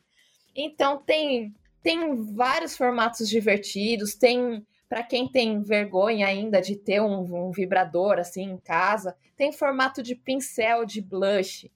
Então 0.55 0.97
tem 0.97 1.53
tem 1.81 2.15
vários 2.33 2.77
formatos 2.77 3.27
divertidos, 3.27 4.15
tem 4.15 4.65
para 4.87 5.03
quem 5.03 5.27
tem 5.27 5.61
vergonha 5.61 6.27
ainda 6.27 6.61
de 6.61 6.75
ter 6.75 7.01
um, 7.01 7.47
um, 7.47 7.51
vibrador 7.51 8.19
assim 8.19 8.43
em 8.43 8.57
casa, 8.57 9.17
tem 9.35 9.51
formato 9.51 10.03
de 10.03 10.15
pincel 10.15 10.85
de 10.85 11.01
blush 11.01 11.69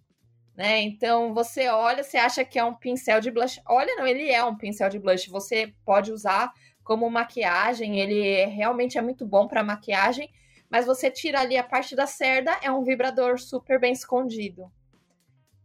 né? 0.57 0.81
Então 0.81 1.35
você 1.35 1.69
olha, 1.69 2.03
você 2.03 2.17
acha 2.17 2.43
que 2.43 2.57
é 2.57 2.63
um 2.63 2.73
pincel 2.73 3.21
de 3.21 3.29
blush. 3.29 3.61
Olha, 3.67 3.95
não, 3.95 4.07
ele 4.07 4.29
é 4.31 4.43
um 4.43 4.57
pincel 4.57 4.89
de 4.89 4.97
blush. 4.97 5.29
Você 5.29 5.71
pode 5.85 6.11
usar 6.11 6.51
como 6.83 7.09
maquiagem, 7.09 7.99
ele 7.99 8.45
realmente 8.45 8.97
é 8.97 9.01
muito 9.01 9.25
bom 9.25 9.47
para 9.47 9.63
maquiagem, 9.63 10.31
mas 10.69 10.85
você 10.85 11.11
tira 11.11 11.41
ali 11.41 11.57
a 11.57 11.63
parte 11.63 11.95
da 11.95 12.07
cerda, 12.07 12.57
é 12.63 12.71
um 12.71 12.83
vibrador 12.83 13.39
super 13.39 13.79
bem 13.79 13.91
escondido. 13.93 14.71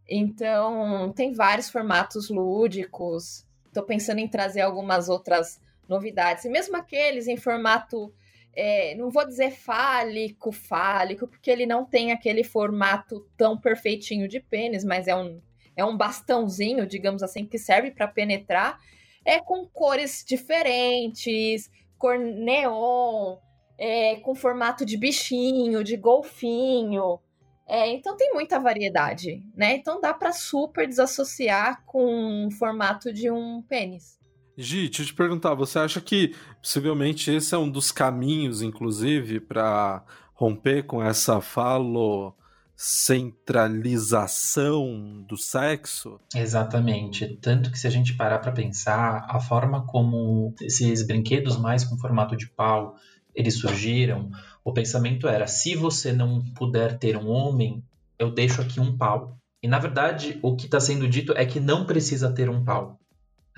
Então, 0.07 1.11
tem 1.13 1.33
vários 1.33 1.69
formatos 1.69 2.29
lúdicos. 2.29 3.47
Estou 3.65 3.83
pensando 3.83 4.19
em 4.19 4.27
trazer 4.27 4.61
algumas 4.61 5.07
outras 5.09 5.61
novidades. 5.87 6.43
E 6.43 6.49
mesmo 6.49 6.75
aqueles 6.75 7.27
em 7.27 7.37
formato 7.37 8.13
é, 8.55 8.95
não 8.95 9.09
vou 9.09 9.25
dizer 9.25 9.51
fálico, 9.51 10.51
fálico, 10.51 11.27
porque 11.27 11.49
ele 11.49 11.65
não 11.65 11.85
tem 11.85 12.11
aquele 12.11 12.43
formato 12.43 13.27
tão 13.35 13.57
perfeitinho 13.57 14.27
de 14.27 14.39
pênis, 14.39 14.83
mas 14.83 15.07
é 15.07 15.15
um, 15.15 15.41
é 15.75 15.83
um 15.83 15.97
bastãozinho, 15.97 16.85
digamos 16.85 17.23
assim, 17.23 17.45
que 17.45 17.57
serve 17.57 17.91
para 17.91 18.07
penetrar, 18.07 18.79
é 19.25 19.39
com 19.39 19.65
cores 19.65 20.23
diferentes, 20.27 21.69
cor 21.97 22.19
neon, 22.19 23.37
é, 23.77 24.17
com 24.17 24.35
formato 24.35 24.85
de 24.85 24.97
bichinho, 24.97 25.83
de 25.83 25.97
golfinho. 25.97 27.19
É, 27.65 27.87
então 27.87 28.15
tem 28.15 28.33
muita 28.33 28.59
variedade, 28.59 29.41
né? 29.55 29.75
Então 29.75 29.99
dá 29.99 30.13
para 30.13 30.31
super 30.31 30.87
desassociar 30.87 31.83
com 31.85 32.47
o 32.47 32.51
formato 32.51 33.11
de 33.11 33.31
um 33.31 33.61
pênis. 33.61 34.19
Gi, 34.57 34.87
deixa 34.87 35.01
eu 35.01 35.07
te 35.07 35.13
perguntar, 35.13 35.53
você 35.55 35.79
acha 35.79 35.99
que 35.99 36.35
possivelmente 36.61 37.31
esse 37.31 37.55
é 37.55 37.57
um 37.57 37.69
dos 37.69 37.91
caminhos, 37.91 38.61
inclusive, 38.61 39.39
para 39.39 40.03
romper 40.33 40.83
com 40.83 41.01
essa 41.01 41.41
falo 41.41 42.35
centralização 42.75 45.23
do 45.27 45.37
sexo? 45.37 46.19
Exatamente. 46.35 47.37
Tanto 47.41 47.71
que 47.71 47.79
se 47.79 47.87
a 47.87 47.89
gente 47.89 48.13
parar 48.13 48.39
para 48.39 48.51
pensar, 48.51 49.25
a 49.29 49.39
forma 49.39 49.85
como 49.85 50.53
esses 50.61 51.05
brinquedos 51.05 51.57
mais 51.57 51.83
com 51.83 51.97
formato 51.97 52.35
de 52.35 52.49
pau 52.49 52.95
eles 53.35 53.59
surgiram, 53.59 54.29
o 54.63 54.71
pensamento 54.71 55.27
era: 55.27 55.47
se 55.47 55.75
você 55.75 56.13
não 56.13 56.43
puder 56.53 56.99
ter 56.99 57.17
um 57.17 57.29
homem, 57.29 57.83
eu 58.19 58.31
deixo 58.31 58.61
aqui 58.61 58.79
um 58.79 58.95
pau. 58.95 59.35
E 59.61 59.67
na 59.67 59.79
verdade, 59.79 60.37
o 60.41 60.55
que 60.55 60.65
está 60.65 60.79
sendo 60.79 61.07
dito 61.07 61.33
é 61.35 61.45
que 61.45 61.59
não 61.59 61.85
precisa 61.85 62.31
ter 62.31 62.49
um 62.49 62.63
pau. 62.63 62.99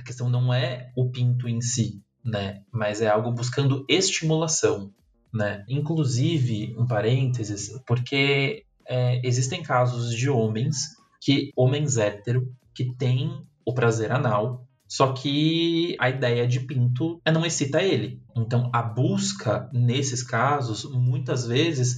Questão 0.05 0.29
não 0.29 0.53
é 0.53 0.91
o 0.95 1.09
pinto 1.09 1.49
em 1.49 1.59
si, 1.61 1.99
né? 2.23 2.61
Mas 2.71 3.01
é 3.01 3.07
algo 3.07 3.31
buscando 3.31 3.83
estimulação, 3.89 4.93
né? 5.33 5.65
Inclusive, 5.67 6.75
um 6.77 6.85
parênteses, 6.85 7.71
porque 7.87 8.63
é, 8.87 9.19
existem 9.27 9.63
casos 9.63 10.15
de 10.15 10.29
homens 10.29 10.95
que 11.19 11.51
homens 11.55 11.97
hétero 11.97 12.47
que 12.73 12.93
têm 12.95 13.43
o 13.65 13.73
prazer 13.73 14.11
anal, 14.11 14.67
só 14.87 15.11
que 15.11 15.97
a 15.99 16.07
ideia 16.07 16.47
de 16.47 16.59
pinto 16.59 17.19
é 17.25 17.31
não 17.31 17.43
excita 17.43 17.81
ele. 17.81 18.21
Então, 18.37 18.69
a 18.71 18.83
busca 18.83 19.67
nesses 19.73 20.21
casos, 20.21 20.85
muitas 20.91 21.47
vezes, 21.47 21.97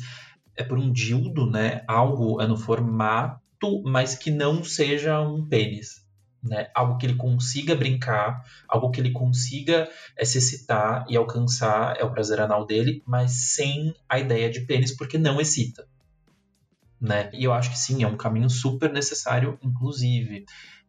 é 0.55 0.64
por 0.64 0.80
um 0.80 0.93
dildo, 0.93 1.45
né? 1.45 1.84
Algo 1.86 2.41
é 2.41 2.47
no 2.47 2.55
formato, 2.55 3.41
mas 3.84 4.16
que 4.16 4.32
não 4.32 4.64
seja 4.64 5.20
um 5.20 5.45
pênis 5.45 6.07
né? 6.48 6.70
Algo 6.74 6.98
que 6.98 7.06
ele 7.06 7.16
consiga 7.16 7.76
brincar, 7.76 8.43
algo 8.68 8.89
que 8.89 9.00
ele 9.00 9.12
consiga 9.12 9.89
se 10.24 10.38
excitar 10.38 11.06
e 11.10 11.18
alcançar 11.18 11.95
é 12.00 12.04
o 12.04 12.12
prazer 12.12 12.39
anal 12.39 12.66
dele, 12.66 13.04
mas 13.06 13.54
sem 13.54 13.93
a 14.08 14.20
ideia 14.20 14.50
de 14.50 14.62
pênis, 14.62 14.95
porque 14.95 15.18
não 15.18 15.39
excita, 15.39 15.88
né? 17.00 17.30
E 17.34 17.43
eu 17.43 17.54
acho 17.54 17.70
que 17.70 17.78
sim, 17.78 18.04
é 18.04 18.08
um 18.08 18.18
caminho 18.18 18.50
super 18.50 18.91
necessário, 18.91 19.58
inclusive. 19.62 20.45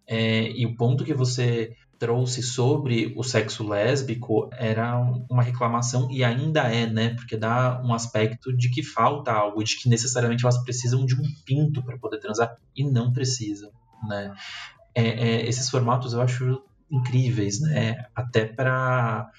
É, 0.07 0.51
e 0.51 0.65
o 0.65 0.75
ponto 0.75 1.05
que 1.05 1.13
você 1.13 1.77
trouxe 1.99 2.43
sobre 2.43 3.13
o 3.17 3.25
sexo 3.25 3.67
lésbico 3.67 4.49
era 4.53 4.97
uma 5.29 5.43
reclamação 5.43 6.09
e 6.11 6.23
ainda 6.23 6.63
é, 6.63 6.87
né? 6.87 7.15
Porque 7.15 7.37
dá 7.37 7.83
um 7.85 7.93
aspecto 7.93 8.57
de 8.57 8.71
que 8.71 8.83
falta 8.83 9.33
algo, 9.33 9.63
de 9.63 9.77
que 9.77 9.89
necessariamente 9.89 10.45
elas 10.45 10.63
precisam 10.63 11.05
de 11.05 11.15
um 11.15 11.25
pinto 11.45 11.83
para 11.83 11.99
poder 11.99 12.21
transar 12.21 12.57
e 12.75 12.89
não 12.89 13.13
precisam, 13.13 13.71
né? 14.09 14.33
É, 14.99 15.09
é, 15.09 15.49
esses 15.49 15.71
formatos 15.71 16.13
eu 16.13 16.21
acho 16.21 16.61
incríveis, 16.91 17.61
né? 17.61 18.07
Até 18.15 18.45
para 18.45 19.31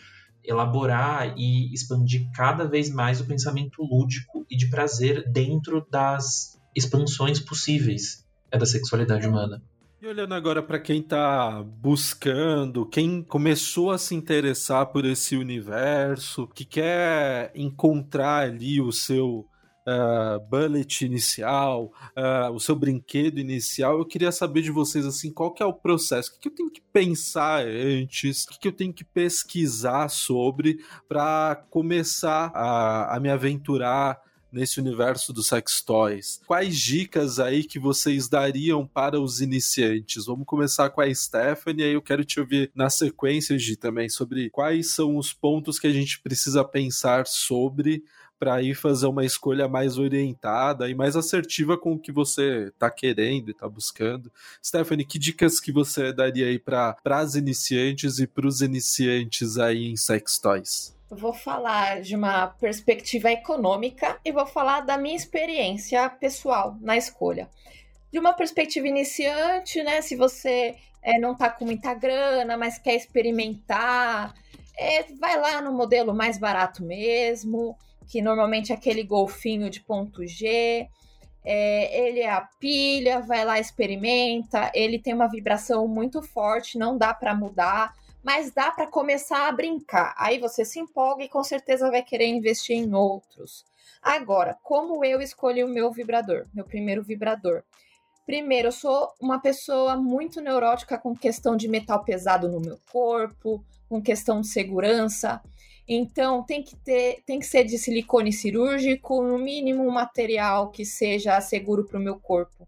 elaborar 0.44 1.38
e 1.38 1.74
expandir 1.74 2.30
cada 2.34 2.66
vez 2.66 2.90
mais 2.90 3.20
o 3.20 3.26
pensamento 3.26 3.84
lúdico 3.84 4.46
e 4.50 4.56
de 4.56 4.70
prazer 4.70 5.30
dentro 5.30 5.86
das 5.92 6.58
expansões 6.76 7.40
possíveis 7.40 8.26
da 8.50 8.66
sexualidade 8.66 9.28
humana. 9.28 9.62
E 10.02 10.08
olhando 10.08 10.34
agora 10.34 10.64
para 10.64 10.80
quem 10.80 11.02
está 11.02 11.62
buscando, 11.62 12.86
quem 12.86 13.22
começou 13.22 13.92
a 13.92 13.98
se 13.98 14.16
interessar 14.16 14.86
por 14.86 15.04
esse 15.04 15.36
universo, 15.36 16.48
que 16.48 16.64
quer 16.64 17.52
encontrar 17.54 18.44
ali 18.46 18.80
o 18.80 18.94
seu 18.94 19.46
uh, 19.90 20.40
bullet 20.40 21.06
inicial, 21.06 21.92
uh, 22.16 22.52
o 22.54 22.60
seu 22.60 22.76
brinquedo 22.76 23.40
inicial, 23.40 23.98
eu 23.98 24.06
queria 24.06 24.32
saber 24.32 24.62
de 24.62 24.72
vocês 24.72 25.06
assim, 25.06 25.32
qual 25.32 25.52
que 25.52 25.64
é 25.64 25.66
o 25.66 25.74
processo, 25.74 26.30
o 26.30 26.34
que, 26.34 26.40
que 26.40 26.50
eu 26.50 26.56
tenho 26.56 26.72
que 26.72 26.82
pensar 26.82 27.66
antes, 27.66 28.44
o 28.44 28.50
que, 28.50 28.60
que 28.60 28.68
eu 28.68 28.74
tenho 28.74 28.94
que 28.94 29.04
pesquisar 29.04 30.10
sobre 30.10 30.84
para 31.08 31.64
começar 31.70 32.52
a, 32.54 33.16
a 33.16 33.20
me 33.20 33.30
aventurar 33.30 34.22
nesse 34.52 34.80
universo 34.80 35.32
dos 35.32 35.48
sex 35.48 35.82
toys. 35.82 36.42
Quais 36.46 36.78
dicas 36.78 37.40
aí 37.40 37.64
que 37.64 37.80
vocês 37.80 38.28
dariam 38.28 38.86
para 38.86 39.20
os 39.20 39.42
iniciantes? 39.42 40.26
Vamos 40.26 40.46
começar 40.46 40.90
com 40.90 41.02
a 41.02 41.14
Stephanie, 41.14 41.84
aí 41.84 41.94
eu 41.94 42.02
quero 42.02 42.26
te 42.26 42.40
ouvir 42.40 42.72
na 42.74 42.90
sequência, 42.90 43.58
Gi, 43.58 43.76
também, 43.76 44.10
sobre 44.10 44.50
quais 44.50 44.92
são 44.92 45.18
os 45.18 45.32
pontos 45.32 45.80
que 45.80 45.88
a 45.88 45.94
gente 45.94 46.20
precisa 46.22 46.64
pensar 46.64 47.28
sobre 47.28 48.04
para 48.40 48.62
ir 48.62 48.74
fazer 48.74 49.08
uma 49.08 49.26
escolha 49.26 49.68
mais 49.68 49.98
orientada 49.98 50.90
e 50.90 50.96
mais 50.96 51.16
assertiva 51.18 51.78
com 51.78 51.94
o 51.94 52.00
que 52.00 52.12
você 52.12 52.70
está 52.74 52.90
querendo 52.90 53.50
e 53.50 53.52
está 53.52 53.68
buscando. 53.68 54.32
Stephanie, 54.64 55.06
que 55.06 55.20
dicas 55.20 55.60
que 55.60 55.72
você 55.72 56.14
daria 56.14 56.48
aí 56.48 56.58
para 56.58 56.96
as 57.06 57.36
iniciantes 57.36 58.20
e 58.20 58.26
para 58.26 58.48
os 58.48 58.62
iniciantes 58.62 59.58
aí 59.58 59.92
em 59.92 59.98
sex 59.98 60.40
toys? 60.40 60.98
vou 61.10 61.34
falar 61.34 62.02
de 62.02 62.16
uma 62.16 62.48
perspectiva 62.48 63.32
econômica 63.32 64.20
e 64.24 64.32
vou 64.32 64.46
falar 64.46 64.82
da 64.82 64.96
minha 64.96 65.16
experiência 65.16 66.08
pessoal 66.08 66.78
na 66.82 66.96
escolha. 66.98 67.50
De 68.12 68.20
uma 68.20 68.34
perspectiva 68.34 68.88
iniciante, 68.88 69.82
né? 69.82 70.02
Se 70.02 70.16
você 70.16 70.76
é, 71.02 71.20
não 71.20 71.34
está 71.34 71.50
com 71.50 71.66
muita 71.66 71.96
grana, 71.96 72.56
mas 72.58 72.78
quer 72.78 72.96
experimentar, 72.96 74.36
é, 74.78 75.04
vai 75.20 75.40
lá 75.40 75.62
no 75.62 75.74
modelo 75.74 76.14
mais 76.14 76.38
barato 76.38 76.84
mesmo 76.84 77.76
que 78.10 78.24
normalmente 78.24 78.72
é 78.72 78.76
aquele 78.76 79.04
golfinho 79.04 79.70
de 79.70 79.80
ponto 79.82 80.26
G. 80.26 80.90
É, 81.46 82.08
ele 82.08 82.22
é 82.22 82.32
a 82.32 82.42
pilha, 82.60 83.22
vai 83.22 83.46
lá, 83.46 83.60
experimenta. 83.60 84.72
Ele 84.74 84.98
tem 84.98 85.14
uma 85.14 85.30
vibração 85.30 85.88
muito 85.88 86.22
forte, 86.24 86.78
não 86.78 86.98
dá 86.98 87.14
para 87.14 87.36
mudar, 87.36 87.94
mas 88.24 88.52
dá 88.52 88.72
para 88.72 88.88
começar 88.88 89.48
a 89.48 89.52
brincar. 89.52 90.16
Aí 90.18 90.40
você 90.40 90.66
se 90.66 90.80
empolga 90.80 91.24
e 91.24 91.30
com 91.30 91.44
certeza 91.44 91.92
vai 91.92 92.02
querer 92.02 92.26
investir 92.26 92.76
em 92.76 92.96
outros. 92.96 93.64
Agora, 94.02 94.58
como 94.64 95.06
eu 95.06 95.22
escolhi 95.22 95.64
o 95.64 95.68
meu 95.68 95.92
vibrador, 95.92 96.48
meu 96.52 96.66
primeiro 96.66 97.04
vibrador? 97.04 97.62
Primeiro, 98.26 98.70
eu 98.70 98.72
sou 98.72 99.10
uma 99.22 99.40
pessoa 99.40 99.96
muito 99.96 100.42
neurótica 100.42 100.98
com 100.98 101.16
questão 101.16 101.56
de 101.56 101.68
metal 101.68 102.04
pesado 102.04 102.50
no 102.50 102.60
meu 102.60 102.80
corpo, 102.92 103.64
com 103.88 104.02
questão 104.02 104.42
de 104.42 104.48
segurança. 104.48 105.42
Então 105.92 106.44
tem 106.44 106.62
que 106.62 106.76
ter, 106.76 107.24
tem 107.26 107.40
que 107.40 107.48
ser 107.48 107.64
de 107.64 107.76
silicone 107.80 108.32
cirúrgico, 108.32 109.24
no 109.24 109.40
mínimo 109.40 109.84
um 109.84 109.90
material 109.90 110.70
que 110.70 110.86
seja 110.86 111.42
seguro 111.42 111.84
para 111.84 111.98
o 111.98 112.02
meu 112.02 112.20
corpo. 112.20 112.68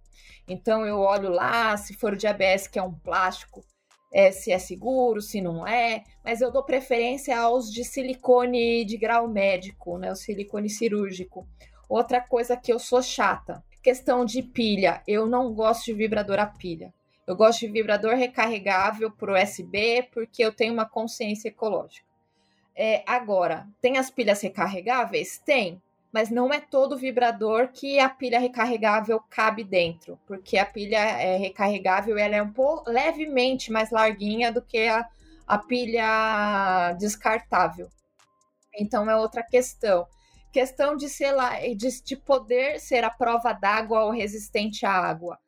Então 0.49 0.84
eu 0.88 0.97
olho 0.97 1.30
lá, 1.30 1.78
se 1.78 1.93
for 1.93 2.15
de 2.15 2.26
ABS, 2.26 2.67
que 2.67 2.80
é 2.80 2.84
um 2.84 2.91
plástico, 2.91 3.63
é, 4.11 4.32
se 4.32 4.51
é 4.51 4.57
seguro, 4.57 5.22
se 5.22 5.39
não 5.39 5.67
é, 5.67 6.03
mas 6.26 6.41
eu 6.41 6.51
dou 6.51 6.63
preferência 6.63 7.39
aos 7.39 7.72
de 7.72 7.84
silicone 7.84 8.84
de 8.86 8.97
grau 8.97 9.28
médico, 9.28 9.99
né? 9.99 10.11
O 10.11 10.15
silicone 10.15 10.67
cirúrgico. 10.67 11.47
Outra 11.88 12.22
coisa 12.22 12.57
que 12.57 12.74
eu 12.74 12.80
sou 12.80 13.03
chata, 13.03 13.63
questão 13.84 14.26
de 14.26 14.41
pilha. 14.41 15.03
Eu 15.07 15.28
não 15.28 15.53
gosto 15.53 15.86
de 15.86 15.93
vibrador 15.93 16.39
a 16.39 16.47
pilha. 16.47 16.91
Eu 17.28 17.36
gosto 17.36 17.59
de 17.59 17.67
vibrador 17.67 18.15
recarregável 18.15 19.11
por 19.11 19.30
USB 19.30 20.09
porque 20.11 20.43
eu 20.43 20.51
tenho 20.51 20.74
uma 20.74 20.89
consciência 20.89 21.49
ecológica. 21.49 22.11
É, 22.76 23.03
agora, 23.05 23.67
tem 23.82 23.97
as 23.97 24.09
pilhas 24.09 24.41
recarregáveis? 24.41 25.38
Tem, 25.38 25.82
mas 26.11 26.30
não 26.30 26.53
é 26.53 26.59
todo 26.59 26.97
vibrador 26.97 27.69
que 27.69 27.99
a 27.99 28.09
pilha 28.09 28.39
recarregável 28.39 29.22
cabe 29.30 29.63
dentro, 29.63 30.19
porque 30.26 30.57
a 30.57 30.65
pilha 30.65 30.97
é 30.97 31.38
recarregável 31.38 32.17
ela 32.17 32.36
é 32.36 32.41
um 32.41 32.51
pouco 32.51 32.89
levemente 32.89 33.72
mais 33.72 33.91
larguinha 33.91 34.51
do 34.51 34.61
que 34.61 34.88
a, 34.88 35.07
a 35.47 35.57
pilha 35.57 36.93
descartável. 36.99 37.89
Então 38.78 39.09
é 39.09 39.15
outra 39.15 39.43
questão. 39.43 40.07
Questão 40.51 40.97
de, 40.97 41.07
ser 41.07 41.32
lá, 41.32 41.59
de, 41.59 42.03
de 42.03 42.15
poder 42.17 42.80
ser 42.80 43.05
a 43.05 43.09
prova 43.09 43.53
d'água 43.53 44.03
ou 44.03 44.11
resistente 44.11 44.86
à 44.86 44.91
água 44.91 45.39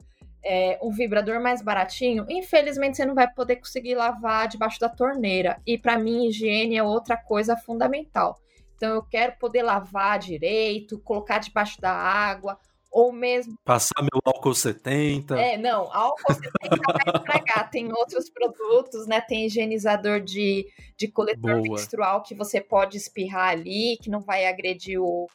é, 0.46 0.78
um 0.82 0.92
vibrador 0.92 1.42
mais 1.42 1.62
baratinho, 1.62 2.26
infelizmente 2.30 2.98
você 2.98 3.06
não 3.06 3.16
vai 3.16 3.32
poder 3.32 3.58
conseguir 3.58 3.96
lavar 3.96 4.48
debaixo 4.48 4.80
da 4.80 4.90
torneira. 4.90 5.60
E 5.66 5.78
para 5.78 5.98
mim, 5.98 6.28
higiene 6.28 6.78
é 6.78 6.84
outra 6.84 7.16
coisa 7.16 7.56
fundamental. 7.56 8.38
Então 8.76 8.96
eu 8.96 9.04
quero 9.04 9.38
poder 9.40 9.64
lavar 9.64 10.20
direito, 10.20 11.00
colocar 11.00 11.40
debaixo 11.40 11.80
da 11.80 11.92
água, 11.92 12.60
ou 12.94 13.12
mesmo. 13.12 13.56
Passar 13.66 14.02
meu 14.02 14.22
álcool 14.24 14.54
70. 14.54 15.40
É, 15.40 15.58
não, 15.58 15.92
álcool 15.92 16.34
70 16.34 16.50
vai 16.70 17.16
estragar. 17.16 17.70
Tem 17.72 17.92
outros 17.92 18.30
produtos, 18.30 19.08
né? 19.08 19.20
Tem 19.22 19.46
higienizador 19.48 20.22
de, 20.22 20.68
de 20.96 21.08
coletor 21.08 21.62
Boa. 21.62 21.62
menstrual 21.62 22.22
que 22.22 22.36
você 22.36 22.62
pode 22.62 22.98
espirrar 22.98 23.50
ali, 23.50 23.98
que 24.02 24.12
não 24.12 24.22
vai 24.22 24.46
agredir 24.46 25.02
o, 25.02 25.28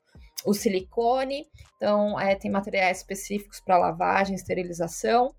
o 0.48 0.54
silicone. 0.54 1.46
Então, 1.76 2.18
é, 2.18 2.34
tem 2.34 2.50
materiais 2.50 2.98
específicos 2.98 3.60
para 3.60 3.76
lavagem, 3.76 4.34
esterilização. 4.34 5.34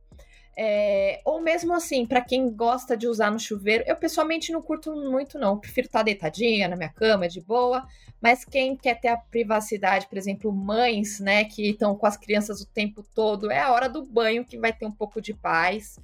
É, 0.61 1.21
ou 1.23 1.41
mesmo 1.41 1.73
assim, 1.73 2.05
para 2.05 2.21
quem 2.21 2.51
gosta 2.51 2.95
de 2.95 3.07
usar 3.07 3.31
no 3.31 3.39
chuveiro, 3.39 3.83
eu 3.87 3.95
pessoalmente 3.95 4.51
não 4.51 4.61
curto 4.61 4.93
muito, 4.93 5.39
não. 5.39 5.53
Eu 5.53 5.57
prefiro 5.57 5.87
estar 5.87 5.99
tá 5.99 6.03
deitadinha 6.03 6.67
na 6.67 6.75
minha 6.75 6.89
cama, 6.89 7.27
de 7.27 7.41
boa. 7.41 7.87
Mas 8.21 8.45
quem 8.45 8.75
quer 8.75 8.99
ter 8.99 9.07
a 9.07 9.17
privacidade, 9.17 10.07
por 10.07 10.17
exemplo, 10.17 10.51
mães, 10.51 11.19
né, 11.19 11.45
que 11.45 11.69
estão 11.69 11.95
com 11.95 12.05
as 12.05 12.17
crianças 12.17 12.61
o 12.61 12.67
tempo 12.67 13.03
todo, 13.15 13.49
é 13.49 13.59
a 13.59 13.71
hora 13.71 13.89
do 13.89 14.05
banho 14.05 14.45
que 14.45 14.59
vai 14.59 14.73
ter 14.73 14.85
um 14.85 14.91
pouco 14.91 15.21
de 15.21 15.33
paz. 15.33 15.97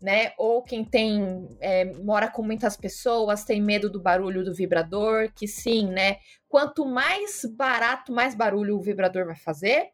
Né? 0.00 0.32
Ou 0.38 0.62
quem 0.62 0.84
tem 0.84 1.48
é, 1.60 1.84
mora 1.84 2.28
com 2.28 2.42
muitas 2.42 2.76
pessoas, 2.76 3.44
tem 3.44 3.60
medo 3.60 3.90
do 3.90 4.00
barulho 4.00 4.44
do 4.44 4.54
vibrador, 4.54 5.30
que 5.34 5.48
sim, 5.48 5.86
né? 5.86 6.18
Quanto 6.48 6.86
mais 6.86 7.44
barato, 7.44 8.12
mais 8.12 8.34
barulho 8.34 8.76
o 8.76 8.82
vibrador 8.82 9.26
vai 9.26 9.36
fazer. 9.36 9.90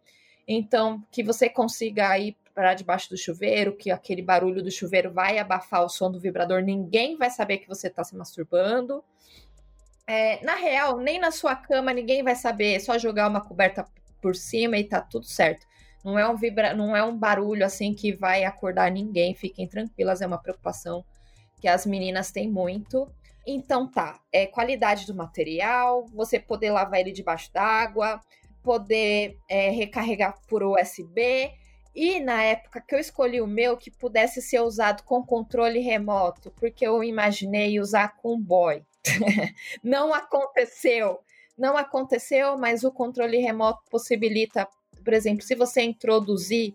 Então, 0.47 1.03
que 1.11 1.23
você 1.23 1.49
consiga 1.49 2.19
ir 2.19 2.37
para 2.55 2.75
debaixo 2.75 3.11
do 3.11 3.17
chuveiro, 3.17 3.77
que 3.77 3.91
aquele 3.91 4.23
barulho 4.23 4.63
do 4.63 4.71
chuveiro 4.71 5.13
vai 5.13 5.39
abafar 5.39 5.85
o 5.85 5.89
som 5.89 6.11
do 6.11 6.21
vibrador, 6.21 6.63
ninguém 6.63 7.17
vai 7.17 7.31
saber 7.31 7.59
que 7.59 7.69
você 7.69 7.89
está 7.89 8.05
se 8.05 8.15
masturbando. 8.15 9.03
É, 10.07 10.45
na 10.45 10.55
real, 10.55 10.99
nem 10.99 11.19
na 11.19 11.31
sua 11.31 11.57
cama 11.57 11.93
ninguém 11.93 12.23
vai 12.23 12.37
saber, 12.37 12.75
é 12.75 12.79
só 12.79 12.99
jogar 12.99 13.29
uma 13.29 13.41
coberta 13.41 13.87
por 14.21 14.37
cima 14.37 14.77
e 14.79 14.85
tá 14.85 15.01
tudo 15.01 15.27
certo. 15.27 15.67
Não 16.05 16.19
é 16.19 16.29
um 16.29 16.37
vibra, 16.37 16.75
não 16.75 16.95
é 16.95 17.03
um 17.03 17.17
barulho 17.17 17.65
assim 17.65 17.95
que 17.95 18.13
vai 18.13 18.45
acordar 18.45 18.91
ninguém, 18.91 19.35
fiquem 19.35 19.67
tranquilas, 19.67 20.21
é 20.21 20.27
uma 20.27 20.39
preocupação 20.39 21.05
que 21.61 21.67
as 21.67 21.87
meninas 21.87 22.31
têm 22.31 22.51
muito. 22.51 23.11
Então 23.47 23.91
tá, 23.91 24.21
é 24.33 24.47
qualidade 24.47 25.07
do 25.07 25.15
material, 25.15 26.07
você 26.07 26.39
poder 26.39 26.71
lavar 26.71 27.01
ele 27.01 27.13
debaixo 27.13 27.53
d'água, 27.53 28.21
poder 28.63 29.39
é, 29.49 29.71
recarregar 29.71 30.35
por 30.47 30.63
USB. 30.63 31.53
E 31.95 32.19
na 32.21 32.43
época 32.43 32.81
que 32.81 32.95
eu 32.95 32.99
escolhi 32.99 33.41
o 33.41 33.47
meu, 33.47 33.77
que 33.77 33.91
pudesse 33.91 34.43
ser 34.43 34.61
usado 34.61 35.05
com 35.05 35.25
controle 35.25 35.79
remoto, 35.79 36.51
porque 36.51 36.87
eu 36.87 37.05
imaginei 37.05 37.79
usar 37.79 38.17
com 38.17 38.41
boy. 38.41 38.83
não 39.83 40.13
aconteceu. 40.13 41.21
Não 41.57 41.77
aconteceu, 41.77 42.59
mas 42.59 42.83
o 42.83 42.91
controle 42.91 43.39
remoto 43.39 43.81
possibilita, 43.89 44.67
por 45.05 45.13
exemplo, 45.13 45.43
se 45.43 45.55
você 45.55 45.83
introduzir 45.83 46.75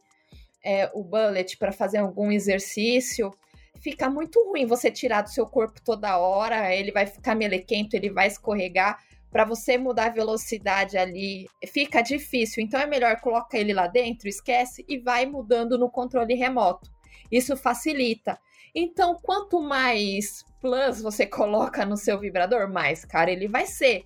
é, 0.63 0.89
o 0.93 1.03
bullet 1.03 1.57
para 1.57 1.71
fazer 1.71 1.97
algum 1.97 2.31
exercício, 2.31 3.33
fica 3.81 4.09
muito 4.09 4.43
ruim 4.45 4.65
você 4.65 4.91
tirar 4.91 5.21
do 5.21 5.29
seu 5.29 5.45
corpo 5.45 5.81
toda 5.83 6.17
hora, 6.17 6.73
ele 6.73 6.91
vai 6.91 7.05
ficar 7.05 7.35
melequento, 7.35 7.95
ele 7.95 8.09
vai 8.09 8.27
escorregar. 8.27 8.99
Para 9.31 9.45
você 9.45 9.77
mudar 9.77 10.07
a 10.07 10.09
velocidade 10.09 10.97
ali, 10.97 11.47
fica 11.67 12.01
difícil. 12.01 12.63
Então 12.63 12.79
é 12.79 12.87
melhor 12.87 13.19
colocar 13.21 13.57
ele 13.57 13.73
lá 13.73 13.87
dentro, 13.87 14.27
esquece 14.27 14.83
e 14.87 14.97
vai 14.97 15.25
mudando 15.25 15.77
no 15.77 15.89
controle 15.89 16.33
remoto. 16.33 16.89
Isso 17.31 17.55
facilita. 17.55 18.39
Então, 18.73 19.17
quanto 19.21 19.61
mais 19.61 20.43
plus 20.61 21.01
você 21.01 21.25
coloca 21.27 21.85
no 21.85 21.97
seu 21.97 22.19
vibrador, 22.19 22.71
mais 22.71 23.05
caro 23.05 23.29
ele 23.29 23.47
vai 23.47 23.65
ser. 23.65 24.05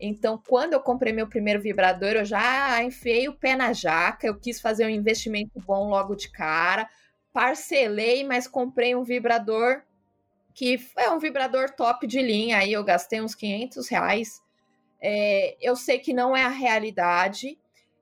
Então, 0.00 0.40
quando 0.46 0.74
eu 0.74 0.80
comprei 0.80 1.12
meu 1.12 1.26
primeiro 1.26 1.60
vibrador, 1.60 2.10
eu 2.10 2.24
já 2.24 2.82
enfiei 2.82 3.28
o 3.28 3.34
pé 3.34 3.56
na 3.56 3.72
jaca, 3.72 4.26
eu 4.26 4.38
quis 4.38 4.60
fazer 4.60 4.86
um 4.86 4.90
investimento 4.90 5.58
bom 5.60 5.88
logo 5.88 6.14
de 6.14 6.30
cara, 6.30 6.88
parcelei, 7.32 8.24
mas 8.24 8.46
comprei 8.46 8.94
um 8.94 9.02
vibrador 9.04 9.82
que 10.54 10.80
é 10.96 11.10
um 11.10 11.18
vibrador 11.18 11.70
top 11.70 12.06
de 12.06 12.22
linha, 12.22 12.58
aí 12.58 12.72
eu 12.72 12.82
gastei 12.84 13.20
uns 13.20 13.34
500 13.34 13.88
reais. 13.88 14.42
É, 15.02 15.56
eu 15.60 15.76
sei 15.76 15.98
que 15.98 16.14
não 16.14 16.36
é 16.36 16.44
a 16.44 16.48
realidade, 16.48 17.58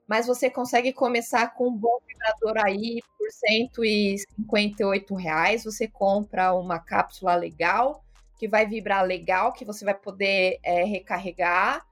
mas 0.07 0.27
você 0.27 0.49
consegue 0.49 0.93
começar 0.93 1.53
com 1.55 1.67
um 1.69 1.75
bom 1.77 1.99
vibrador 2.07 2.63
aí 2.65 3.01
por 3.17 3.29
158 3.31 5.15
reais. 5.15 5.65
Você 5.65 5.87
compra 5.87 6.53
uma 6.53 6.79
cápsula 6.79 7.35
legal, 7.35 8.04
que 8.37 8.47
vai 8.47 8.65
vibrar 8.65 9.05
legal, 9.05 9.53
que 9.53 9.65
você 9.65 9.85
vai 9.85 9.93
poder 9.93 10.59
é, 10.63 10.83
recarregar, 10.83 11.85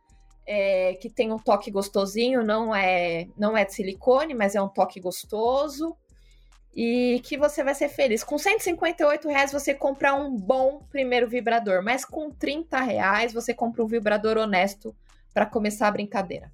é, 0.45 0.93
que 0.95 1.09
tem 1.09 1.31
um 1.31 1.39
toque 1.39 1.71
gostosinho, 1.71 2.43
não 2.43 2.75
é, 2.75 3.27
não 3.37 3.55
é 3.57 3.63
de 3.63 3.73
silicone, 3.73 4.33
mas 4.33 4.55
é 4.55 4.61
um 4.61 4.67
toque 4.67 4.99
gostoso. 4.99 5.95
E 6.75 7.21
que 7.23 7.37
você 7.37 7.63
vai 7.63 7.75
ser 7.75 7.87
feliz. 7.87 8.23
Com 8.23 8.35
158 8.35 9.27
reais 9.27 9.51
você 9.51 9.75
compra 9.75 10.15
um 10.15 10.35
bom 10.35 10.81
primeiro 10.89 11.29
vibrador, 11.29 11.83
mas 11.83 12.03
com 12.03 12.31
30 12.31 12.81
reais 12.81 13.31
você 13.31 13.53
compra 13.53 13.83
um 13.83 13.87
vibrador 13.87 14.37
honesto 14.37 14.95
para 15.31 15.45
começar 15.45 15.87
a 15.87 15.91
brincadeira. 15.91 16.51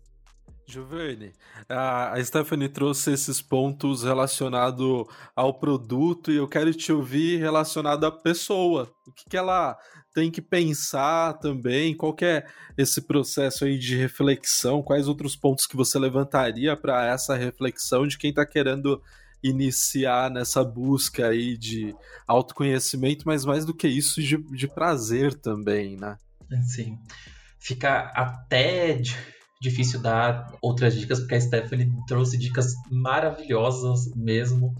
Giovanni, 0.69 1.33
a 1.67 2.13
Stephanie 2.23 2.69
trouxe 2.69 3.11
esses 3.11 3.41
pontos 3.41 4.03
relacionados 4.03 5.05
ao 5.35 5.53
produto 5.53 6.31
e 6.31 6.35
eu 6.35 6.47
quero 6.47 6.71
te 6.73 6.91
ouvir 6.91 7.39
relacionado 7.39 8.05
à 8.05 8.11
pessoa. 8.11 8.91
O 9.07 9.11
que, 9.11 9.29
que 9.31 9.37
ela 9.37 9.75
tem 10.13 10.29
que 10.29 10.41
pensar 10.41 11.33
também? 11.39 11.95
Qual 11.95 12.15
é 12.21 12.45
esse 12.77 13.01
processo 13.01 13.65
aí 13.65 13.79
de 13.79 13.97
reflexão? 13.97 14.83
Quais 14.83 15.07
outros 15.07 15.35
pontos 15.35 15.65
que 15.65 15.75
você 15.75 15.97
levantaria 15.97 16.77
para 16.77 17.07
essa 17.07 17.35
reflexão 17.35 18.05
de 18.05 18.17
quem 18.17 18.29
está 18.29 18.45
querendo 18.45 19.01
iniciar 19.41 20.29
nessa 20.29 20.63
busca 20.63 21.27
aí 21.27 21.57
de 21.57 21.95
autoconhecimento, 22.27 23.23
mas 23.25 23.45
mais 23.45 23.65
do 23.65 23.73
que 23.73 23.87
isso, 23.87 24.21
de, 24.21 24.37
de 24.37 24.67
prazer 24.67 25.33
também, 25.33 25.95
né? 25.95 26.17
Sim. 26.67 26.99
Fica 27.57 28.11
até 28.15 29.01
difícil 29.59 30.01
dar 30.01 30.55
outras 30.61 30.95
dicas, 30.95 31.19
porque 31.19 31.35
a 31.35 31.41
Stephanie 31.41 31.91
trouxe 32.07 32.37
dicas 32.37 32.73
maravilhosas 32.89 34.13
mesmo. 34.15 34.73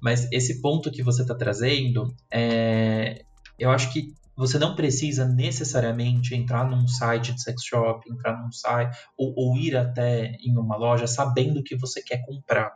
Mas 0.00 0.30
esse 0.32 0.60
ponto 0.60 0.90
que 0.90 1.02
você 1.02 1.22
está 1.22 1.34
trazendo, 1.34 2.14
é... 2.30 3.24
eu 3.58 3.70
acho 3.70 3.92
que 3.92 4.12
você 4.36 4.58
não 4.58 4.74
precisa 4.74 5.24
necessariamente 5.24 6.34
entrar 6.34 6.68
num 6.68 6.88
site 6.88 7.32
de 7.32 7.40
sex 7.40 7.62
shop, 7.62 8.10
entrar 8.10 8.42
num 8.42 8.50
site 8.50 8.96
ou, 9.16 9.32
ou 9.36 9.56
ir 9.56 9.76
até 9.76 10.36
em 10.40 10.58
uma 10.58 10.76
loja 10.76 11.06
sabendo 11.06 11.60
o 11.60 11.62
que 11.62 11.76
você 11.76 12.02
quer 12.02 12.24
comprar. 12.26 12.72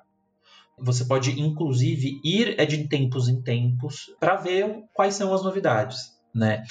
Você 0.81 1.05
pode, 1.05 1.41
inclusive, 1.41 2.21
ir 2.23 2.55
é 2.57 2.65
de 2.65 2.87
tempos 2.87 3.29
em 3.29 3.43
tempos 3.43 4.15
para 4.21 4.37
ver 4.37 4.85
quais 4.95 5.15
são 5.15 5.35
as 5.35 5.43
novidades 5.43 6.18
né? 6.39 6.63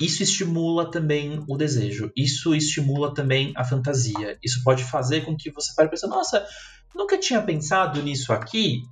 Isso 0.00 0.22
estimula 0.22 0.90
também 0.90 1.42
o 1.48 1.56
desejo, 1.56 2.12
isso 2.16 2.54
estimula 2.54 3.14
também 3.14 3.52
a 3.56 3.64
fantasia. 3.64 4.38
Isso 4.42 4.62
pode 4.62 4.84
fazer 4.84 5.24
com 5.24 5.36
que 5.36 5.50
você 5.50 5.72
pare 5.74 5.88
pensar, 5.88 6.08
nossa, 6.08 6.46
nunca 6.94 7.18
tinha 7.18 7.40
pensado 7.42 8.02
nisso 8.02 8.32
aqui. 8.32 8.82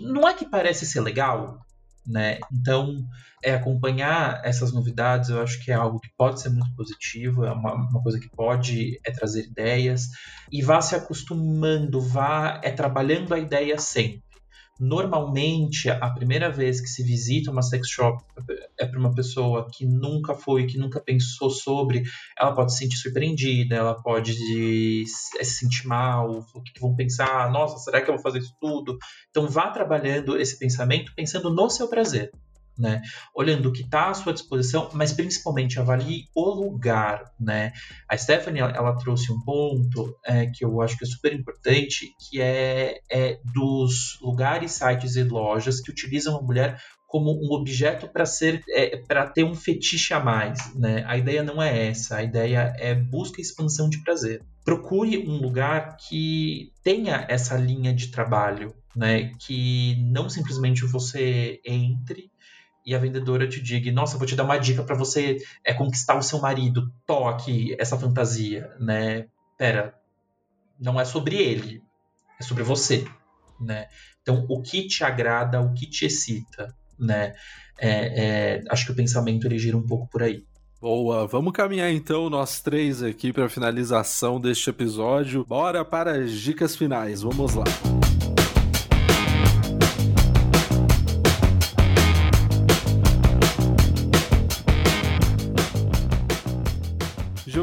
Não 0.00 0.26
é 0.26 0.34
que 0.34 0.48
parece 0.48 0.86
ser 0.86 1.00
legal, 1.00 1.58
né? 2.06 2.38
Então, 2.52 3.04
é 3.42 3.54
acompanhar 3.54 4.40
essas 4.44 4.72
novidades, 4.72 5.28
eu 5.28 5.42
acho 5.42 5.62
que 5.64 5.72
é 5.72 5.74
algo 5.74 6.00
que 6.00 6.08
pode 6.16 6.40
ser 6.40 6.48
muito 6.50 6.72
positivo, 6.76 7.44
é 7.44 7.52
uma, 7.52 7.74
uma 7.74 8.02
coisa 8.02 8.18
que 8.20 8.30
pode 8.30 9.00
é 9.04 9.10
trazer 9.10 9.46
ideias 9.46 10.08
e 10.50 10.62
vá 10.62 10.80
se 10.80 10.94
acostumando, 10.94 12.00
vá 12.00 12.60
é 12.62 12.70
trabalhando 12.70 13.34
a 13.34 13.38
ideia 13.38 13.78
sempre. 13.78 14.22
Normalmente, 14.84 15.88
a 15.88 16.10
primeira 16.10 16.50
vez 16.50 16.80
que 16.80 16.88
se 16.88 17.04
visita 17.04 17.52
uma 17.52 17.62
sex 17.62 17.88
shop 17.88 18.20
é 18.76 18.84
para 18.84 18.98
uma 18.98 19.14
pessoa 19.14 19.68
que 19.72 19.86
nunca 19.86 20.34
foi, 20.34 20.66
que 20.66 20.76
nunca 20.76 21.00
pensou 21.00 21.50
sobre, 21.50 22.02
ela 22.36 22.52
pode 22.52 22.72
se 22.72 22.78
sentir 22.78 22.96
surpreendida, 22.96 23.76
ela 23.76 23.94
pode 23.94 24.34
se 24.34 25.04
sentir 25.44 25.86
mal, 25.86 26.44
o 26.52 26.62
que 26.64 26.80
vão 26.80 26.96
pensar, 26.96 27.48
nossa, 27.52 27.78
será 27.78 28.02
que 28.02 28.10
eu 28.10 28.14
vou 28.14 28.22
fazer 28.24 28.40
isso 28.40 28.56
tudo? 28.60 28.98
Então, 29.30 29.46
vá 29.46 29.70
trabalhando 29.70 30.36
esse 30.36 30.58
pensamento 30.58 31.12
pensando 31.14 31.54
no 31.54 31.70
seu 31.70 31.86
prazer 31.86 32.32
né? 32.82 33.00
Olhando 33.34 33.68
o 33.68 33.72
que 33.72 33.82
está 33.82 34.10
à 34.10 34.14
sua 34.14 34.32
disposição, 34.32 34.90
mas 34.92 35.12
principalmente 35.12 35.78
avalie 35.78 36.24
o 36.34 36.50
lugar, 36.50 37.22
né? 37.38 37.72
A 38.08 38.18
Stephanie 38.18 38.60
ela 38.60 38.98
trouxe 38.98 39.32
um 39.32 39.40
ponto 39.40 40.18
é, 40.26 40.46
que 40.46 40.64
eu 40.64 40.82
acho 40.82 40.98
que 40.98 41.04
é 41.04 41.06
super 41.06 41.32
importante, 41.32 42.12
que 42.18 42.40
é, 42.40 42.98
é 43.10 43.38
dos 43.54 44.18
lugares, 44.20 44.72
sites 44.72 45.14
e 45.14 45.22
lojas 45.22 45.80
que 45.80 45.92
utilizam 45.92 46.36
a 46.36 46.42
mulher 46.42 46.76
como 47.12 47.30
um 47.30 47.52
objeto 47.52 48.08
para 48.08 48.24
ser 48.24 48.64
é, 48.70 48.96
para 48.96 49.26
ter 49.26 49.44
um 49.44 49.54
fetiche 49.54 50.14
a 50.14 50.18
mais, 50.18 50.74
né? 50.74 51.04
A 51.06 51.18
ideia 51.18 51.42
não 51.42 51.62
é 51.62 51.88
essa, 51.88 52.16
a 52.16 52.22
ideia 52.22 52.74
é 52.78 52.94
busca 52.94 53.38
e 53.38 53.42
expansão 53.42 53.88
de 53.90 54.02
prazer. 54.02 54.42
Procure 54.64 55.18
um 55.18 55.36
lugar 55.36 55.98
que 55.98 56.72
tenha 56.82 57.26
essa 57.28 57.54
linha 57.54 57.92
de 57.92 58.08
trabalho, 58.08 58.74
né? 58.96 59.30
Que 59.38 59.94
não 60.10 60.30
simplesmente 60.30 60.86
você 60.86 61.60
entre 61.66 62.30
e 62.84 62.94
a 62.94 62.98
vendedora 62.98 63.48
te 63.48 63.60
diga, 63.60 63.90
nossa, 63.92 64.18
vou 64.18 64.26
te 64.26 64.34
dar 64.34 64.44
uma 64.44 64.58
dica 64.58 64.82
para 64.82 64.96
você 64.96 65.38
é 65.64 65.72
conquistar 65.72 66.16
o 66.16 66.22
seu 66.22 66.40
marido, 66.40 66.92
toque 67.06 67.76
essa 67.78 67.98
fantasia, 67.98 68.70
né? 68.80 69.26
Pera, 69.56 69.94
não 70.80 71.00
é 71.00 71.04
sobre 71.04 71.36
ele, 71.36 71.82
é 72.40 72.42
sobre 72.42 72.62
você, 72.62 73.04
né? 73.60 73.86
Então, 74.20 74.46
o 74.48 74.60
que 74.60 74.86
te 74.86 75.04
agrada, 75.04 75.60
o 75.60 75.72
que 75.72 75.88
te 75.88 76.06
excita, 76.06 76.74
né? 76.98 77.34
É, 77.78 78.58
é, 78.58 78.62
acho 78.70 78.86
que 78.86 78.92
o 78.92 78.96
pensamento 78.96 79.46
ele 79.46 79.58
gira 79.58 79.76
um 79.76 79.86
pouco 79.86 80.08
por 80.08 80.22
aí. 80.22 80.44
Boa, 80.80 81.28
vamos 81.28 81.52
caminhar 81.52 81.92
então 81.92 82.28
nós 82.28 82.60
três 82.60 83.04
aqui 83.04 83.32
para 83.32 83.48
finalização 83.48 84.40
deste 84.40 84.68
episódio. 84.68 85.44
Bora 85.44 85.84
para 85.84 86.16
as 86.16 86.32
dicas 86.32 86.74
finais, 86.74 87.22
vamos 87.22 87.54
lá. 87.54 87.64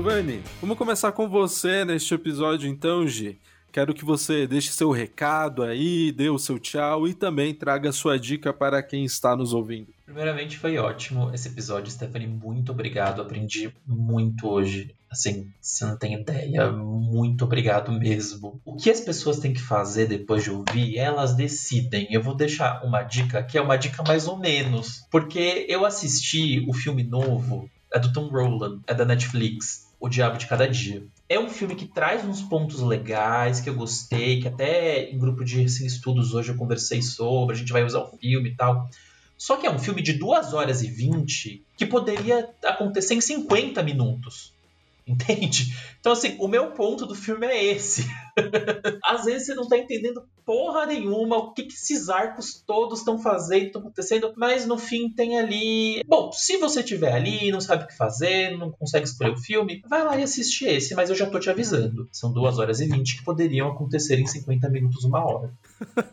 Giovanni, 0.09 0.41
vamos 0.59 0.75
começar 0.75 1.11
com 1.11 1.29
você 1.29 1.85
neste 1.85 2.15
episódio 2.15 2.67
então, 2.67 3.07
Gi. 3.07 3.37
Quero 3.71 3.93
que 3.93 4.03
você 4.03 4.47
deixe 4.47 4.71
seu 4.71 4.89
recado 4.89 5.61
aí, 5.61 6.11
dê 6.11 6.31
o 6.31 6.39
seu 6.39 6.57
tchau 6.57 7.07
e 7.07 7.13
também 7.13 7.53
traga 7.53 7.91
sua 7.91 8.17
dica 8.17 8.51
para 8.51 8.81
quem 8.81 9.05
está 9.05 9.35
nos 9.35 9.53
ouvindo. 9.53 9.89
Primeiramente, 10.05 10.57
foi 10.57 10.79
ótimo 10.79 11.29
esse 11.31 11.47
episódio, 11.47 11.91
Stephanie. 11.91 12.27
Muito 12.27 12.71
obrigado. 12.71 13.21
Aprendi 13.21 13.71
muito 13.85 14.47
hoje. 14.47 14.95
Assim, 15.11 15.47
você 15.61 15.85
não 15.85 15.95
tem 15.95 16.15
ideia. 16.15 16.71
Muito 16.71 17.45
obrigado 17.45 17.91
mesmo. 17.91 18.59
O 18.65 18.75
que 18.75 18.89
as 18.89 18.99
pessoas 18.99 19.37
têm 19.37 19.53
que 19.53 19.61
fazer 19.61 20.07
depois 20.07 20.43
de 20.43 20.49
ouvir, 20.49 20.97
elas 20.97 21.35
decidem. 21.35 22.07
Eu 22.09 22.23
vou 22.23 22.33
deixar 22.33 22.83
uma 22.83 23.03
dica 23.03 23.43
que 23.43 23.59
é 23.59 23.61
uma 23.61 23.77
dica 23.77 24.01
mais 24.01 24.27
ou 24.27 24.39
menos. 24.39 25.05
Porque 25.11 25.67
eu 25.69 25.85
assisti 25.85 26.65
o 26.67 26.73
filme 26.73 27.03
novo, 27.03 27.69
é 27.93 27.99
do 27.99 28.11
Tom 28.11 28.27
Rowland, 28.27 28.81
é 28.87 28.93
da 28.95 29.05
Netflix. 29.05 29.88
O 29.99 30.07
Diabo 30.07 30.37
de 30.37 30.47
Cada 30.47 30.67
Dia. 30.67 31.03
É 31.27 31.39
um 31.39 31.49
filme 31.49 31.75
que 31.75 31.85
traz 31.85 32.23
uns 32.25 32.41
pontos 32.41 32.81
legais 32.81 33.59
que 33.59 33.69
eu 33.69 33.75
gostei, 33.75 34.41
que 34.41 34.47
até 34.47 35.09
em 35.11 35.17
grupo 35.17 35.43
de 35.43 35.65
assim, 35.65 35.85
estudos 35.85 36.33
hoje 36.33 36.51
eu 36.51 36.55
conversei 36.55 37.01
sobre, 37.01 37.55
a 37.55 37.59
gente 37.59 37.73
vai 37.73 37.83
usar 37.83 37.99
o 37.99 38.17
filme 38.17 38.49
e 38.49 38.55
tal. 38.55 38.89
Só 39.37 39.57
que 39.57 39.67
é 39.67 39.71
um 39.71 39.79
filme 39.79 40.01
de 40.01 40.13
2 40.13 40.53
horas 40.53 40.81
e 40.81 40.89
20 40.89 41.63
que 41.77 41.85
poderia 41.85 42.49
acontecer 42.63 43.15
em 43.15 43.21
50 43.21 43.81
minutos. 43.83 44.53
Entende? 45.09 45.75
Então, 45.99 46.11
assim, 46.11 46.35
o 46.39 46.47
meu 46.47 46.71
ponto 46.71 47.05
do 47.07 47.15
filme 47.15 47.47
é 47.47 47.63
esse. 47.65 48.05
Às 49.03 49.25
vezes 49.25 49.47
você 49.47 49.55
não 49.55 49.67
tá 49.67 49.75
entendendo 49.75 50.23
porra 50.45 50.85
nenhuma 50.85 51.37
o 51.37 51.51
que, 51.51 51.63
que 51.63 51.73
esses 51.73 52.09
arcos 52.09 52.63
todos 52.65 52.99
estão 52.99 53.17
fazendo, 53.17 53.65
estão 53.65 53.81
acontecendo, 53.81 54.33
mas 54.37 54.67
no 54.67 54.77
fim 54.77 55.09
tem 55.09 55.39
ali. 55.39 56.03
Bom, 56.07 56.31
se 56.31 56.57
você 56.57 56.83
tiver 56.83 57.11
ali, 57.11 57.51
não 57.51 57.59
sabe 57.59 57.83
o 57.85 57.87
que 57.87 57.97
fazer, 57.97 58.55
não 58.55 58.71
consegue 58.71 59.05
escolher 59.05 59.31
o 59.31 59.37
filme, 59.37 59.81
vai 59.89 60.03
lá 60.03 60.15
e 60.15 60.23
assiste 60.23 60.65
esse, 60.65 60.93
mas 60.93 61.09
eu 61.09 61.15
já 61.15 61.27
tô 61.27 61.39
te 61.39 61.49
avisando. 61.49 62.07
São 62.11 62.31
2 62.31 62.59
horas 62.59 62.79
e 62.79 62.87
20 62.87 63.17
que 63.17 63.23
poderiam 63.23 63.69
acontecer 63.69 64.19
em 64.19 64.27
50 64.27 64.69
minutos, 64.69 65.03
uma 65.03 65.25
hora. 65.25 65.51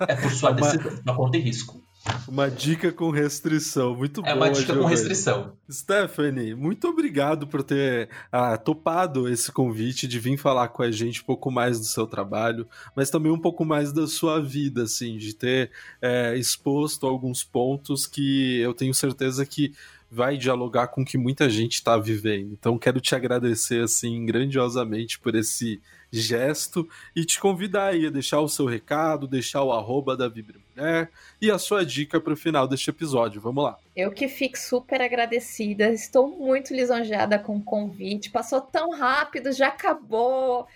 É 0.08 0.16
por 0.16 0.30
sua 0.32 0.52
decisão, 0.52 1.00
na 1.04 1.14
conta 1.14 1.36
e 1.36 1.40
risco. 1.40 1.85
Uma 2.28 2.50
dica 2.50 2.92
com 2.92 3.10
restrição, 3.10 3.94
muito 3.94 4.20
boa. 4.20 4.32
É 4.32 4.34
uma 4.34 4.50
dica 4.50 4.74
com 4.74 4.84
restrição. 4.84 5.52
Stephanie, 5.70 6.54
muito 6.54 6.88
obrigado 6.88 7.46
por 7.46 7.62
ter 7.62 8.08
ah, 8.32 8.56
topado 8.56 9.28
esse 9.28 9.52
convite 9.52 10.08
de 10.08 10.18
vir 10.18 10.36
falar 10.36 10.68
com 10.68 10.82
a 10.82 10.90
gente 10.90 11.22
um 11.22 11.24
pouco 11.24 11.50
mais 11.50 11.78
do 11.78 11.84
seu 11.84 12.06
trabalho, 12.06 12.66
mas 12.94 13.10
também 13.10 13.30
um 13.30 13.38
pouco 13.38 13.64
mais 13.64 13.92
da 13.92 14.06
sua 14.06 14.40
vida, 14.40 14.82
assim, 14.82 15.16
de 15.16 15.34
ter 15.34 15.70
é, 16.02 16.36
exposto 16.36 17.06
alguns 17.06 17.44
pontos 17.44 18.06
que 18.06 18.58
eu 18.58 18.74
tenho 18.74 18.92
certeza 18.92 19.46
que 19.46 19.72
vai 20.10 20.36
dialogar 20.36 20.88
com 20.88 21.02
o 21.02 21.04
que 21.04 21.18
muita 21.18 21.48
gente 21.50 21.74
está 21.74 21.96
vivendo. 21.96 22.52
Então 22.52 22.78
quero 22.78 23.00
te 23.00 23.14
agradecer 23.14 23.82
assim 23.82 24.24
grandiosamente 24.24 25.18
por 25.18 25.34
esse 25.34 25.80
gesto 26.12 26.88
e 27.14 27.24
te 27.24 27.40
convidar 27.40 27.88
aí 27.88 28.06
a 28.06 28.10
deixar 28.10 28.40
o 28.40 28.48
seu 28.48 28.66
recado, 28.66 29.26
deixar 29.26 29.62
o 29.62 29.72
arroba 29.72 30.16
da 30.16 30.28
Vibre 30.28 30.60
Mulher 30.74 31.10
e 31.40 31.50
a 31.50 31.58
sua 31.58 31.84
dica 31.84 32.20
para 32.20 32.32
o 32.32 32.36
final 32.36 32.66
deste 32.68 32.90
episódio. 32.90 33.40
Vamos 33.40 33.64
lá. 33.64 33.78
Eu 33.94 34.10
que 34.10 34.28
fico 34.28 34.58
super 34.58 35.00
agradecida, 35.00 35.90
estou 35.90 36.28
muito 36.28 36.74
lisonjeada 36.74 37.38
com 37.38 37.56
o 37.56 37.62
convite. 37.62 38.30
Passou 38.30 38.60
tão 38.60 38.90
rápido, 38.90 39.52
já 39.52 39.68
acabou. 39.68 40.66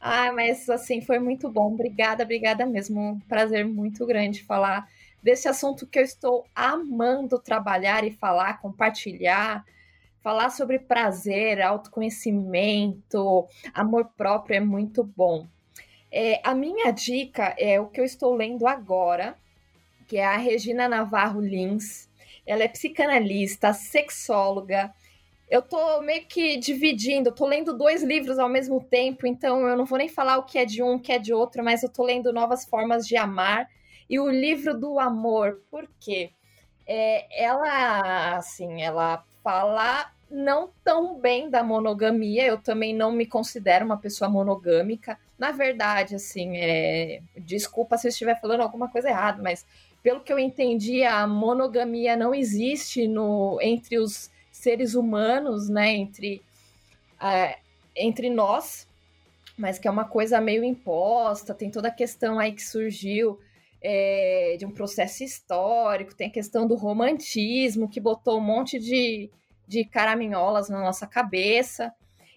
Ah, 0.00 0.32
mas 0.32 0.68
assim, 0.68 1.00
foi 1.00 1.18
muito 1.18 1.48
bom. 1.48 1.72
Obrigada, 1.72 2.24
obrigada 2.24 2.66
mesmo. 2.66 3.22
Prazer 3.28 3.64
muito 3.64 4.04
grande 4.04 4.42
falar 4.42 4.88
desse 5.22 5.48
assunto 5.48 5.86
que 5.86 5.98
eu 5.98 6.02
estou 6.02 6.44
amando 6.54 7.38
trabalhar 7.38 8.04
e 8.04 8.10
falar, 8.10 8.60
compartilhar. 8.60 9.64
Falar 10.24 10.48
sobre 10.48 10.78
prazer, 10.78 11.60
autoconhecimento, 11.60 13.46
amor 13.74 14.06
próprio 14.16 14.56
é 14.56 14.60
muito 14.60 15.04
bom. 15.04 15.46
É, 16.10 16.40
a 16.42 16.54
minha 16.54 16.90
dica 16.92 17.54
é 17.58 17.78
o 17.78 17.88
que 17.88 18.00
eu 18.00 18.06
estou 18.06 18.34
lendo 18.34 18.66
agora, 18.66 19.36
que 20.08 20.16
é 20.16 20.24
a 20.24 20.38
Regina 20.38 20.88
Navarro 20.88 21.42
Lins. 21.42 22.08
Ela 22.46 22.62
é 22.62 22.68
psicanalista, 22.68 23.74
sexóloga. 23.74 24.94
Eu 25.50 25.60
tô 25.60 26.00
meio 26.00 26.24
que 26.24 26.56
dividindo, 26.56 27.30
tô 27.30 27.46
lendo 27.46 27.76
dois 27.76 28.02
livros 28.02 28.38
ao 28.38 28.48
mesmo 28.48 28.82
tempo, 28.82 29.26
então 29.26 29.68
eu 29.68 29.76
não 29.76 29.84
vou 29.84 29.98
nem 29.98 30.08
falar 30.08 30.38
o 30.38 30.44
que 30.44 30.58
é 30.58 30.64
de 30.64 30.82
um, 30.82 30.94
o 30.94 31.00
que 31.00 31.12
é 31.12 31.18
de 31.18 31.34
outro, 31.34 31.62
mas 31.62 31.82
eu 31.82 31.92
tô 31.92 32.02
lendo 32.02 32.32
Novas 32.32 32.64
Formas 32.64 33.06
de 33.06 33.14
Amar 33.14 33.68
e 34.08 34.18
o 34.18 34.30
livro 34.30 34.72
do 34.72 34.98
amor. 34.98 35.60
Por 35.70 35.86
quê? 36.00 36.30
É, 36.86 37.44
ela, 37.44 38.38
assim, 38.38 38.80
ela 38.80 39.22
fala 39.42 40.13
não 40.34 40.70
tão 40.82 41.18
bem 41.18 41.48
da 41.48 41.62
monogamia. 41.62 42.44
Eu 42.44 42.58
também 42.58 42.92
não 42.94 43.12
me 43.12 43.24
considero 43.24 43.84
uma 43.84 43.96
pessoa 43.96 44.28
monogâmica. 44.28 45.18
Na 45.38 45.52
verdade, 45.52 46.16
assim, 46.16 46.56
é... 46.56 47.22
desculpa 47.36 47.96
se 47.96 48.06
eu 48.06 48.10
estiver 48.10 48.40
falando 48.40 48.62
alguma 48.62 48.88
coisa 48.88 49.08
errada, 49.08 49.42
mas 49.42 49.64
pelo 50.02 50.20
que 50.20 50.32
eu 50.32 50.38
entendi, 50.38 51.02
a 51.04 51.26
monogamia 51.26 52.16
não 52.16 52.34
existe 52.34 53.08
no 53.08 53.58
entre 53.62 53.98
os 53.98 54.30
seres 54.52 54.94
humanos, 54.94 55.68
né? 55.68 55.94
Entre, 55.94 56.42
uh, 57.20 57.58
entre 57.96 58.28
nós, 58.28 58.86
mas 59.56 59.78
que 59.78 59.88
é 59.88 59.90
uma 59.90 60.04
coisa 60.04 60.40
meio 60.40 60.64
imposta. 60.64 61.54
Tem 61.54 61.70
toda 61.70 61.88
a 61.88 61.94
questão 61.94 62.38
aí 62.38 62.52
que 62.52 62.62
surgiu 62.62 63.38
é, 63.80 64.56
de 64.58 64.66
um 64.66 64.70
processo 64.70 65.22
histórico, 65.22 66.14
tem 66.14 66.28
a 66.28 66.32
questão 66.32 66.66
do 66.66 66.74
romantismo, 66.74 67.88
que 67.88 68.00
botou 68.00 68.38
um 68.38 68.44
monte 68.44 68.78
de 68.78 69.30
de 69.66 69.84
caraminholas 69.84 70.68
na 70.68 70.80
nossa 70.80 71.06
cabeça. 71.06 71.92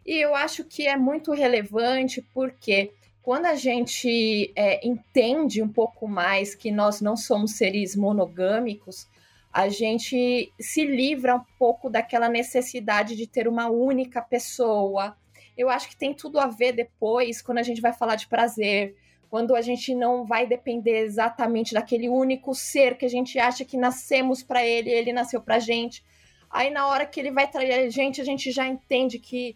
E 0.05 0.15
eu 0.21 0.35
acho 0.35 0.63
que 0.63 0.87
é 0.87 0.95
muito 0.95 1.33
relevante 1.33 2.21
porque 2.33 2.91
quando 3.21 3.45
a 3.45 3.55
gente 3.55 4.53
é, 4.55 4.87
entende 4.87 5.61
um 5.61 5.67
pouco 5.67 6.07
mais 6.07 6.55
que 6.55 6.71
nós 6.71 7.01
não 7.01 7.17
somos 7.17 7.57
seres 7.57 7.93
monogâmicos, 7.93 9.05
a 9.51 9.67
gente 9.67 10.53
se 10.59 10.85
livra 10.85 11.35
um 11.35 11.43
pouco 11.59 11.89
daquela 11.89 12.29
necessidade 12.29 13.15
de 13.15 13.27
ter 13.27 13.47
uma 13.47 13.69
única 13.69 14.21
pessoa. 14.21 15.17
Eu 15.57 15.69
acho 15.69 15.89
que 15.89 15.97
tem 15.97 16.13
tudo 16.13 16.39
a 16.39 16.47
ver 16.47 16.71
depois, 16.71 17.41
quando 17.41 17.57
a 17.57 17.63
gente 17.63 17.81
vai 17.81 17.91
falar 17.91 18.15
de 18.15 18.27
prazer, 18.27 18.95
quando 19.29 19.55
a 19.55 19.61
gente 19.61 19.93
não 19.93 20.25
vai 20.25 20.47
depender 20.47 20.99
exatamente 20.99 21.73
daquele 21.73 22.07
único 22.07 22.55
ser 22.55 22.97
que 22.97 23.05
a 23.05 23.09
gente 23.09 23.37
acha 23.39 23.65
que 23.65 23.75
nascemos 23.75 24.41
para 24.41 24.65
ele, 24.65 24.89
ele 24.89 25.11
nasceu 25.11 25.41
para 25.41 25.59
gente. 25.59 26.03
Aí 26.49 26.69
na 26.69 26.87
hora 26.87 27.05
que 27.05 27.19
ele 27.19 27.31
vai 27.31 27.49
trair 27.49 27.73
a 27.73 27.89
gente, 27.89 28.21
a 28.21 28.23
gente 28.23 28.51
já 28.51 28.67
entende 28.67 29.19
que, 29.19 29.55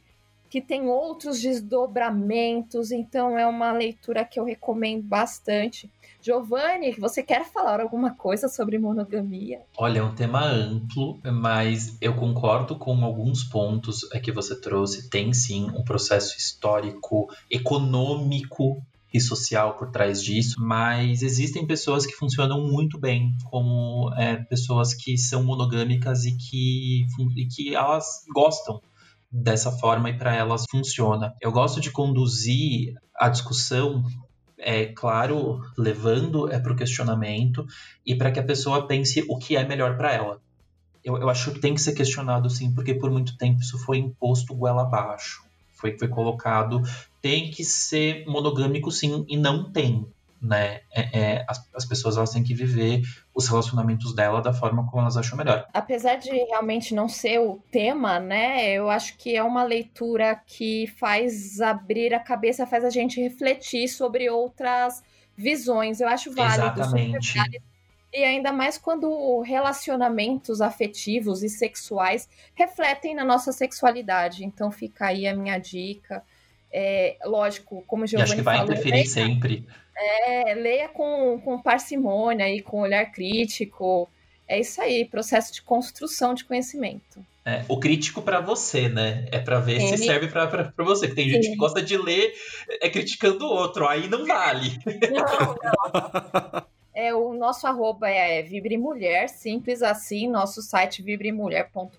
que 0.50 0.62
tem 0.62 0.88
outros 0.88 1.42
desdobramentos, 1.42 2.92
então 2.92 3.38
é 3.38 3.46
uma 3.46 3.72
leitura 3.72 4.26
que 4.26 4.40
eu 4.40 4.44
recomendo 4.44 5.04
bastante. 5.04 5.90
Giovanni, 6.22 6.92
você 6.92 7.24
quer 7.24 7.46
falar 7.46 7.82
alguma 7.82 8.14
coisa 8.14 8.48
sobre 8.48 8.78
monogamia? 8.78 9.62
Olha, 9.76 10.00
é 10.00 10.04
um 10.04 10.14
tema 10.14 10.46
amplo, 10.46 11.20
mas 11.24 11.98
eu 12.00 12.14
concordo 12.16 12.78
com 12.78 13.04
alguns 13.04 13.44
pontos 13.44 14.02
que 14.24 14.32
você 14.32 14.60
trouxe. 14.60 15.10
Tem 15.10 15.34
sim 15.34 15.72
um 15.72 15.84
processo 15.84 16.38
histórico, 16.38 17.28
econômico 17.50 18.84
e 19.14 19.20
social 19.20 19.76
por 19.76 19.92
trás 19.92 20.24
disso, 20.24 20.56
mas 20.60 21.22
existem 21.22 21.66
pessoas 21.68 22.06
que 22.06 22.14
funcionam 22.14 22.62
muito 22.62 22.98
bem 22.98 23.36
como 23.46 24.14
é, 24.16 24.38
pessoas 24.38 24.94
que 24.94 25.18
são 25.18 25.44
monogâmicas 25.44 26.26
e 26.26 26.38
que, 26.38 27.06
e 27.36 27.46
que 27.46 27.76
elas 27.76 28.24
gostam 28.34 28.82
dessa 29.30 29.72
forma 29.72 30.10
e 30.10 30.18
para 30.18 30.34
elas 30.34 30.66
funciona. 30.70 31.34
Eu 31.42 31.52
gosto 31.52 31.82
de 31.82 31.92
conduzir 31.92 32.94
a 33.16 33.30
discussão 33.30 34.04
é 34.58 34.86
claro, 34.86 35.60
levando 35.78 36.52
é 36.52 36.60
para 36.60 36.72
o 36.72 36.76
questionamento 36.76 37.66
e 38.06 38.16
para 38.16 38.32
que 38.32 38.40
a 38.40 38.44
pessoa 38.44 38.88
pense 38.88 39.26
o 39.28 39.38
que 39.38 39.56
é 39.56 39.68
melhor 39.68 39.98
para 39.98 40.14
ela. 40.14 40.42
Eu, 41.04 41.18
eu 41.18 41.30
acho 41.30 41.52
que 41.52 41.60
tem 41.60 41.74
que 41.74 41.82
ser 41.82 41.94
questionado 41.94 42.50
sim, 42.50 42.74
porque 42.74 42.94
por 42.94 43.10
muito 43.10 43.36
tempo 43.38 43.60
isso 43.60 43.78
foi 43.80 43.98
imposto 43.98 44.54
goela 44.54 44.84
abaixo 44.84 45.42
foi, 45.82 45.98
foi 45.98 46.08
colocado, 46.08 46.82
tem 47.20 47.50
que 47.50 47.66
ser 47.66 48.26
monogâmico 48.28 48.92
sim, 48.92 49.26
e 49.28 49.36
não 49.36 49.70
tem. 49.70 50.06
Né? 50.42 50.82
É, 50.92 51.20
é, 51.20 51.46
as, 51.48 51.70
as 51.76 51.86
pessoas 51.86 52.18
elas 52.18 52.32
têm 52.32 52.42
que 52.42 52.56
viver 52.56 53.04
os 53.34 53.48
relacionamentos 53.48 54.16
dela 54.16 54.42
da 54.42 54.52
forma 54.52 54.88
como 54.88 55.04
elas 55.04 55.16
acham 55.16 55.38
melhor. 55.38 55.68
Apesar 55.72 56.16
de 56.16 56.32
realmente 56.32 56.96
não 56.96 57.08
ser 57.08 57.40
o 57.40 57.62
tema, 57.70 58.20
né? 58.20 58.72
Eu 58.72 58.90
acho 58.90 59.18
que 59.18 59.36
é 59.36 59.44
uma 59.44 59.64
leitura 59.64 60.36
que 60.48 60.88
faz 60.98 61.62
abrir 61.62 62.12
a 62.16 62.20
cabeça, 62.20 62.66
faz 62.66 62.84
a 62.84 62.90
gente 62.90 63.22
refletir 63.22 63.88
sobre 63.88 64.32
outras 64.32 65.04
visões. 65.38 66.02
Eu 66.02 66.08
acho 66.08 66.34
válido. 66.34 66.80
Exatamente. 66.80 67.38
Válido 67.38 67.71
e 68.14 68.24
ainda 68.24 68.52
mais 68.52 68.78
quando 68.78 69.40
relacionamentos 69.42 70.60
afetivos 70.62 71.44
e 71.44 71.50
sexuais 71.50 72.28
refletem 72.54 73.16
na 73.16 73.24
nossa 73.24 73.52
sexualidade. 73.52 74.44
Então 74.44 74.70
fica 74.70 75.08
aí 75.08 75.28
a 75.28 75.36
minha 75.36 75.58
dica. 75.58 76.24
É, 76.74 77.18
lógico, 77.26 77.84
como 77.88 78.04
o 78.04 78.08
Giovanni 78.08 78.30
e 78.30 78.32
acho 78.32 78.36
que 78.36 78.42
vai 78.42 78.58
falou, 78.58 78.72
interferir 78.72 78.96
leia, 78.96 79.08
sempre. 79.08 79.68
É, 79.96 80.54
leia 80.56 80.90
com, 80.90 81.40
com 81.44 81.62
parcimônia 81.62 82.50
e 82.50 82.62
com 82.62 82.82
olhar 82.82 83.06
crítico. 83.12 84.10
é 84.48 84.60
isso 84.60 84.82
aí, 84.82 85.06
processo 85.06 85.54
de 85.54 85.62
construção 85.62 86.34
de 86.34 86.44
conhecimento. 86.44 87.26
É, 87.44 87.66
o 87.68 87.80
crítico 87.80 88.22
para 88.22 88.40
você, 88.40 88.88
né? 88.88 89.26
É 89.32 89.40
para 89.40 89.60
ver 89.60 89.82
Ele... 89.82 89.98
se 89.98 90.06
serve 90.06 90.28
para 90.28 90.72
você. 90.78 91.08
Que 91.08 91.16
tem 91.16 91.30
gente 91.30 91.46
Sim. 91.46 91.52
que 91.52 91.58
gosta 91.58 91.82
de 91.82 91.98
ler 91.98 92.34
é 92.82 92.90
criticando 92.90 93.46
o 93.46 93.50
outro, 93.50 93.88
aí 93.88 94.08
não 94.08 94.26
vale. 94.28 94.78
Não, 95.12 95.56
não. 95.56 96.64
É, 97.02 97.16
o 97.16 97.34
nosso 97.34 97.66
arroba 97.66 98.08
é 98.08 98.44
Vibremulher, 98.44 99.28
simples 99.28 99.82
assim, 99.82 100.28
nosso 100.28 100.62
site 100.62 101.02
vibremulher.com.br. 101.02 101.98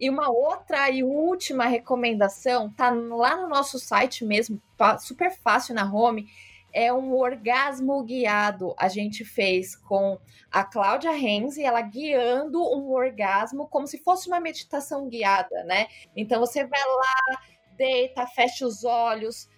E 0.00 0.10
uma 0.10 0.28
outra 0.28 0.90
e 0.90 1.04
última 1.04 1.64
recomendação, 1.66 2.72
tá 2.72 2.90
lá 2.90 3.36
no 3.36 3.46
nosso 3.46 3.78
site 3.78 4.24
mesmo, 4.24 4.60
super 4.98 5.30
fácil 5.30 5.76
na 5.76 5.84
home, 5.88 6.28
é 6.72 6.92
um 6.92 7.14
orgasmo 7.14 8.02
guiado. 8.02 8.74
A 8.76 8.88
gente 8.88 9.24
fez 9.24 9.76
com 9.76 10.18
a 10.50 10.64
Cláudia 10.64 11.16
e 11.16 11.62
ela 11.62 11.80
guiando 11.80 12.60
um 12.60 12.90
orgasmo 12.90 13.68
como 13.68 13.86
se 13.86 13.98
fosse 13.98 14.26
uma 14.26 14.40
meditação 14.40 15.08
guiada, 15.08 15.62
né? 15.62 15.86
Então 16.16 16.40
você 16.40 16.66
vai 16.66 16.80
lá, 16.80 17.40
deita, 17.76 18.26
fecha 18.26 18.66
os 18.66 18.82
olhos 18.82 19.48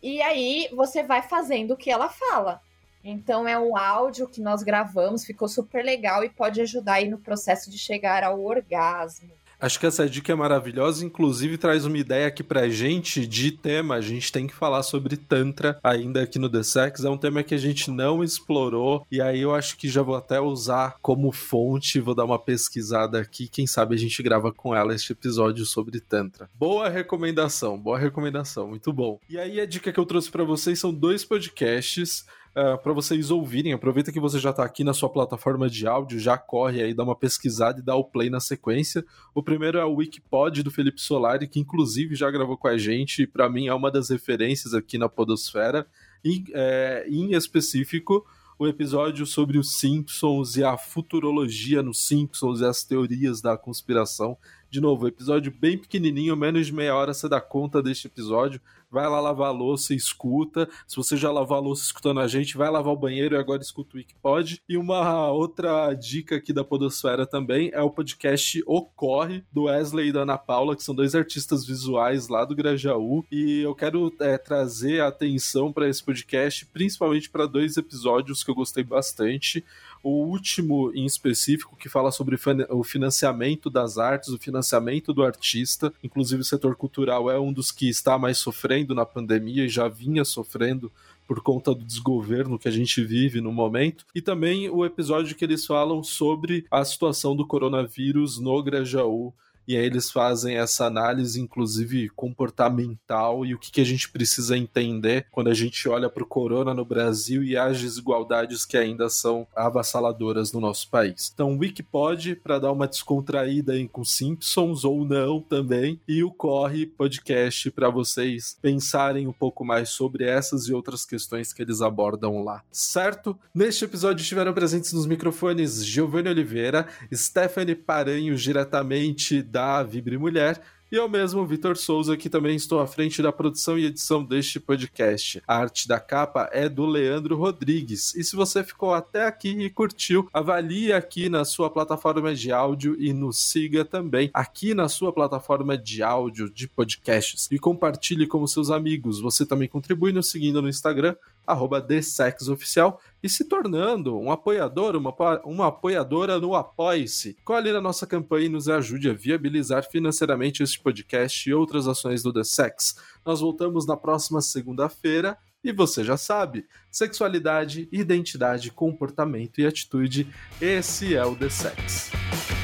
e 0.00 0.22
aí 0.22 0.68
você 0.76 1.02
vai 1.02 1.22
fazendo 1.22 1.72
o 1.72 1.76
que 1.76 1.90
ela 1.90 2.08
fala. 2.08 2.62
Então 3.04 3.46
é 3.46 3.58
um 3.58 3.76
áudio 3.76 4.26
que 4.26 4.40
nós 4.40 4.62
gravamos, 4.62 5.26
ficou 5.26 5.46
super 5.46 5.84
legal 5.84 6.24
e 6.24 6.30
pode 6.30 6.60
ajudar 6.62 6.94
aí 6.94 7.08
no 7.08 7.18
processo 7.18 7.70
de 7.70 7.76
chegar 7.76 8.24
ao 8.24 8.42
orgasmo. 8.42 9.30
Acho 9.60 9.80
que 9.80 9.86
essa 9.86 10.08
dica 10.08 10.32
é 10.32 10.34
maravilhosa, 10.34 11.06
inclusive 11.06 11.56
traz 11.56 11.86
uma 11.86 11.96
ideia 11.96 12.26
aqui 12.26 12.42
pra 12.42 12.68
gente 12.68 13.26
de 13.26 13.50
tema. 13.50 13.94
A 13.94 14.00
gente 14.00 14.30
tem 14.30 14.46
que 14.46 14.54
falar 14.54 14.82
sobre 14.82 15.16
Tantra 15.16 15.78
ainda 15.82 16.22
aqui 16.22 16.38
no 16.38 16.50
The 16.50 16.62
Sex. 16.62 17.04
É 17.04 17.08
um 17.08 17.16
tema 17.16 17.42
que 17.42 17.54
a 17.54 17.58
gente 17.58 17.90
não 17.90 18.22
explorou, 18.22 19.06
e 19.10 19.22
aí 19.22 19.40
eu 19.40 19.54
acho 19.54 19.78
que 19.78 19.88
já 19.88 20.02
vou 20.02 20.16
até 20.16 20.38
usar 20.40 20.96
como 21.00 21.32
fonte, 21.32 22.00
vou 22.00 22.14
dar 22.14 22.24
uma 22.24 22.38
pesquisada 22.38 23.18
aqui. 23.18 23.48
Quem 23.48 23.66
sabe 23.66 23.94
a 23.94 23.98
gente 23.98 24.22
grava 24.22 24.52
com 24.52 24.74
ela 24.74 24.94
este 24.94 25.12
episódio 25.12 25.64
sobre 25.64 25.98
Tantra. 26.00 26.50
Boa 26.54 26.90
recomendação, 26.90 27.78
boa 27.78 27.98
recomendação, 27.98 28.68
muito 28.68 28.92
bom. 28.92 29.18
E 29.30 29.38
aí 29.38 29.60
a 29.60 29.66
dica 29.66 29.92
que 29.92 30.00
eu 30.00 30.04
trouxe 30.04 30.30
para 30.30 30.44
vocês 30.44 30.78
são 30.78 30.92
dois 30.92 31.24
podcasts 31.24 32.26
uh, 32.56 32.74
ah, 32.74 32.78
para 32.78 32.92
vocês 32.92 33.30
ouvirem. 33.30 33.72
Aproveita 33.72 34.12
que 34.12 34.20
você 34.20 34.38
já 34.38 34.50
está 34.50 34.64
aqui 34.64 34.84
na 34.84 34.92
sua 34.92 35.08
plataforma 35.08 35.68
de 35.68 35.86
áudio, 35.86 36.18
já 36.18 36.38
corre 36.38 36.82
aí, 36.82 36.94
dá 36.94 37.02
uma 37.02 37.16
pesquisada 37.16 37.80
e 37.80 37.82
dá 37.82 37.94
o 37.94 38.04
play 38.04 38.30
na 38.30 38.40
sequência. 38.40 39.04
O 39.34 39.42
primeiro 39.42 39.78
é 39.78 39.84
o 39.84 39.94
Wikipod 39.94 40.62
do 40.62 40.70
Felipe 40.70 41.00
Solari, 41.00 41.48
que 41.48 41.60
inclusive 41.60 42.14
já 42.14 42.30
gravou 42.30 42.56
com 42.56 42.68
a 42.68 42.78
gente, 42.78 43.22
e 43.22 43.26
para 43.26 43.48
mim 43.48 43.66
é 43.66 43.74
uma 43.74 43.90
das 43.90 44.10
referências 44.10 44.74
aqui 44.74 44.98
na 44.98 45.08
Podosfera. 45.08 45.86
E, 46.24 46.44
é, 46.54 47.06
em 47.08 47.34
específico, 47.34 48.24
o 48.58 48.66
episódio 48.68 49.26
sobre 49.26 49.58
os 49.58 49.78
Simpsons 49.78 50.56
e 50.56 50.64
a 50.64 50.76
futurologia 50.76 51.82
nos 51.82 52.06
Simpsons 52.06 52.60
e 52.60 52.64
as 52.64 52.84
teorias 52.84 53.40
da 53.40 53.56
conspiração. 53.56 54.38
De 54.70 54.80
novo, 54.80 55.06
episódio 55.08 55.52
bem 55.52 55.76
pequenininho, 55.76 56.36
menos 56.36 56.66
de 56.66 56.72
meia 56.72 56.94
hora 56.94 57.12
você 57.12 57.28
dá 57.28 57.40
conta 57.40 57.82
deste 57.82 58.06
episódio 58.06 58.60
vai 58.94 59.08
lá 59.08 59.20
lavar 59.20 59.48
a 59.48 59.50
louça 59.50 59.92
e 59.92 59.96
escuta. 59.96 60.68
Se 60.86 60.94
você 60.94 61.16
já 61.16 61.30
lavou 61.32 61.56
a 61.56 61.60
louça 61.60 61.82
escutando 61.82 62.20
a 62.20 62.28
gente, 62.28 62.56
vai 62.56 62.70
lavar 62.70 62.94
o 62.94 62.96
banheiro 62.96 63.34
e 63.34 63.38
agora 63.38 63.60
escuta 63.60 63.96
o 63.96 63.98
Wikipod. 63.98 64.62
E 64.68 64.76
uma 64.76 65.32
outra 65.32 65.92
dica 65.94 66.36
aqui 66.36 66.52
da 66.52 66.62
Podosfera 66.62 67.26
também 67.26 67.70
é 67.74 67.82
o 67.82 67.90
podcast 67.90 68.62
Ocorre, 68.64 69.42
do 69.52 69.64
Wesley 69.64 70.08
e 70.08 70.12
da 70.12 70.20
Ana 70.20 70.38
Paula, 70.38 70.76
que 70.76 70.84
são 70.84 70.94
dois 70.94 71.14
artistas 71.16 71.66
visuais 71.66 72.28
lá 72.28 72.44
do 72.44 72.54
Grajaú. 72.54 73.24
E 73.32 73.62
eu 73.62 73.74
quero 73.74 74.14
é, 74.20 74.38
trazer 74.38 75.02
atenção 75.02 75.72
para 75.72 75.88
esse 75.88 76.02
podcast, 76.02 76.64
principalmente 76.66 77.28
para 77.28 77.46
dois 77.46 77.76
episódios 77.76 78.44
que 78.44 78.50
eu 78.50 78.54
gostei 78.54 78.84
bastante 78.84 79.64
o 80.04 80.26
último 80.26 80.92
em 80.94 81.06
específico, 81.06 81.76
que 81.76 81.88
fala 81.88 82.12
sobre 82.12 82.38
o 82.68 82.84
financiamento 82.84 83.70
das 83.70 83.98
artes, 83.98 84.28
o 84.28 84.38
financiamento 84.38 85.12
do 85.12 85.24
artista. 85.24 85.92
Inclusive, 86.02 86.42
o 86.42 86.44
setor 86.44 86.76
cultural 86.76 87.30
é 87.30 87.40
um 87.40 87.52
dos 87.52 87.72
que 87.72 87.88
está 87.88 88.18
mais 88.18 88.38
sofrendo 88.38 88.94
na 88.94 89.06
pandemia 89.06 89.64
e 89.64 89.68
já 89.68 89.88
vinha 89.88 90.24
sofrendo 90.24 90.92
por 91.26 91.40
conta 91.40 91.74
do 91.74 91.82
desgoverno 91.82 92.58
que 92.58 92.68
a 92.68 92.70
gente 92.70 93.02
vive 93.02 93.40
no 93.40 93.50
momento, 93.50 94.04
e 94.14 94.20
também 94.20 94.68
o 94.68 94.84
episódio 94.84 95.34
que 95.34 95.42
eles 95.42 95.64
falam 95.64 96.02
sobre 96.02 96.66
a 96.70 96.84
situação 96.84 97.34
do 97.34 97.46
coronavírus 97.46 98.38
no 98.38 98.62
Grajaú 98.62 99.32
e 99.66 99.76
aí 99.76 99.84
eles 99.84 100.10
fazem 100.10 100.56
essa 100.56 100.86
análise, 100.86 101.40
inclusive 101.40 102.08
comportamental, 102.10 103.44
e 103.44 103.54
o 103.54 103.58
que, 103.58 103.70
que 103.70 103.80
a 103.80 103.84
gente 103.84 104.10
precisa 104.10 104.56
entender 104.56 105.26
quando 105.30 105.48
a 105.48 105.54
gente 105.54 105.88
olha 105.88 106.08
para 106.08 106.22
o 106.22 106.26
corona 106.26 106.74
no 106.74 106.84
Brasil 106.84 107.42
e 107.42 107.56
as 107.56 107.80
desigualdades 107.80 108.64
que 108.64 108.76
ainda 108.76 109.08
são 109.08 109.46
avassaladoras 109.54 110.52
no 110.52 110.60
nosso 110.60 110.88
país. 110.90 111.30
Então, 111.32 111.54
o 111.54 111.58
Wikipod 111.58 112.36
para 112.36 112.58
dar 112.58 112.72
uma 112.72 112.88
descontraída 112.88 113.72
aí 113.72 113.88
com 113.88 114.04
Simpsons 114.04 114.84
ou 114.84 115.04
não 115.04 115.40
também, 115.40 116.00
e 116.06 116.22
o 116.22 116.30
Corre 116.30 116.86
Podcast 116.86 117.70
para 117.70 117.88
vocês 117.88 118.58
pensarem 118.60 119.26
um 119.26 119.32
pouco 119.32 119.64
mais 119.64 119.90
sobre 119.90 120.24
essas 120.24 120.68
e 120.68 120.72
outras 120.72 121.04
questões 121.04 121.52
que 121.52 121.62
eles 121.62 121.80
abordam 121.80 122.42
lá, 122.42 122.62
certo? 122.70 123.38
Neste 123.54 123.84
episódio 123.84 124.22
estiveram 124.22 124.52
presentes 124.52 124.92
nos 124.92 125.06
microfones 125.06 125.84
Giovanni 125.84 126.28
Oliveira, 126.28 126.88
Stephanie 127.12 127.74
Paranho, 127.74 128.36
diretamente 128.36 129.42
da 129.54 129.84
Vibre 129.84 130.18
Mulher. 130.18 130.60
E 130.90 130.96
eu 130.96 131.08
mesmo, 131.08 131.46
Vitor 131.46 131.76
Souza, 131.76 132.16
que 132.16 132.28
também 132.28 132.56
estou 132.56 132.80
à 132.80 132.86
frente 132.86 133.22
da 133.22 133.32
produção 133.32 133.78
e 133.78 133.86
edição 133.86 134.22
deste 134.22 134.58
podcast. 134.58 135.40
A 135.46 135.56
arte 135.56 135.86
da 135.86 135.98
capa 136.00 136.48
é 136.52 136.68
do 136.68 136.84
Leandro 136.84 137.36
Rodrigues. 137.36 138.14
E 138.16 138.24
se 138.24 138.34
você 138.34 138.64
ficou 138.64 138.92
até 138.92 139.26
aqui 139.26 139.50
e 139.50 139.70
curtiu, 139.70 140.28
avalie 140.32 140.92
aqui 140.92 141.28
na 141.28 141.44
sua 141.44 141.70
plataforma 141.70 142.34
de 142.34 142.50
áudio 142.52 142.96
e 142.98 143.12
nos 143.12 143.38
siga 143.38 143.84
também 143.84 144.28
aqui 144.34 144.74
na 144.74 144.88
sua 144.88 145.12
plataforma 145.12 145.78
de 145.78 146.02
áudio 146.02 146.50
de 146.50 146.66
podcasts. 146.68 147.48
E 147.50 147.58
compartilhe 147.58 148.26
com 148.26 148.44
seus 148.46 148.70
amigos. 148.70 149.20
Você 149.20 149.46
também 149.46 149.68
contribui 149.68 150.12
nos 150.12 150.30
seguindo 150.30 150.60
no 150.60 150.68
Instagram, 150.68 151.14
arroba 151.46 151.80
TheSexOficial 151.80 153.00
e 153.24 153.28
se 153.30 153.46
tornando 153.46 154.18
um 154.18 154.30
apoiador, 154.30 154.94
uma, 154.96 155.14
uma 155.46 155.68
apoiadora 155.68 156.38
no 156.38 156.54
Apoie-se. 156.54 157.38
Colhe 157.42 157.72
na 157.72 157.80
nossa 157.80 158.06
campanha 158.06 158.44
e 158.44 158.50
nos 158.50 158.68
ajude 158.68 159.08
a 159.08 159.14
viabilizar 159.14 159.88
financeiramente 159.90 160.62
este 160.62 160.78
podcast 160.78 161.48
e 161.48 161.54
outras 161.54 161.88
ações 161.88 162.22
do 162.22 162.30
The 162.30 162.44
Sex. 162.44 162.96
Nós 163.24 163.40
voltamos 163.40 163.86
na 163.86 163.96
próxima 163.96 164.42
segunda-feira 164.42 165.38
e 165.64 165.72
você 165.72 166.04
já 166.04 166.18
sabe, 166.18 166.66
sexualidade, 166.90 167.88
identidade, 167.90 168.70
comportamento 168.70 169.58
e 169.58 169.66
atitude, 169.66 170.28
esse 170.60 171.16
é 171.16 171.24
o 171.24 171.34
The 171.34 171.48
Sex. 171.48 172.63